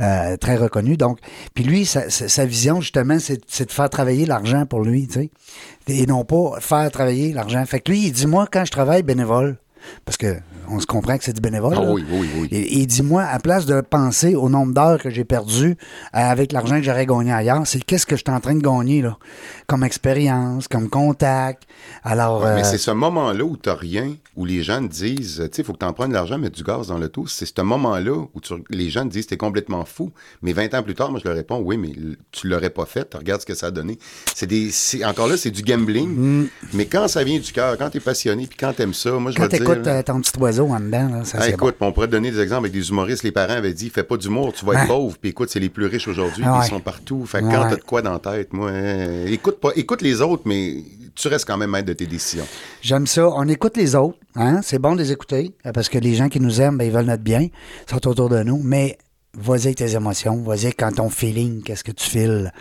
euh, 0.01 0.37
très 0.37 0.57
reconnu. 0.57 0.97
Donc, 0.97 1.19
puis 1.55 1.65
lui, 1.65 1.85
sa, 1.87 2.09
sa- 2.11 2.45
vision 2.45 2.81
justement, 2.81 3.19
c'est 3.19 3.67
de 3.67 3.73
faire 3.73 3.91
travailler 3.91 4.25
l'argent 4.27 4.65
pour 4.67 4.83
lui, 4.83 5.07
tu 5.07 5.15
sais, 5.15 5.31
et 5.89 6.07
non 6.07 6.25
pas 6.25 6.61
faire 6.61 6.91
travailler 6.91 7.33
l'argent. 7.33 7.65
Fait 7.67 7.81
que 7.81 7.91
lui, 7.91 8.07
il 8.07 8.13
dit 8.13 8.27
moi 8.27 8.47
quand 8.51 8.65
je 8.65 8.71
travaille 8.71 9.03
bénévole, 9.03 9.57
parce 10.05 10.17
que 10.17 10.37
on 10.71 10.81
se 10.81 10.87
comprend 10.87 11.17
que 11.19 11.25
c'est 11.25 11.33
du 11.33 11.41
bénévole. 11.41 11.75
Ah 11.77 11.83
oui, 11.83 12.05
oui, 12.11 12.29
oui. 12.41 12.49
Et, 12.51 12.81
et 12.83 12.87
dis-moi, 12.87 13.23
à 13.25 13.39
place 13.39 13.67
de 13.67 13.81
penser 13.81 14.35
au 14.35 14.49
nombre 14.49 14.73
d'heures 14.75 14.99
que 15.03 15.11
j'ai 15.11 15.25
perdu 15.25 15.71
euh, 15.71 15.75
avec 16.13 16.53
l'argent 16.53 16.77
que 16.77 16.83
j'aurais 16.83 17.07
gagné 17.07 17.33
ailleurs, 17.33 17.63
c'est 17.67 17.83
qu'est-ce 17.85 18.07
que 18.07 18.17
je 18.17 18.23
suis 18.27 18.35
en 18.35 18.41
train 18.41 18.55
de 18.55 18.63
gagner, 18.63 19.03
là? 19.03 19.17
Comme 19.67 19.85
expérience, 19.85 20.69
comme 20.69 20.89
contact. 20.89 21.65
Alors, 22.05 22.43
Ouais, 22.43 22.55
Mais 22.55 22.61
euh, 22.61 22.65
c'est 22.65 22.79
ce 22.79 22.91
moment-là 22.91 23.45
où 23.45 23.57
tu 23.57 23.71
rien, 23.71 24.15
où 24.37 24.45
les 24.45 24.63
gens 24.63 24.81
te 24.87 24.93
disent, 24.93 25.37
tu 25.37 25.57
sais, 25.57 25.63
il 25.63 25.65
faut 25.65 25.73
que 25.73 25.79
tu 25.79 25.85
en 25.85 25.93
prennes 25.93 26.09
de 26.11 26.15
l'argent, 26.15 26.39
mettre 26.39 26.57
du 26.57 26.63
gaz 26.65 26.89
dans 26.89 26.99
l'auto. 26.99 27.27
C'est 27.27 27.47
ce 27.47 27.61
moment-là 27.63 28.13
où 28.35 28.41
tu- 28.41 28.55
les 28.71 28.89
gens 28.91 29.03
te 29.05 29.09
disent, 29.11 29.27
t'es 29.27 29.37
complètement 29.37 29.85
fou. 29.85 30.11
Mais 30.43 30.53
20 30.53 30.73
ans 30.75 30.83
plus 30.83 30.95
tard, 30.95 31.11
moi, 31.11 31.21
je 31.23 31.29
leur 31.29 31.37
réponds, 31.37 31.61
oui, 31.65 31.77
mais 31.77 31.91
tu 32.33 32.49
l'aurais 32.49 32.71
pas 32.71 32.87
fait. 32.87 33.13
Regarde 33.15 33.41
ce 33.41 33.47
que 33.47 33.55
ça 33.55 33.67
a 33.67 33.71
donné. 33.71 33.99
C'est 34.35 34.47
des, 34.47 34.71
c'est- 34.71 35.05
encore 35.05 35.29
là, 35.29 35.37
c'est 35.37 35.51
du 35.51 35.63
gambling. 35.63 36.49
Mais 36.73 36.87
quand 36.87 37.09
ça 37.09 37.25
vient 37.25 37.39
du 37.39 37.53
cœur, 37.53 37.77
quand 37.79 37.91
tu 37.91 37.99
es 37.99 38.01
passionné, 38.01 38.47
puis 38.47 38.57
quand 38.59 38.73
tu 38.75 38.83
aimes 38.83 38.95
ça, 38.95 39.11
moi, 39.13 39.31
je 39.33 39.37
quand 39.37 39.43
vais 39.45 39.49
te 39.49 39.57
dire. 39.57 39.67
t'écoutes 39.67 39.87
là, 39.87 39.93
euh, 39.99 40.03
ton 40.03 40.21
petit 40.21 40.33
oiseau 40.41 40.58
en 40.67 40.81
dedans, 40.81 41.09
là, 41.09 41.25
ça 41.25 41.39
ah, 41.41 41.45
c'est 41.45 41.51
bon. 41.57 41.69
écoute, 41.69 41.77
on 41.81 41.93
pourrait 41.93 42.07
te 42.07 42.13
donner 42.13 42.31
des 42.31 42.41
exemples 42.41 42.67
avec 42.67 42.73
des 42.73 42.89
humoristes. 42.91 43.23
Les 43.23 43.33
parents 43.33 43.55
avaient 43.55 43.73
dit, 43.73 43.91
fais 43.91 44.03
pas 44.03 44.17
d'humour, 44.17 44.53
tu 44.53 44.65
vas 44.65 44.83
être 44.83 44.89
pauvre. 44.89 45.17
Puis 45.21 45.31
écoute, 45.31 45.49
c'est 45.51 45.61
les 45.61 45.69
plus 45.69 45.87
riches 45.87 46.09
aujourd'hui, 46.09 46.43
Ah 46.47 46.59
ouais. 46.59 46.67
ils 46.67 46.69
sont 46.69 46.81
partout. 46.81 47.25
Fait 47.27 47.41
que 47.41 47.47
quand 47.47 47.69
t'as 47.69 47.77
de 47.77 47.83
quoi 47.83 48.03
dans 48.03 48.13
la 48.13 48.19
tête, 48.19 48.53
moi, 48.53 48.71
euh, 48.71 49.27
écoute 49.27 49.61
pas, 49.61 49.71
écoute 49.77 50.03
les 50.03 50.21
autres, 50.21 50.43
mais 50.47 50.77
tu 51.15 51.29
restes 51.29 51.47
quand 51.47 51.57
même 51.57 51.71
maître 51.71 51.87
de 51.89 51.93
tes 51.93 52.07
décisions. 52.07 52.47
J'aime 52.81 53.07
ça. 53.07 53.29
On 53.29 53.49
écoute 53.49 53.77
les 53.77 53.95
autres. 53.95 54.19
Hein? 54.37 54.61
C'est 54.63 54.79
bon 54.79 54.95
de 54.95 55.01
les 55.01 55.11
écouter 55.13 55.53
parce 55.75 55.89
que 55.89 55.99
les 55.99 56.15
gens 56.15 56.29
qui 56.29 56.39
nous 56.41 56.61
aiment, 56.61 56.79
ben, 56.79 56.85
ils 56.85 56.93
veulent 56.93 57.07
notre 57.07 57.23
bien. 57.23 57.41
Ils 57.43 57.91
sont 57.91 58.07
autour 58.07 58.29
de 58.29 58.43
nous. 58.43 58.61
Mais 58.63 58.99
vas-y 59.35 59.67
avec 59.67 59.77
tes 59.77 59.95
émotions. 59.95 60.37
Vas-y 60.43 60.65
avec 60.67 60.77
quand 60.79 60.93
ton 60.93 61.11
feeling, 61.11 61.63
qu'est-ce 61.63 61.85
que 61.85 61.93
tu 61.93 62.09
files. 62.09 62.53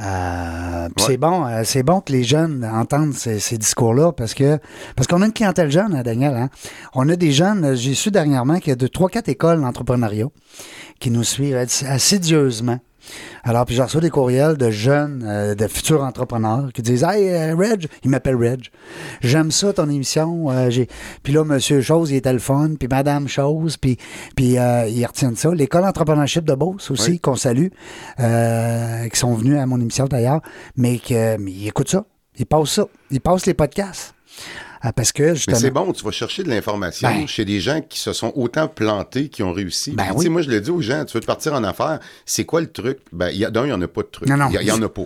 Euh, 0.00 0.88
Ouais. 0.88 1.04
C'est 1.06 1.16
bon, 1.16 1.44
euh, 1.46 1.62
c'est 1.64 1.82
bon 1.82 2.00
que 2.00 2.12
les 2.12 2.24
jeunes 2.24 2.64
entendent 2.64 3.12
ces, 3.14 3.38
ces 3.40 3.58
discours-là 3.58 4.12
parce 4.12 4.32
que 4.32 4.58
parce 4.96 5.06
qu'on 5.06 5.20
a 5.22 5.26
une 5.26 5.32
clientèle 5.32 5.70
jeune, 5.70 5.94
hein, 5.94 6.02
Daniel. 6.02 6.34
Hein? 6.34 6.48
On 6.94 7.08
a 7.08 7.16
des 7.16 7.32
jeunes, 7.32 7.64
euh, 7.64 7.74
j'ai 7.74 7.94
su 7.94 8.10
dernièrement 8.10 8.58
qu'il 8.58 8.68
y 8.68 8.72
a 8.72 8.76
de 8.76 8.86
trois, 8.86 9.08
quatre 9.08 9.28
écoles 9.28 9.60
d'entrepreneuriat 9.60 10.26
qui 11.00 11.10
nous 11.10 11.24
suivent 11.24 11.56
ass- 11.56 11.84
assidieusement. 11.86 12.78
Alors, 13.44 13.64
puis 13.64 13.74
je 13.74 13.82
reçois 13.82 14.00
des 14.00 14.10
courriels 14.10 14.56
de 14.56 14.70
jeunes, 14.70 15.24
euh, 15.26 15.54
de 15.54 15.66
futurs 15.68 16.02
entrepreneurs 16.02 16.70
qui 16.74 16.82
disent 16.82 17.04
Hey, 17.04 17.28
euh, 17.30 17.54
Reg, 17.56 17.86
il 18.04 18.10
m'appelle 18.10 18.36
Reg. 18.36 18.66
J'aime 19.20 19.50
ça, 19.50 19.72
ton 19.72 19.88
émission. 19.88 20.50
euh, 20.50 20.68
j'ai... 20.70 20.88
Puis 21.22 21.32
là, 21.32 21.44
Monsieur 21.44 21.80
Chose, 21.80 22.10
il 22.10 22.16
était 22.16 22.32
le 22.32 22.38
fun. 22.38 22.70
Puis 22.78 22.88
Madame 22.88 23.28
Chose, 23.28 23.76
puis, 23.76 23.96
puis 24.36 24.58
euh, 24.58 24.86
ils 24.88 25.04
retiennent 25.06 25.36
ça. 25.36 25.54
L'école 25.54 25.82
d'entrepreneurship 25.82 26.44
de 26.44 26.54
Beauce 26.54 26.90
aussi, 26.90 27.12
Oui. 27.12 27.20
qu'on 27.20 27.36
salue, 27.36 27.68
qui 28.18 29.18
sont 29.18 29.34
venus 29.34 29.58
à 29.58 29.66
mon 29.66 29.80
émission 29.80 30.06
d'ailleurs, 30.06 30.40
mais, 30.76 30.98
que, 30.98 31.36
mais 31.38 31.52
ils 31.52 31.68
écoutent 31.68 31.90
ça. 31.90 32.04
Ils 32.38 32.46
passent 32.46 32.70
ça. 32.70 32.84
Ils 33.10 33.20
passent 33.20 33.46
les 33.46 33.54
podcasts. 33.54 34.14
Ah, 34.80 34.92
parce 34.92 35.10
que, 35.12 35.22
Mais 35.24 35.34
justement. 35.34 35.58
c'est 35.58 35.70
bon, 35.70 35.92
tu 35.92 36.04
vas 36.04 36.10
chercher 36.12 36.44
de 36.44 36.48
l'information 36.50 37.08
Ben. 37.08 37.26
chez 37.26 37.44
des 37.44 37.58
gens 37.60 37.80
qui 37.80 37.98
se 37.98 38.12
sont 38.12 38.32
autant 38.36 38.68
plantés, 38.68 39.28
qui 39.28 39.42
ont 39.42 39.52
réussi. 39.52 39.90
Ben 39.92 40.06
oui. 40.10 40.16
tu 40.18 40.22
sais, 40.24 40.28
Moi, 40.28 40.42
je 40.42 40.50
le 40.50 40.60
dis 40.60 40.70
aux 40.70 40.80
gens, 40.80 41.04
tu 41.04 41.14
veux 41.14 41.20
te 41.20 41.26
partir 41.26 41.54
en 41.54 41.64
affaires, 41.64 41.98
c'est 42.24 42.44
quoi 42.44 42.60
le 42.60 42.70
truc? 42.70 42.98
Ben, 43.12 43.30
y 43.30 43.44
a- 43.44 43.50
d'un, 43.50 43.62
il 43.64 43.68
n'y 43.68 43.72
en 43.72 43.82
a 43.82 43.88
pas 43.88 44.02
de 44.02 44.06
truc. 44.08 44.28
Non, 44.28 44.36
non. 44.36 44.48
Il 44.50 44.54
y 44.54 44.58
a- 44.58 44.62
il 44.62 44.68
y, 44.68 44.70
en 44.72 44.80
a 44.82 44.88
pas. 44.88 45.02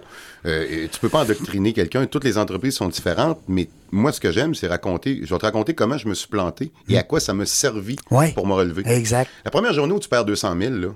Euh, 0.47 0.87
tu 0.93 0.99
peux 1.01 1.09
pas 1.09 1.23
endoctriner 1.23 1.73
quelqu'un. 1.73 2.05
Toutes 2.07 2.25
les 2.25 2.37
entreprises 2.39 2.75
sont 2.75 2.89
différentes, 2.89 3.41
mais 3.49 3.69
moi, 3.91 4.13
ce 4.13 4.21
que 4.21 4.31
j'aime, 4.33 4.55
c'est 4.55 4.67
raconter. 4.67 5.21
Je 5.25 5.33
vais 5.33 5.39
te 5.39 5.47
raconter 5.47 5.75
comment 5.75 5.97
je 5.97 6.07
me 6.09 6.15
suis 6.15 6.29
planté 6.29 6.73
et 6.89 6.99
à 6.99 7.03
quoi 7.03 7.21
ça 7.21 7.33
m'a 7.33 7.47
servi 7.47 7.97
Mm. 8.11 8.15
Ouais. 8.17 8.33
pour 8.33 8.47
me 8.47 8.53
relever. 8.53 8.83
Exact. 8.87 9.31
La 9.45 9.51
première 9.51 9.73
journée 9.73 9.93
où 9.95 10.01
tu 10.01 10.09
perds 10.09 10.25
200 10.25 10.55
000, 10.61 10.75
là, 10.75 10.89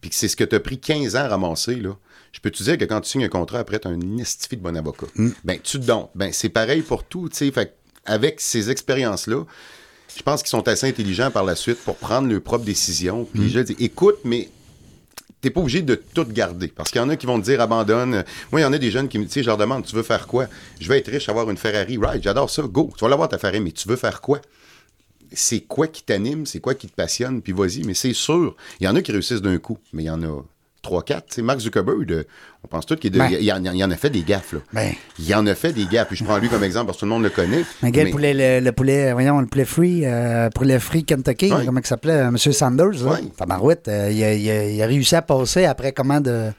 puis 0.00 0.10
que 0.10 0.16
c'est 0.16 0.28
ce 0.28 0.36
que 0.36 0.44
tu 0.44 0.54
as 0.56 0.60
pris 0.60 0.78
15 0.78 1.16
ans 1.16 1.20
à 1.20 1.28
ramasser, 1.28 1.76
là, 1.76 1.96
je 2.32 2.40
peux 2.40 2.50
te 2.50 2.62
dire 2.62 2.76
que 2.76 2.84
quand 2.84 3.00
tu 3.00 3.08
signes 3.08 3.24
un 3.24 3.28
contrat, 3.28 3.60
après, 3.60 3.78
tu 3.78 3.88
as 3.88 3.92
un 3.92 4.18
estifi 4.18 4.56
de 4.56 4.62
bon 4.62 4.76
avocat. 4.76 5.06
Ben, 5.44 5.58
tu 5.62 5.78
te 5.80 5.84
donnes. 5.86 6.08
Ben, 6.14 6.30
c'est 6.32 6.48
pareil 6.50 6.82
pour 6.82 7.04
tout, 7.04 7.28
tu 7.30 7.36
sais. 7.36 7.50
Fait 7.50 7.74
avec 8.06 8.40
ces 8.40 8.70
expériences-là, 8.70 9.44
je 10.16 10.22
pense 10.22 10.42
qu'ils 10.42 10.50
sont 10.50 10.66
assez 10.68 10.86
intelligents 10.86 11.30
par 11.30 11.44
la 11.44 11.56
suite 11.56 11.78
pour 11.78 11.96
prendre 11.96 12.28
leurs 12.28 12.42
propres 12.42 12.64
décisions. 12.64 13.26
Puis 13.32 13.50
je 13.50 13.60
dis, 13.60 13.76
écoute, 13.80 14.16
mais 14.24 14.48
t'es 15.40 15.50
pas 15.50 15.60
obligé 15.60 15.82
de 15.82 15.94
tout 15.96 16.24
garder. 16.24 16.68
Parce 16.68 16.90
qu'il 16.90 17.00
y 17.00 17.04
en 17.04 17.08
a 17.08 17.16
qui 17.16 17.26
vont 17.26 17.40
te 17.40 17.44
dire 17.44 17.60
abandonne. 17.60 18.24
Moi, 18.52 18.60
il 18.60 18.62
y 18.62 18.66
en 18.66 18.72
a 18.72 18.78
des 18.78 18.90
jeunes 18.90 19.08
qui 19.08 19.18
me 19.18 19.24
disent, 19.24 19.42
je 19.42 19.48
leur 19.48 19.56
demande, 19.56 19.84
tu 19.84 19.96
veux 19.96 20.02
faire 20.02 20.26
quoi? 20.26 20.46
Je 20.80 20.88
veux 20.88 20.96
être 20.96 21.10
riche, 21.10 21.28
avoir 21.28 21.50
une 21.50 21.56
Ferrari. 21.56 21.98
Right, 21.98 22.22
j'adore 22.22 22.48
ça. 22.48 22.62
Go. 22.62 22.92
Tu 22.96 23.04
vas 23.04 23.10
l'avoir 23.10 23.28
ta 23.28 23.38
Ferrari, 23.38 23.60
mais 23.60 23.72
tu 23.72 23.88
veux 23.88 23.96
faire 23.96 24.20
quoi? 24.20 24.40
c'est 25.34 25.60
quoi 25.60 25.88
qui 25.88 26.02
t'anime, 26.02 26.46
c'est 26.46 26.60
quoi 26.60 26.74
qui 26.74 26.86
te 26.86 26.94
passionne, 26.94 27.42
puis 27.42 27.52
vas-y. 27.52 27.82
Mais 27.84 27.94
c'est 27.94 28.12
sûr, 28.12 28.56
il 28.80 28.84
y 28.84 28.88
en 28.88 28.96
a 28.96 29.02
qui 29.02 29.12
réussissent 29.12 29.42
d'un 29.42 29.58
coup, 29.58 29.78
mais 29.92 30.04
il 30.04 30.06
y 30.06 30.10
en 30.10 30.22
a 30.22 30.44
trois, 30.84 31.02
quatre. 31.02 31.26
Tu 31.26 31.34
sais, 31.36 31.42
Mark 31.42 31.58
Zuckerberg, 31.58 32.24
on 32.62 32.68
pense 32.68 32.86
tout 32.86 32.94
qu'il 32.96 33.10
Ben. 33.12 33.28
il, 33.40 33.52
en, 33.52 33.62
il 33.64 33.84
en 33.84 33.90
a 33.90 33.96
fait 33.96 34.10
des 34.10 34.22
gaffes. 34.22 34.52
Là. 34.52 34.58
Ben. 34.72 34.92
Il 35.18 35.34
en 35.34 35.44
a 35.46 35.54
fait 35.56 35.72
des 35.72 35.86
gaffes. 35.86 36.08
Puis 36.08 36.16
je 36.16 36.24
prends 36.24 36.38
lui 36.38 36.48
comme 36.48 36.62
exemple 36.64 36.86
parce 36.86 36.98
que 36.98 37.00
tout 37.00 37.06
le 37.06 37.10
monde 37.10 37.22
le 37.24 37.30
connaît. 37.30 37.64
Mais 37.82 37.90
Mais- 37.92 38.04
le 38.04 38.10
poulet, 38.10 38.34
le, 38.34 38.64
le 38.64 38.72
poulet, 38.72 39.12
voyons, 39.12 39.40
le 39.40 39.46
poulet 39.46 39.64
free, 39.64 40.02
euh, 40.04 40.48
poulet 40.50 40.78
free 40.78 41.04
Kentucky, 41.04 41.50
comment 41.66 41.80
il 41.80 41.86
s'appelait, 41.86 42.12
euh, 42.12 42.28
M. 42.28 42.38
Sanders. 42.38 43.04
Tabarouette, 43.36 43.88
euh, 43.88 44.08
il, 44.12 44.22
a, 44.22 44.32
il 44.34 44.48
a- 44.50 44.68
il 44.70 44.82
a 44.82 44.86
réussi 44.86 45.16
à 45.16 45.22
passer 45.22 45.64
après 45.64 45.92
comment 45.92 46.20
de... 46.20 46.50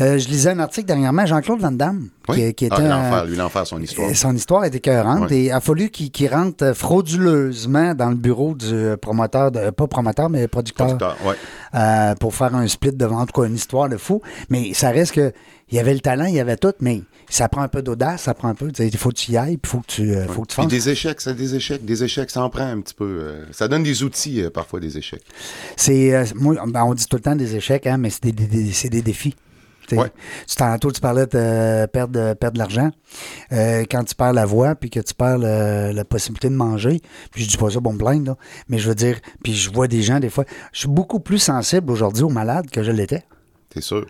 Euh, 0.00 0.18
je 0.18 0.28
lisais 0.28 0.50
un 0.50 0.58
article 0.58 0.86
dernièrement, 0.86 1.24
Jean-Claude 1.26 1.60
Van 1.60 1.72
Damme, 1.72 2.08
Oui. 2.28 2.54
qui, 2.54 2.54
qui 2.54 2.68
Ah, 2.70 2.74
était. 2.78 2.88
euh, 2.90 3.24
lui, 3.30 3.36
l'enfer, 3.36 3.66
son 3.66 3.80
histoire. 3.80 4.14
son 4.14 4.34
histoire 4.34 4.64
est 4.64 4.74
écœurante 4.74 5.30
Ouais. 5.30 5.36
et 5.36 5.44
il 5.46 5.50
a 5.52 5.60
fallu 5.60 5.90
qu'il 5.90 6.28
rentre 6.34 6.64
euh, 6.64 6.74
frauduleusement 6.74 7.94
dans 7.94 8.10
le 8.10 8.16
bureau 8.16 8.54
du 8.54 8.96
promoteur, 9.00 9.50
de, 9.50 9.70
pas 9.70 9.86
promoteur, 9.86 10.28
mais 10.30 10.48
producteur, 10.48 10.98
euh, 11.74 12.14
pour 12.16 12.34
faire 12.34 12.54
un 12.54 12.66
split 12.68 12.92
devant, 12.92 13.20
en 13.20 13.26
tout 13.26 13.40
cas, 13.40 13.46
une 13.48 13.54
histoire 13.54 13.88
de 13.88 13.96
fou. 13.96 14.20
Mais 14.50 14.72
ça 14.74 14.90
reste 14.90 15.12
que 15.12 15.32
il 15.68 15.76
y 15.76 15.80
avait 15.80 15.94
le 15.94 16.00
talent, 16.00 16.26
il 16.26 16.34
y 16.34 16.40
avait 16.40 16.56
tout, 16.56 16.72
mais 16.80 17.02
ça 17.28 17.48
prend 17.48 17.60
un 17.62 17.66
peu 17.68 17.82
d'audace, 17.82 18.22
ça 18.22 18.34
prend 18.34 18.46
un 18.48 18.54
peu. 18.54 18.70
Il 18.78 18.96
faut 18.96 19.08
que 19.08 19.16
tu 19.16 19.32
y 19.32 19.36
ailles, 19.36 19.56
puis 19.56 19.68
il 19.68 19.68
faut 19.70 19.80
que 19.80 19.86
tu, 19.88 20.14
euh, 20.14 20.26
faut 20.28 20.42
que 20.42 20.48
tu 20.48 20.54
Puis 20.54 20.62
fasses. 20.62 20.66
des 20.70 20.88
échecs, 20.90 21.20
ça 21.20 21.32
des 21.32 21.54
échecs, 21.56 21.84
des 21.84 22.04
échecs, 22.04 22.30
ça 22.30 22.42
en 22.44 22.50
prend 22.50 22.66
un 22.66 22.80
petit 22.80 22.94
peu. 22.94 23.04
euh, 23.04 23.44
ça 23.50 23.66
donne 23.66 23.82
des 23.82 24.04
outils, 24.04 24.42
euh, 24.42 24.50
parfois, 24.50 24.78
des 24.78 24.96
échecs. 24.96 25.22
C'est, 25.76 26.14
euh, 26.14 26.24
moi, 26.36 26.54
ben, 26.68 26.84
on 26.84 26.94
dit 26.94 27.06
tout 27.06 27.16
le 27.16 27.22
temps 27.22 27.34
des 27.34 27.56
échecs, 27.56 27.86
hein, 27.88 27.96
mais 27.98 28.10
c'est 28.10 28.24
des, 28.24 28.32
des- 28.32 28.46
des- 28.46 28.72
c'est 28.72 28.88
des 28.90 29.02
défis. 29.02 29.34
Ouais. 29.94 30.10
Tantôt, 30.56 30.90
tu 30.90 31.00
parlais 31.00 31.26
de 31.26 31.86
perdre, 31.86 32.34
perdre 32.34 32.54
de 32.54 32.58
l'argent. 32.58 32.90
Euh, 33.52 33.84
quand 33.88 34.02
tu 34.02 34.14
perds 34.16 34.32
la 34.32 34.46
voix, 34.46 34.74
puis 34.74 34.90
que 34.90 34.98
tu 34.98 35.14
perds 35.14 35.38
le- 35.38 35.92
la 35.92 36.04
possibilité 36.04 36.48
de 36.48 36.54
manger, 36.56 37.00
puis 37.30 37.44
je 37.44 37.48
dis 37.50 37.56
pas 37.56 37.70
ça 37.70 37.80
pour 37.80 37.92
me 37.92 37.98
plaindre, 37.98 38.30
là, 38.30 38.36
mais 38.68 38.78
je 38.78 38.88
veux 38.88 38.94
dire, 38.96 39.20
puis 39.44 39.54
je 39.54 39.70
vois 39.70 39.86
des 39.86 40.02
gens, 40.02 40.18
des 40.18 40.30
fois, 40.30 40.44
je 40.72 40.80
suis 40.80 40.88
beaucoup 40.88 41.20
plus 41.20 41.38
sensible 41.38 41.90
aujourd'hui 41.92 42.24
aux 42.24 42.28
malades 42.30 42.68
que 42.70 42.82
je 42.82 42.90
l'étais. 42.90 43.22
T'es 43.70 43.80
sûr? 43.80 44.06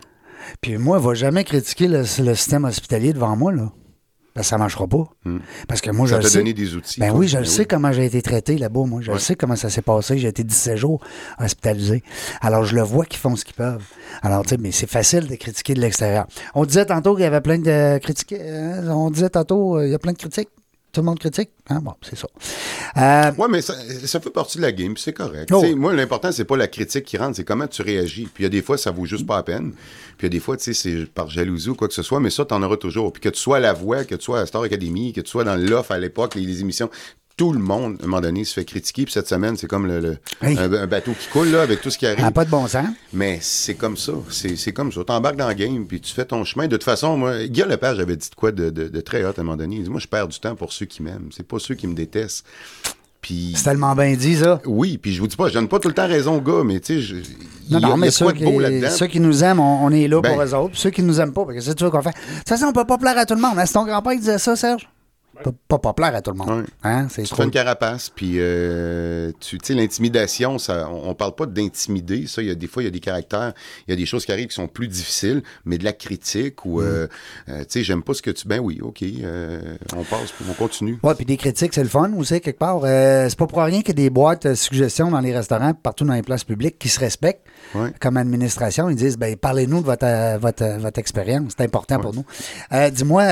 Puis 0.61 0.79
moi, 0.79 0.99
va 0.99 1.15
jamais 1.15 1.45
critiquer 1.45 1.89
le, 1.89 1.99
le 1.99 2.35
système 2.35 2.65
hospitalier 2.65 3.12
devant 3.12 3.37
moi, 3.37 3.53
là. 3.53 3.71
Parce 4.37 4.49
que 4.49 4.51
ça 4.51 4.59
marchera 4.59 4.87
pas. 4.87 5.09
Hmm. 5.25 5.38
Parce 5.66 5.81
que 5.81 5.90
moi, 5.90 6.07
je 6.07 6.14
Ça 6.14 6.20
t'a 6.20 6.29
sais. 6.29 6.38
donné 6.38 6.53
des 6.53 6.75
outils. 6.77 7.01
Ben 7.01 7.09
toi. 7.09 7.18
oui, 7.18 7.27
je 7.27 7.38
le 7.38 7.44
Ben 7.44 7.49
sais 7.49 7.64
comment 7.64 7.90
j'ai 7.90 8.05
été 8.05 8.20
traité 8.20 8.59
là-bas, 8.59 8.85
moi. 8.85 9.01
Je 9.01 9.11
le 9.11 9.18
sais 9.18 9.35
comment 9.35 9.57
ça 9.57 9.70
s'est 9.70 9.81
passé. 9.81 10.18
J'ai 10.18 10.29
été 10.29 10.44
17 10.44 10.77
jours 10.77 11.01
hospitalisé. 11.40 12.03
Alors, 12.42 12.64
je 12.64 12.75
le 12.77 12.83
vois 12.83 13.07
qu'ils 13.07 13.18
font 13.18 13.35
ce 13.35 13.46
qu'ils 13.46 13.55
peuvent. 13.55 13.83
Alors, 14.22 14.42
tu 14.42 14.51
sais, 14.51 14.57
mais 14.59 14.72
c'est 14.72 14.88
facile 14.90 15.27
de 15.27 15.35
critiquer 15.37 15.72
de 15.72 15.81
l'extérieur. 15.81 16.27
On 16.55 16.66
disait 16.66 16.85
tantôt 16.85 17.14
qu'il 17.14 17.25
y 17.25 17.27
avait 17.27 17.40
plein 17.40 17.59
de 17.59 17.99
critiques. 17.99 18.33
euh, 18.35 18.87
on 18.90 19.11
disait 19.11 19.31
tantôt, 19.31 19.79
euh, 19.79 19.87
il 19.87 19.90
y 19.90 19.94
a 19.94 19.99
plein 19.99 20.12
de 20.12 20.18
critiques. 20.18 20.51
Tout 20.97 21.03
le 21.03 21.07
monde 21.09 21.19
critique? 21.19 21.51
Hein? 21.69 21.81
Bon, 21.83 21.93
c'est 22.01 22.17
ça. 22.17 22.27
Euh, 22.97 23.31
Ouais, 23.37 23.49
mais 23.51 23.61
ça, 23.61 23.75
ça 24.07 24.19
fait 24.19 24.31
partie 24.31 24.57
de 24.57 24.63
la 24.63 24.73
game, 24.73 24.97
c'est 24.97 25.13
correct. 25.13 25.53
Oh. 25.53 25.63
Moi, 25.77 25.93
l'important, 25.93 26.33
c'est 26.33 26.47
pas 26.47 26.57
la 26.57 26.69
critique 26.69 27.05
qui 27.05 27.19
rentre, 27.19 27.37
c'est 27.37 27.45
comment 27.45 27.67
tu 27.67 27.83
réagis. 27.83 28.25
Puis 28.33 28.43
il 28.43 28.43
y 28.45 28.47
a 28.47 28.49
des 28.49 28.63
fois, 28.63 28.79
ça 28.79 28.93
vaut 28.93 29.05
juste 29.05 29.27
pas 29.27 29.37
la 29.37 29.43
peine. 29.43 29.73
Puis 30.17 30.21
il 30.21 30.23
y 30.23 30.27
a 30.27 30.29
des 30.31 30.41
fois, 30.41 30.57
tu 30.57 30.65
sais, 30.65 30.73
c'est 30.73 31.05
par 31.05 31.29
jalousie 31.29 31.69
ou 31.69 31.75
quoi 31.75 31.87
que 31.87 31.93
ce 31.93 32.03
soit, 32.03 32.19
mais 32.19 32.31
ça, 32.31 32.47
t'en 32.47 32.63
auras 32.63 32.79
toujours. 32.79 33.13
Puis 33.13 33.21
que 33.21 33.29
tu 33.29 33.39
sois 33.39 33.59
à 33.59 33.61
la 33.61 33.75
voix, 33.75 34.07
que 34.07 34.15
tu 34.15 34.25
sois 34.25 34.41
à 34.41 34.47
Star 34.47 34.63
Academy, 34.63 35.13
que 35.13 35.21
tu 35.21 35.31
sois 35.31 35.45
dans 35.45 35.57
l'offre 35.57 35.93
à 35.93 35.99
l'époque, 35.99 36.35
les, 36.35 36.47
les 36.47 36.63
émissions, 36.63 36.89
tout 37.37 37.53
le 37.53 37.59
monde, 37.59 37.96
à 38.01 38.05
un 38.05 38.07
moment 38.07 38.20
donné, 38.22 38.44
se 38.44 38.55
fait 38.55 38.64
critiquer. 38.64 39.05
Puis 39.05 39.12
cette 39.12 39.29
semaine, 39.29 39.57
c'est 39.57 39.66
comme 39.66 39.87
le, 39.87 40.01
le- 40.01 40.18
un, 40.42 40.72
un 40.72 40.87
bateau 40.87 41.12
qui 41.12 41.29
coule, 41.29 41.49
là, 41.49 41.61
avec 41.62 41.83
tout 41.83 41.90
ce 41.90 41.99
qui 41.99 42.07
arrive. 42.07 42.31
pas 42.33 42.44
de 42.46 42.51
bon 42.51 42.66
sens. 42.66 42.87
Mais 43.12 43.38
c'est 43.42 43.75
comme 43.75 43.96
ça. 43.96 44.12
C'est 44.31 44.57
c'est 44.57 44.72
comme 44.72 44.90
ça. 44.90 45.05
T'embarques 45.05 45.37
dans 45.37 45.49
le 45.49 45.55
game, 45.55 45.87
puis 45.87 46.01
tu 46.01 46.14
fais 46.14 46.25
ton 46.25 46.44
chemin. 46.44 46.66
De 46.66 46.77
toute 46.77 46.85
façon, 46.85 47.16
moi, 47.18 47.46
Guillaume 47.46 47.68
Lepage 47.68 48.01
avait 48.01 48.16
dit 48.16 48.31
de 48.31 48.35
quoi 48.35 48.53
de, 48.53 48.70
de- 48.70 48.88
de 48.88 49.01
très 49.03 49.22
hot 49.25 49.33
à 49.37 49.40
un 49.40 49.44
moment 49.44 49.57
donné. 49.57 49.77
Il 49.77 49.83
dit, 49.85 49.90
moi, 49.90 50.01
je 50.01 50.07
perds 50.09 50.29
du 50.29 50.40
temps 50.40 50.55
pour 50.57 50.72
ceux 50.72 50.87
qui 50.87 51.03
m'aiment. 51.03 51.29
C'est 51.31 51.46
pas 51.46 51.59
ceux 51.59 51.75
qui 51.75 51.87
me 51.87 51.94
détestent. 51.94 52.46
Puis... 53.20 53.55
C'est 53.57 53.64
tellement 53.64 53.94
bien 53.96 54.14
dit, 54.14 54.37
ça. 54.37 54.61
Oui, 54.64 54.99
puis 54.99 55.12
je 55.12 55.20
vous 55.20 55.27
dis 55.27 55.37
pas, 55.37 55.49
je 55.49 55.55
donne 55.55 55.68
pas 55.68 55.81
tout 55.81 55.88
le 55.88 55.94
temps 55.94 56.07
raison 56.07 56.37
aux 56.37 56.40
gars, 56.40 56.62
mais 56.64 56.79
tu 56.81 56.94
sais, 56.94 57.01
je- 57.01 57.16
il 57.68 57.70
y 57.77 57.81
Non, 57.81 57.81
non, 57.81 57.96
mais 57.96 58.11
ceux 58.12 58.31
qui, 58.33 58.44
là-dedans? 58.44 58.90
ceux 58.90 59.09
qui 59.09 59.18
nous 59.20 59.42
aiment, 59.42 59.59
on, 59.61 59.85
on 59.85 59.90
est 59.90 60.07
là 60.09 60.20
Ben. 60.20 60.33
pour 60.33 60.42
eux 60.42 60.55
autres. 60.55 60.77
Ceux 60.77 60.90
qui 60.90 61.03
nous 61.03 61.20
aiment 61.20 61.33
pas, 61.33 61.44
parce 61.44 61.57
que 61.57 61.61
c'est 61.61 61.75
tu 61.75 61.83
veux 61.85 61.90
qu'on 61.90 62.01
fait. 62.03 62.11
De 62.11 62.38
toute 62.38 62.49
façon, 62.49 62.66
on 62.66 62.72
peut 62.72 62.85
pas 62.85 62.96
plaire 62.99 63.18
à 63.18 63.27
tout 63.27 63.35
le 63.35 63.40
monde. 63.40 63.59
Est-ce 63.59 63.72
que 63.72 63.79
ton 63.79 63.85
grand-père 63.85 64.12
il 64.12 64.20
disait 64.20 64.38
ça, 64.38 64.55
Serge? 64.55 64.88
Pas, 65.68 65.79
pas, 65.79 65.92
plaire 65.92 66.14
à 66.14 66.20
tout 66.22 66.31
le 66.31 66.37
monde. 66.38 66.49
Ouais. 66.49 66.64
Hein? 66.85 67.07
C'est 67.11 67.22
Tu 67.22 67.29
trop. 67.29 67.37
fais 67.37 67.44
une 67.44 67.51
carapace, 67.51 68.11
puis 68.14 68.35
euh, 68.37 69.33
tu 69.40 69.59
sais, 69.62 69.75
l'intimidation, 69.75 70.59
ça, 70.59 70.88
on, 70.90 71.11
on 71.11 71.14
parle 71.14 71.35
pas 71.35 71.46
d'intimider. 71.46 72.27
Ça, 72.27 72.42
il 72.42 72.49
y 72.49 72.51
a 72.51 72.55
des 72.55 72.66
fois, 72.66 72.83
il 72.83 72.87
y 72.87 72.88
a 72.88 72.92
des 72.92 73.01
caractères, 73.01 73.53
il 73.87 73.90
y 73.90 73.94
a 73.94 73.96
des 73.96 74.07
choses 74.07 74.25
qui 74.25 74.33
arrivent 74.33 74.49
qui 74.49 74.55
sont 74.55 74.68
plus 74.68 74.88
difficiles, 74.88 75.42
mais 75.64 75.79
de 75.79 75.85
la 75.85 75.92
critique 75.92 76.64
ou, 76.64 76.81
euh, 76.81 77.07
euh, 77.49 77.61
tu 77.61 77.64
sais, 77.68 77.83
j'aime 77.85 78.03
pas 78.03 78.14
ce 78.14 78.22
que 78.22 78.31
tu. 78.31 78.46
Ben 78.49 78.61
oui, 78.61 78.81
ok, 78.83 79.05
on 79.94 80.03
passe, 80.05 80.33
on 80.49 80.53
continue. 80.55 80.99
Ouais, 81.03 81.14
puis 81.14 81.25
des 81.27 81.37
critiques, 81.37 81.75
c'est 81.75 81.83
le 81.83 81.88
fun 81.88 82.12
aussi, 82.16 82.40
quelque 82.40 82.59
part. 82.59 82.81
C'est 82.83 83.37
pas 83.38 83.46
pour 83.46 83.59
rien 83.62 83.81
qu'il 83.81 83.88
y 83.88 84.03
a 84.03 84.05
des 84.05 84.11
boîtes 84.11 84.55
suggestions 84.55 85.11
dans 85.11 85.20
les 85.20 85.35
restaurants, 85.35 85.75
partout 85.75 86.05
dans 86.05 86.14
les 86.14 86.22
places 86.22 86.44
publiques, 86.44 86.79
qui 86.79 86.88
se 86.88 87.01
respectent 87.01 87.42
Ouais. 87.75 87.90
comme 88.01 88.16
administration. 88.16 88.88
Ils 88.90 88.96
disent, 88.96 89.16
ben, 89.18 89.35
parlez-nous 89.37 89.81
de 89.81 89.87
votre, 89.87 90.38
votre, 90.38 90.79
votre 90.79 90.99
expérience. 91.01 91.53
C'est 91.57 91.64
important 91.64 91.99
pour 91.99 92.14
nous. 92.14 92.25
Dis-moi, 92.90 93.25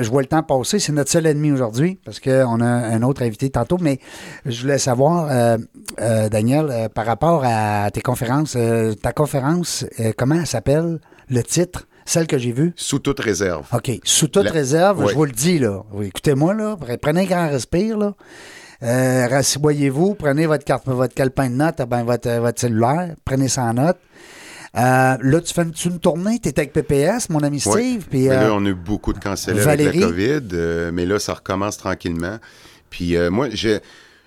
je 0.00 0.08
vois 0.08 0.22
le 0.22 0.28
temps 0.28 0.42
passer. 0.42 0.78
C'est 0.78 0.92
notre 0.92 1.10
seul 1.10 1.26
ennemi 1.26 1.51
aujourd'hui, 1.52 1.98
parce 2.04 2.20
qu'on 2.20 2.60
a 2.60 2.66
un 2.66 3.02
autre 3.02 3.22
invité 3.22 3.50
tantôt, 3.50 3.78
mais 3.80 3.98
je 4.46 4.62
voulais 4.62 4.78
savoir, 4.78 5.28
euh, 5.30 5.58
euh, 6.00 6.28
Daniel, 6.28 6.66
euh, 6.70 6.88
par 6.88 7.06
rapport 7.06 7.42
à 7.46 7.90
tes 7.92 8.00
conférences, 8.00 8.56
ta 9.02 9.12
conférence, 9.12 9.84
comment 10.16 10.36
elle 10.36 10.46
s'appelle, 10.46 10.98
le 11.28 11.42
titre, 11.42 11.86
celle 12.04 12.26
que 12.26 12.36
j'ai 12.38 12.52
vue? 12.52 12.72
Sous 12.76 12.98
toute 12.98 13.20
réserve. 13.20 13.66
OK. 13.72 13.90
Sous 14.04 14.28
toute 14.28 14.44
La- 14.44 14.50
réserve, 14.50 15.08
je 15.08 15.14
vous 15.14 15.24
le 15.24 15.30
dis, 15.32 15.58
là. 15.58 15.82
Écoutez-moi, 16.02 16.52
là. 16.54 16.76
Pre- 16.76 16.96
Prenez 16.98 17.22
un 17.22 17.26
grand 17.26 17.48
respire, 17.48 17.96
là. 17.96 18.14
Euh, 18.82 19.28
Rassoyez-vous, 19.30 20.14
prenez 20.14 20.46
votre 20.46 20.64
carte, 20.64 20.86
votre 20.88 21.14
calepin 21.14 21.48
de 21.48 21.54
notes, 21.54 21.80
ben, 21.88 22.02
votre, 22.02 22.28
votre 22.40 22.60
cellulaire, 22.60 23.14
prenez 23.24 23.46
ça 23.46 23.62
en 23.62 23.74
note. 23.74 23.98
Euh, 24.74 25.16
là, 25.20 25.40
tu 25.40 25.52
fais 25.52 25.62
une, 25.62 25.72
tu 25.72 25.88
une 25.88 25.98
tournée, 25.98 26.38
tu 26.38 26.48
es 26.48 26.58
avec 26.58 26.72
PPS, 26.72 27.28
mon 27.28 27.42
ami. 27.42 27.60
Steve, 27.60 28.06
puis 28.08 28.28
Mais 28.28 28.36
euh, 28.36 28.48
là, 28.48 28.54
on 28.54 28.64
a 28.64 28.70
eu 28.70 28.74
beaucoup 28.74 29.12
de 29.12 29.18
cancellés 29.18 29.60
avec 29.60 29.94
la 29.94 30.06
COVID, 30.06 30.40
euh, 30.54 30.90
mais 30.92 31.04
là, 31.04 31.18
ça 31.18 31.34
recommence 31.34 31.76
tranquillement. 31.76 32.38
Puis 32.88 33.16
moi, 33.30 33.48
je, 33.50 33.78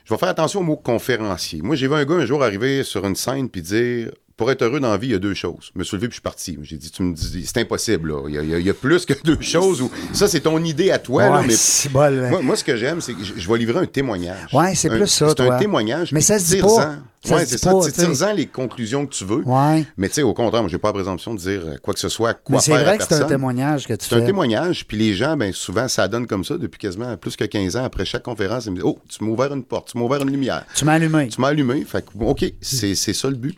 je 0.06 0.14
vais 0.14 0.18
faire 0.18 0.30
attention 0.30 0.60
au 0.60 0.64
mot 0.64 0.76
conférencier. 0.76 1.62
Moi, 1.62 1.76
j'ai 1.76 1.88
vu 1.88 1.94
un 1.96 2.06
gars 2.06 2.16
un 2.16 2.26
jour 2.26 2.44
arriver 2.44 2.84
sur 2.84 3.06
une 3.06 3.16
scène 3.16 3.50
puis 3.50 3.62
dire 3.62 4.12
pour 4.38 4.52
être 4.52 4.62
heureux 4.64 4.80
dans 4.80 4.92
la 4.92 4.98
vie, 4.98 5.08
il 5.08 5.12
y 5.12 5.16
a 5.16 5.20
deux 5.20 5.34
choses. 5.34 5.72
Je 5.74 5.80
me 5.80 5.84
suis 5.84 5.96
levé 5.98 6.08
puis 6.08 6.14
je 6.14 6.16
suis 6.16 6.22
parti. 6.22 6.58
J'ai 6.62 6.78
dit, 6.78 6.92
tu 6.92 7.04
me 7.04 7.14
dis, 7.14 7.46
c'est 7.46 7.60
impossible, 7.60 8.10
là. 8.12 8.24
Il 8.28 8.36
y, 8.36 8.38
a, 8.38 8.60
il 8.60 8.68
y 8.68 8.74
plus 8.74 9.06
que 9.06 9.14
deux 9.24 9.40
choses. 9.42 9.82
Ça, 10.14 10.28
c'est 10.28 10.42
ton 10.42 10.64
idée 10.64 10.92
à 10.92 11.00
toi, 11.00 11.24
là, 11.24 11.32
ouais, 11.40 11.48
mais 11.48 11.54
c'est 11.56 11.90
bol, 11.90 12.14
hein. 12.26 12.30
moi, 12.30 12.42
moi, 12.42 12.56
ce 12.56 12.64
que 12.64 12.76
j'aime, 12.76 13.00
c'est 13.02 13.14
que 13.14 13.24
je, 13.24 13.34
je 13.38 13.50
vais 13.52 13.58
livrer 13.58 13.80
un 13.80 13.86
témoignage. 13.86 14.54
Ouais, 14.54 14.76
c'est 14.76 14.90
plus 14.90 15.08
ça, 15.08 15.30
C'est 15.30 15.42
un 15.50 15.58
témoignage. 15.58 16.12
Mais 16.12 16.22
ça 16.22 16.38
se 16.40 16.46
dit 16.48 16.56
tire-en. 16.56 16.76
pas. 16.76 16.96
Ça 17.24 17.36
Ouais, 17.38 17.46
c'est 17.48 17.58
ça. 17.58 17.72
tires-en 17.92 18.34
les 18.34 18.46
conclusions 18.46 19.06
que 19.08 19.14
tu 19.14 19.26
veux. 19.26 19.42
Ouais. 19.46 19.84
Mais 19.98 20.10
tu 20.10 20.16
sais, 20.16 20.22
au 20.22 20.34
contraire, 20.36 20.62
moi, 20.62 20.70
j'ai 20.70 20.78
pas 20.78 20.90
la 20.90 20.94
présomption 20.94 21.34
de 21.34 21.40
dire 21.40 21.62
euh, 21.66 21.76
quoi 21.82 21.94
que 21.96 22.00
ce 22.00 22.10
soit, 22.10 22.36
quoi 22.36 22.58
Mais 22.58 22.62
c'est 22.62 22.72
vrai 22.78 22.98
que 23.00 23.04
c'est 23.04 23.16
un 23.16 23.26
témoignage 23.26 23.88
que 23.88 23.94
tu 23.94 24.06
C'est 24.08 24.16
un 24.16 24.20
fais. 24.20 24.26
témoignage, 24.28 24.86
puis 24.86 24.98
les 24.98 25.14
gens, 25.16 25.36
ben 25.36 25.52
souvent, 25.52 25.88
ça 25.88 26.08
donne 26.08 26.28
comme 26.28 26.44
ça 26.44 26.58
depuis 26.58 26.78
quasiment 26.78 27.16
plus 27.18 27.36
que 27.36 27.46
15 27.46 27.78
ans. 27.78 27.84
Après 27.84 28.06
chaque 28.06 28.22
conférence, 28.24 28.66
ils 28.66 28.72
me 28.72 28.76
disent 28.76 28.86
Oh, 28.86 29.00
tu 29.10 29.24
m'as 29.24 29.32
ouvert 29.32 29.52
une 29.54 29.64
porte, 29.64 29.92
tu 29.92 29.98
m'as 29.98 30.04
ouvert 30.04 30.22
une 30.22 30.30
lumière, 30.30 30.66
Tu 30.76 30.86
m'as 30.86 30.94
allumé. 30.94 31.30
tu 31.30 31.42
m'as 31.42 31.48
allumé. 31.48 31.84
Fait 31.86 32.06
que, 32.06 32.12
OK, 32.24 32.46
c'est 32.62 32.94
c'est 32.94 33.14
ça 33.14 33.28
le 33.30 33.36
but. 33.36 33.58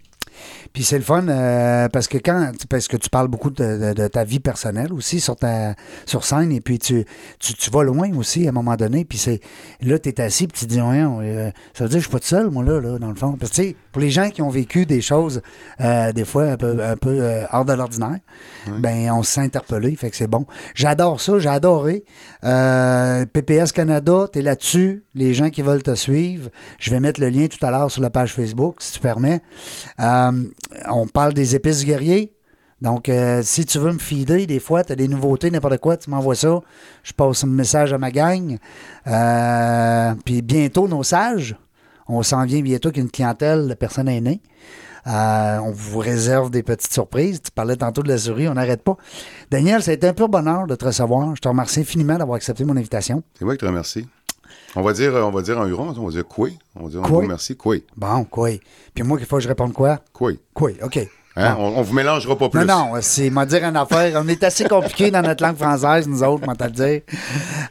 Puis 0.74 0.84
c'est 0.84 0.98
le 0.98 1.04
fun 1.04 1.28
euh, 1.28 1.88
parce 1.90 2.08
que 2.08 2.18
quand 2.18 2.52
parce 2.70 2.88
que 2.88 2.98
tu 2.98 3.10
parles 3.10 3.28
beaucoup 3.28 3.50
de, 3.50 3.64
de- 3.90 3.94
de 3.94 4.08
ta 4.08 4.24
vie 4.24 4.40
personnelle 4.40 4.94
aussi 4.94 5.20
sur 5.20 5.36
ta 5.36 5.76
sur 6.06 6.24
scène 6.24 6.52
et 6.52 6.62
puis 6.62 6.80
tu, 6.80 7.06
tu, 7.40 7.54
tu 7.54 7.70
vas 7.72 7.84
loin 7.84 8.12
aussi 8.16 8.46
à 8.46 8.50
un 8.50 8.54
moment 8.54 8.76
donné 8.76 9.06
puis 9.06 9.18
c'est 9.18 9.40
là 9.82 9.98
tu 10.00 10.10
es 10.10 10.22
assis 10.22 10.48
puis 10.48 10.60
tu 10.60 10.66
te 10.68 10.72
dis 10.72 10.82
ouais, 10.82 11.02
euh, 11.04 11.52
ça 11.74 11.84
veut 11.84 11.90
dire 11.90 11.98
que 12.00 12.04
je 12.04 12.08
suis 12.08 12.12
pas 12.12 12.20
tout 12.20 12.28
seul 12.28 12.50
moi 12.50 12.64
là, 12.64 12.80
là 12.80 13.00
dans 13.00 13.10
le 13.10 13.16
fond. 13.16 13.34
Parce 13.40 13.52
que 13.52 13.56
tu 13.56 13.62
sais 13.70 13.76
pour 13.92 14.02
les 14.02 14.10
gens 14.12 14.30
qui 14.30 14.42
ont 14.42 14.50
vécu 14.50 14.86
des 14.86 15.02
choses 15.02 15.42
euh, 15.82 16.12
des 16.12 16.26
fois 16.26 16.44
un 16.52 16.58
peu 16.58 16.84
un 16.84 16.96
peu 16.98 17.22
hors 17.52 17.66
de 17.66 17.74
l'ordinaire 17.74 18.20
ben 18.80 19.12
on 19.12 19.24
se 19.24 19.32
sent 19.34 19.42
interpellé 19.42 19.96
fait 19.96 20.10
que 20.10 20.16
c'est 20.16 20.28
bon. 20.28 20.46
J'adore 20.76 21.20
ça 21.22 21.40
j'ai 21.40 21.50
adoré. 21.50 22.04
PPS 23.34 23.72
Canada 23.72 24.28
tu 24.32 24.40
es 24.40 24.42
là-dessus 24.42 25.04
les 25.16 25.34
gens 25.34 25.50
qui 25.50 25.62
veulent 25.62 25.84
te 25.84 25.96
suivre. 25.96 26.50
Je 26.80 26.92
vais 26.92 27.00
mettre 27.00 27.20
le 27.20 27.30
lien 27.30 27.48
tout 27.48 27.64
à 27.66 27.72
l'heure 27.72 27.90
sur 27.90 28.02
la 28.02 28.10
page 28.10 28.34
Facebook 28.34 28.76
si 28.80 28.94
tu 28.94 29.00
permets. 29.00 29.42
Euh, 30.00 30.27
on 30.90 31.08
parle 31.08 31.34
des 31.34 31.56
épices 31.56 31.80
du 31.80 31.86
guerrier. 31.86 32.34
Donc, 32.82 33.10
euh, 33.10 33.42
si 33.44 33.66
tu 33.66 33.80
veux 33.80 33.92
me 33.92 33.98
feeder, 33.98 34.46
des 34.46 34.60
fois, 34.60 34.84
tu 34.84 34.94
as 34.94 34.96
des 34.96 35.08
nouveautés, 35.08 35.50
n'importe 35.50 35.78
quoi, 35.78 35.98
tu 35.98 36.10
m'envoies 36.10 36.36
ça. 36.36 36.60
Je 37.04 37.12
passe 37.14 37.44
un 37.44 37.48
message 37.48 37.92
à 37.92 37.98
ma 37.98 38.12
gang. 38.12 38.58
Euh, 39.08 40.14
puis 40.26 40.42
bientôt, 40.42 40.88
nos 40.88 41.04
sages. 41.04 41.56
On 42.08 42.22
s'en 42.24 42.46
vient 42.46 42.62
bientôt 42.62 42.90
avec 42.90 42.98
une 42.98 43.10
clientèle 43.10 43.68
de 43.68 43.74
personnes 43.74 44.08
aînées. 44.08 44.42
Euh, 45.08 45.58
on 45.60 45.72
vous 45.72 46.00
réserve 46.00 46.52
des 46.52 46.64
petites 46.64 46.94
surprises. 46.94 47.42
Tu 47.42 47.52
parlais 47.52 47.78
tantôt 47.78 48.04
de 48.04 48.10
la 48.10 48.18
souris, 48.18 48.48
on 48.48 48.54
n'arrête 48.54 48.84
pas. 48.84 48.98
Daniel, 49.50 49.82
ça 49.82 49.92
a 49.92 49.94
été 49.94 50.08
un 50.08 50.14
pur 50.14 50.30
bonheur 50.30 50.68
de 50.68 50.76
te 50.76 50.86
recevoir. 50.86 51.36
Je 51.36 51.42
te 51.42 51.48
remercie 51.48 51.80
infiniment 51.80 52.18
d'avoir 52.18 52.36
accepté 52.36 52.64
mon 52.66 52.78
invitation. 52.78 53.24
C'est 53.38 53.46
moi 53.46 53.56
qui 53.56 53.62
te 53.62 53.66
remercie. 53.66 54.06
On 54.76 54.82
va 54.82 54.94
dire, 54.94 55.14
on 55.14 55.32
va 55.32 55.42
dire 55.42 55.58
en 55.58 55.66
huron, 55.66 55.94
on 55.98 56.06
va 56.06 56.12
dire 56.12 56.26
quoi? 56.26 56.50
On 56.76 56.84
va 56.84 56.90
dire 56.90 57.04
un 57.04 57.08
gros 57.08 57.22
merci, 57.22 57.56
quoi? 57.56 57.78
Bon, 57.96 58.24
quoi? 58.26 58.50
Puis 58.94 59.04
moi, 59.04 59.18
il 59.20 59.26
faut 59.26 59.38
que 59.38 59.44
je 59.44 59.48
réponde 59.48 59.74
quoi? 59.74 60.00
Quoi? 60.14 60.34
Quoi? 60.54 60.72
OK. 60.84 61.00
Hein? 61.38 61.56
On, 61.60 61.68
on 61.78 61.82
vous 61.84 61.94
mélangera 61.94 62.36
pas 62.38 62.50
plus. 62.50 62.66
Non, 62.66 62.66
non, 62.66 62.92
c'est 63.02 63.30
m'a 63.30 63.46
dire 63.46 63.64
une 63.64 63.76
affaire. 63.78 64.20
On 64.22 64.28
est 64.28 64.44
assez 64.44 64.66
compliqué 64.66 65.12
dans 65.12 65.22
notre 65.22 65.44
langue 65.44 65.56
française, 65.58 66.08
nous 66.08 66.24
autres, 66.24 66.46
te 66.56 66.64
le 66.64 66.70
dire. 66.72 67.02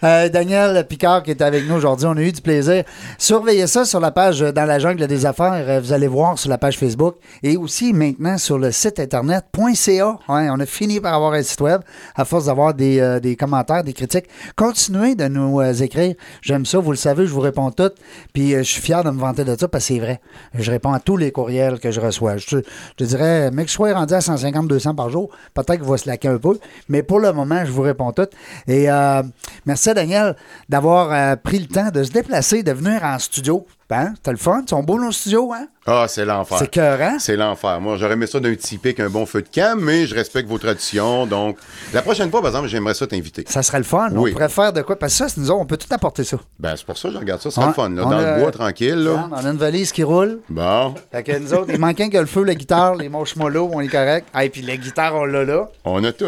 Euh, 0.04 0.28
Daniel 0.28 0.86
Picard 0.86 1.22
qui 1.22 1.32
est 1.32 1.42
avec 1.42 1.68
nous 1.68 1.74
aujourd'hui, 1.74 2.06
on 2.06 2.16
a 2.16 2.20
eu 2.20 2.30
du 2.32 2.40
plaisir. 2.40 2.84
Surveillez 3.18 3.66
ça 3.66 3.84
sur 3.84 3.98
la 3.98 4.10
page 4.12 4.42
euh, 4.42 4.52
Dans 4.52 4.64
la 4.64 4.78
jungle 4.78 5.06
des 5.06 5.26
affaires. 5.26 5.64
Euh, 5.68 5.80
Vous 5.80 5.92
allez 5.92 6.06
voir 6.06 6.38
sur 6.38 6.48
la 6.48 6.58
page 6.58 6.78
Facebook 6.78 7.16
et 7.42 7.56
aussi 7.56 7.92
maintenant 7.92 8.38
sur 8.38 8.58
le 8.58 8.70
site 8.70 9.00
internet.ca. 9.00 10.18
Ouais, 10.28 10.48
on 10.50 10.60
a 10.60 10.66
fini 10.66 11.00
par 11.00 11.14
avoir 11.14 11.32
un 11.32 11.42
site 11.42 11.60
web 11.60 11.80
à 12.14 12.24
force 12.24 12.46
d'avoir 12.46 12.72
des, 12.74 13.18
des 13.20 13.36
commentaires, 13.36 13.82
des 13.82 13.92
critiques. 13.92 14.26
Continuez 14.54 15.14
de 15.14 15.26
nous 15.28 15.60
écrire. 15.82 16.14
J'aime 16.42 16.64
ça, 16.66 16.78
vous 16.78 16.92
le 16.92 16.96
savez, 16.96 17.26
je 17.26 17.32
vous 17.32 17.40
réponds 17.40 17.70
toutes. 17.70 17.96
Puis 18.32 18.52
je 18.52 18.62
suis 18.62 18.80
fier 18.82 19.02
de 19.02 19.10
me 19.10 19.18
vanter 19.18 19.44
de 19.44 19.56
ça 19.58 19.66
parce 19.68 19.86
que 19.88 19.94
c'est 19.94 20.00
vrai. 20.00 20.20
Je 20.54 20.70
réponds 20.70 20.92
à 20.92 21.00
tous 21.00 21.16
les 21.16 21.32
courriels 21.32 21.78
que 21.80 21.90
je 21.90 22.00
reçois. 22.00 22.36
Je 22.36 22.58
je 22.98 23.04
dirais 23.04 23.50
Mais 23.56 23.64
que 23.64 23.70
je 23.70 23.74
sois 23.74 23.94
rendu 23.94 24.12
à 24.12 24.18
150-200 24.18 24.94
par 24.94 25.08
jour, 25.08 25.30
peut-être 25.54 25.80
qu'il 25.80 25.88
va 25.88 25.96
se 25.96 26.06
laquer 26.06 26.28
un 26.28 26.36
peu. 26.36 26.58
Mais 26.90 27.02
pour 27.02 27.20
le 27.20 27.32
moment, 27.32 27.64
je 27.64 27.72
vous 27.72 27.80
réponds 27.80 28.12
tout. 28.12 28.28
Et 28.68 28.90
euh, 28.90 29.22
merci 29.64 29.88
à 29.88 29.94
Daniel 29.94 30.36
d'avoir 30.68 31.10
euh, 31.10 31.36
pris 31.36 31.58
le 31.58 31.66
temps 31.66 31.90
de 31.90 32.02
se 32.02 32.10
déplacer, 32.10 32.62
de 32.62 32.72
venir 32.72 33.02
en 33.02 33.18
studio. 33.18 33.66
Ben, 33.88 34.12
t'as 34.22 34.32
le 34.32 34.36
fun? 34.36 34.60
Ils 34.66 34.68
sont 34.68 34.82
beaux 34.82 35.00
nos 35.00 35.10
studios, 35.10 35.54
hein? 35.54 35.68
Ah, 35.86 36.06
c'est 36.08 36.24
l'enfer. 36.24 36.58
C'est 36.58 36.70
cœur, 36.70 37.00
hein? 37.00 37.16
C'est 37.20 37.36
l'enfer. 37.36 37.80
Moi, 37.80 37.96
j'aurais 37.96 38.14
aimé 38.14 38.26
ça 38.26 38.40
d'un 38.40 38.54
typique, 38.54 38.98
un 39.00 39.08
bon 39.08 39.24
feu 39.26 39.42
de 39.42 39.48
camp, 39.54 39.78
mais 39.80 40.06
je 40.06 40.14
respecte 40.14 40.48
vos 40.48 40.58
traditions. 40.58 41.26
Donc, 41.26 41.58
la 41.92 42.02
prochaine 42.02 42.30
fois, 42.30 42.40
par 42.40 42.50
exemple, 42.50 42.68
j'aimerais 42.68 42.94
ça 42.94 43.06
t'inviter. 43.06 43.44
Ça 43.48 43.62
serait 43.62 43.78
le 43.78 43.84
fun. 43.84 44.08
Oui. 44.12 44.30
On 44.30 44.32
pourrait 44.34 44.48
faire 44.48 44.72
de 44.72 44.82
quoi? 44.82 44.96
Parce 44.98 45.12
que 45.12 45.18
ça, 45.18 45.28
c'est 45.28 45.38
nous 45.40 45.50
autres, 45.50 45.60
on 45.60 45.66
peut 45.66 45.76
tout 45.76 45.92
apporter 45.92 46.24
ça. 46.24 46.38
Ben, 46.58 46.74
c'est 46.76 46.84
pour 46.86 46.98
ça 46.98 47.08
que 47.08 47.14
je 47.14 47.18
regarde 47.20 47.40
ça. 47.40 47.50
C'est 47.50 47.64
le 47.64 47.72
fun, 47.72 47.88
là. 47.90 48.02
Dans 48.02 48.10
a- 48.10 48.34
le 48.36 48.40
bois, 48.42 48.50
tranquille, 48.50 48.96
là. 48.96 49.28
On 49.30 49.34
a 49.46 49.48
une 49.50 49.56
valise 49.56 49.92
qui 49.92 50.02
roule. 50.02 50.40
Bon, 50.48 50.94
Fait 51.12 51.22
que 51.22 51.38
nous 51.38 51.54
autres, 51.54 51.70
il 51.72 51.78
manquait 51.78 52.08
que 52.08 52.18
le 52.18 52.26
feu, 52.26 52.42
la 52.42 52.54
guitare, 52.54 52.96
les 52.96 53.08
marshmallows, 53.08 53.70
on 53.72 53.80
est 53.80 53.88
correct. 53.88 54.26
Ah, 54.34 54.44
et 54.44 54.48
puis 54.50 54.62
la 54.62 54.76
guitare, 54.76 55.14
on 55.14 55.24
l'a 55.24 55.44
là. 55.44 55.68
on 55.84 56.02
a 56.02 56.12
tout. 56.12 56.24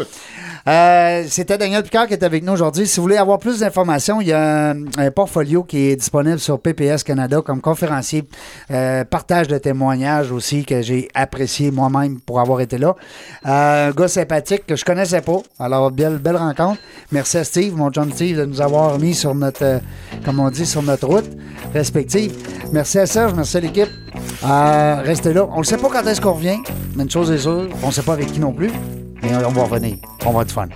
Euh, 0.67 1.23
C'était 1.27 1.57
Daniel 1.57 1.83
Picard 1.83 2.07
qui 2.07 2.13
est 2.13 2.23
avec 2.23 2.43
nous 2.43 2.53
aujourd'hui. 2.53 2.87
Si 2.87 2.97
vous 2.97 3.03
voulez 3.03 3.17
avoir 3.17 3.39
plus 3.39 3.59
d'informations, 3.59 4.21
il 4.21 4.27
y 4.27 4.33
a 4.33 4.69
un, 4.71 4.75
un 4.97 5.11
portfolio 5.11 5.63
qui 5.63 5.89
est 5.89 5.95
disponible 5.95 6.39
sur 6.39 6.59
PPS 6.59 7.03
Canada 7.03 7.41
comme 7.45 7.61
conférencier. 7.61 8.23
Euh, 8.71 9.03
partage 9.03 9.47
de 9.49 9.57
témoignages 9.57 10.31
aussi 10.31 10.63
que 10.63 10.81
j'ai 10.81 11.09
apprécié 11.13 11.71
moi-même 11.71 12.19
pour 12.19 12.39
avoir 12.39 12.61
été 12.61 12.77
là. 12.77 12.95
Euh, 13.45 13.89
un 13.89 13.91
gars 13.91 14.07
sympathique 14.07 14.65
que 14.65 14.75
je 14.75 14.85
connaissais 14.85 15.21
pas. 15.21 15.39
Alors, 15.59 15.91
belle, 15.91 16.17
belle 16.17 16.37
rencontre. 16.37 16.79
Merci 17.11 17.37
à 17.37 17.43
Steve, 17.43 17.75
mon 17.75 17.91
John 17.91 18.11
Steve, 18.11 18.37
de 18.37 18.45
nous 18.45 18.61
avoir 18.61 18.97
mis 18.99 19.13
sur 19.13 19.33
notre, 19.35 19.63
euh, 19.63 19.79
comme 20.23 20.39
on 20.39 20.49
dit, 20.49 20.65
sur 20.65 20.83
notre 20.83 21.07
route 21.07 21.29
respective. 21.73 22.33
Merci 22.71 22.99
à 22.99 23.05
Serge, 23.05 23.33
merci 23.33 23.57
à 23.57 23.59
l'équipe. 23.59 23.89
Euh, 24.43 25.01
restez 25.03 25.33
là. 25.33 25.47
On 25.51 25.59
ne 25.59 25.63
sait 25.63 25.77
pas 25.77 25.89
quand 25.89 26.05
est-ce 26.07 26.21
qu'on 26.21 26.33
revient, 26.33 26.59
mais 26.95 27.03
une 27.03 27.11
chose 27.11 27.31
est 27.31 27.39
sûre, 27.39 27.67
on 27.83 27.87
ne 27.87 27.91
sait 27.91 28.03
pas 28.03 28.13
avec 28.13 28.31
qui 28.31 28.39
non 28.39 28.53
plus. 28.53 28.71
Mais 29.21 29.35
on 29.45 29.51
va 29.51 29.63
revenir. 29.63 29.97
On 30.25 30.31
va 30.31 30.43
être 30.43 30.51
fun. 30.51 30.67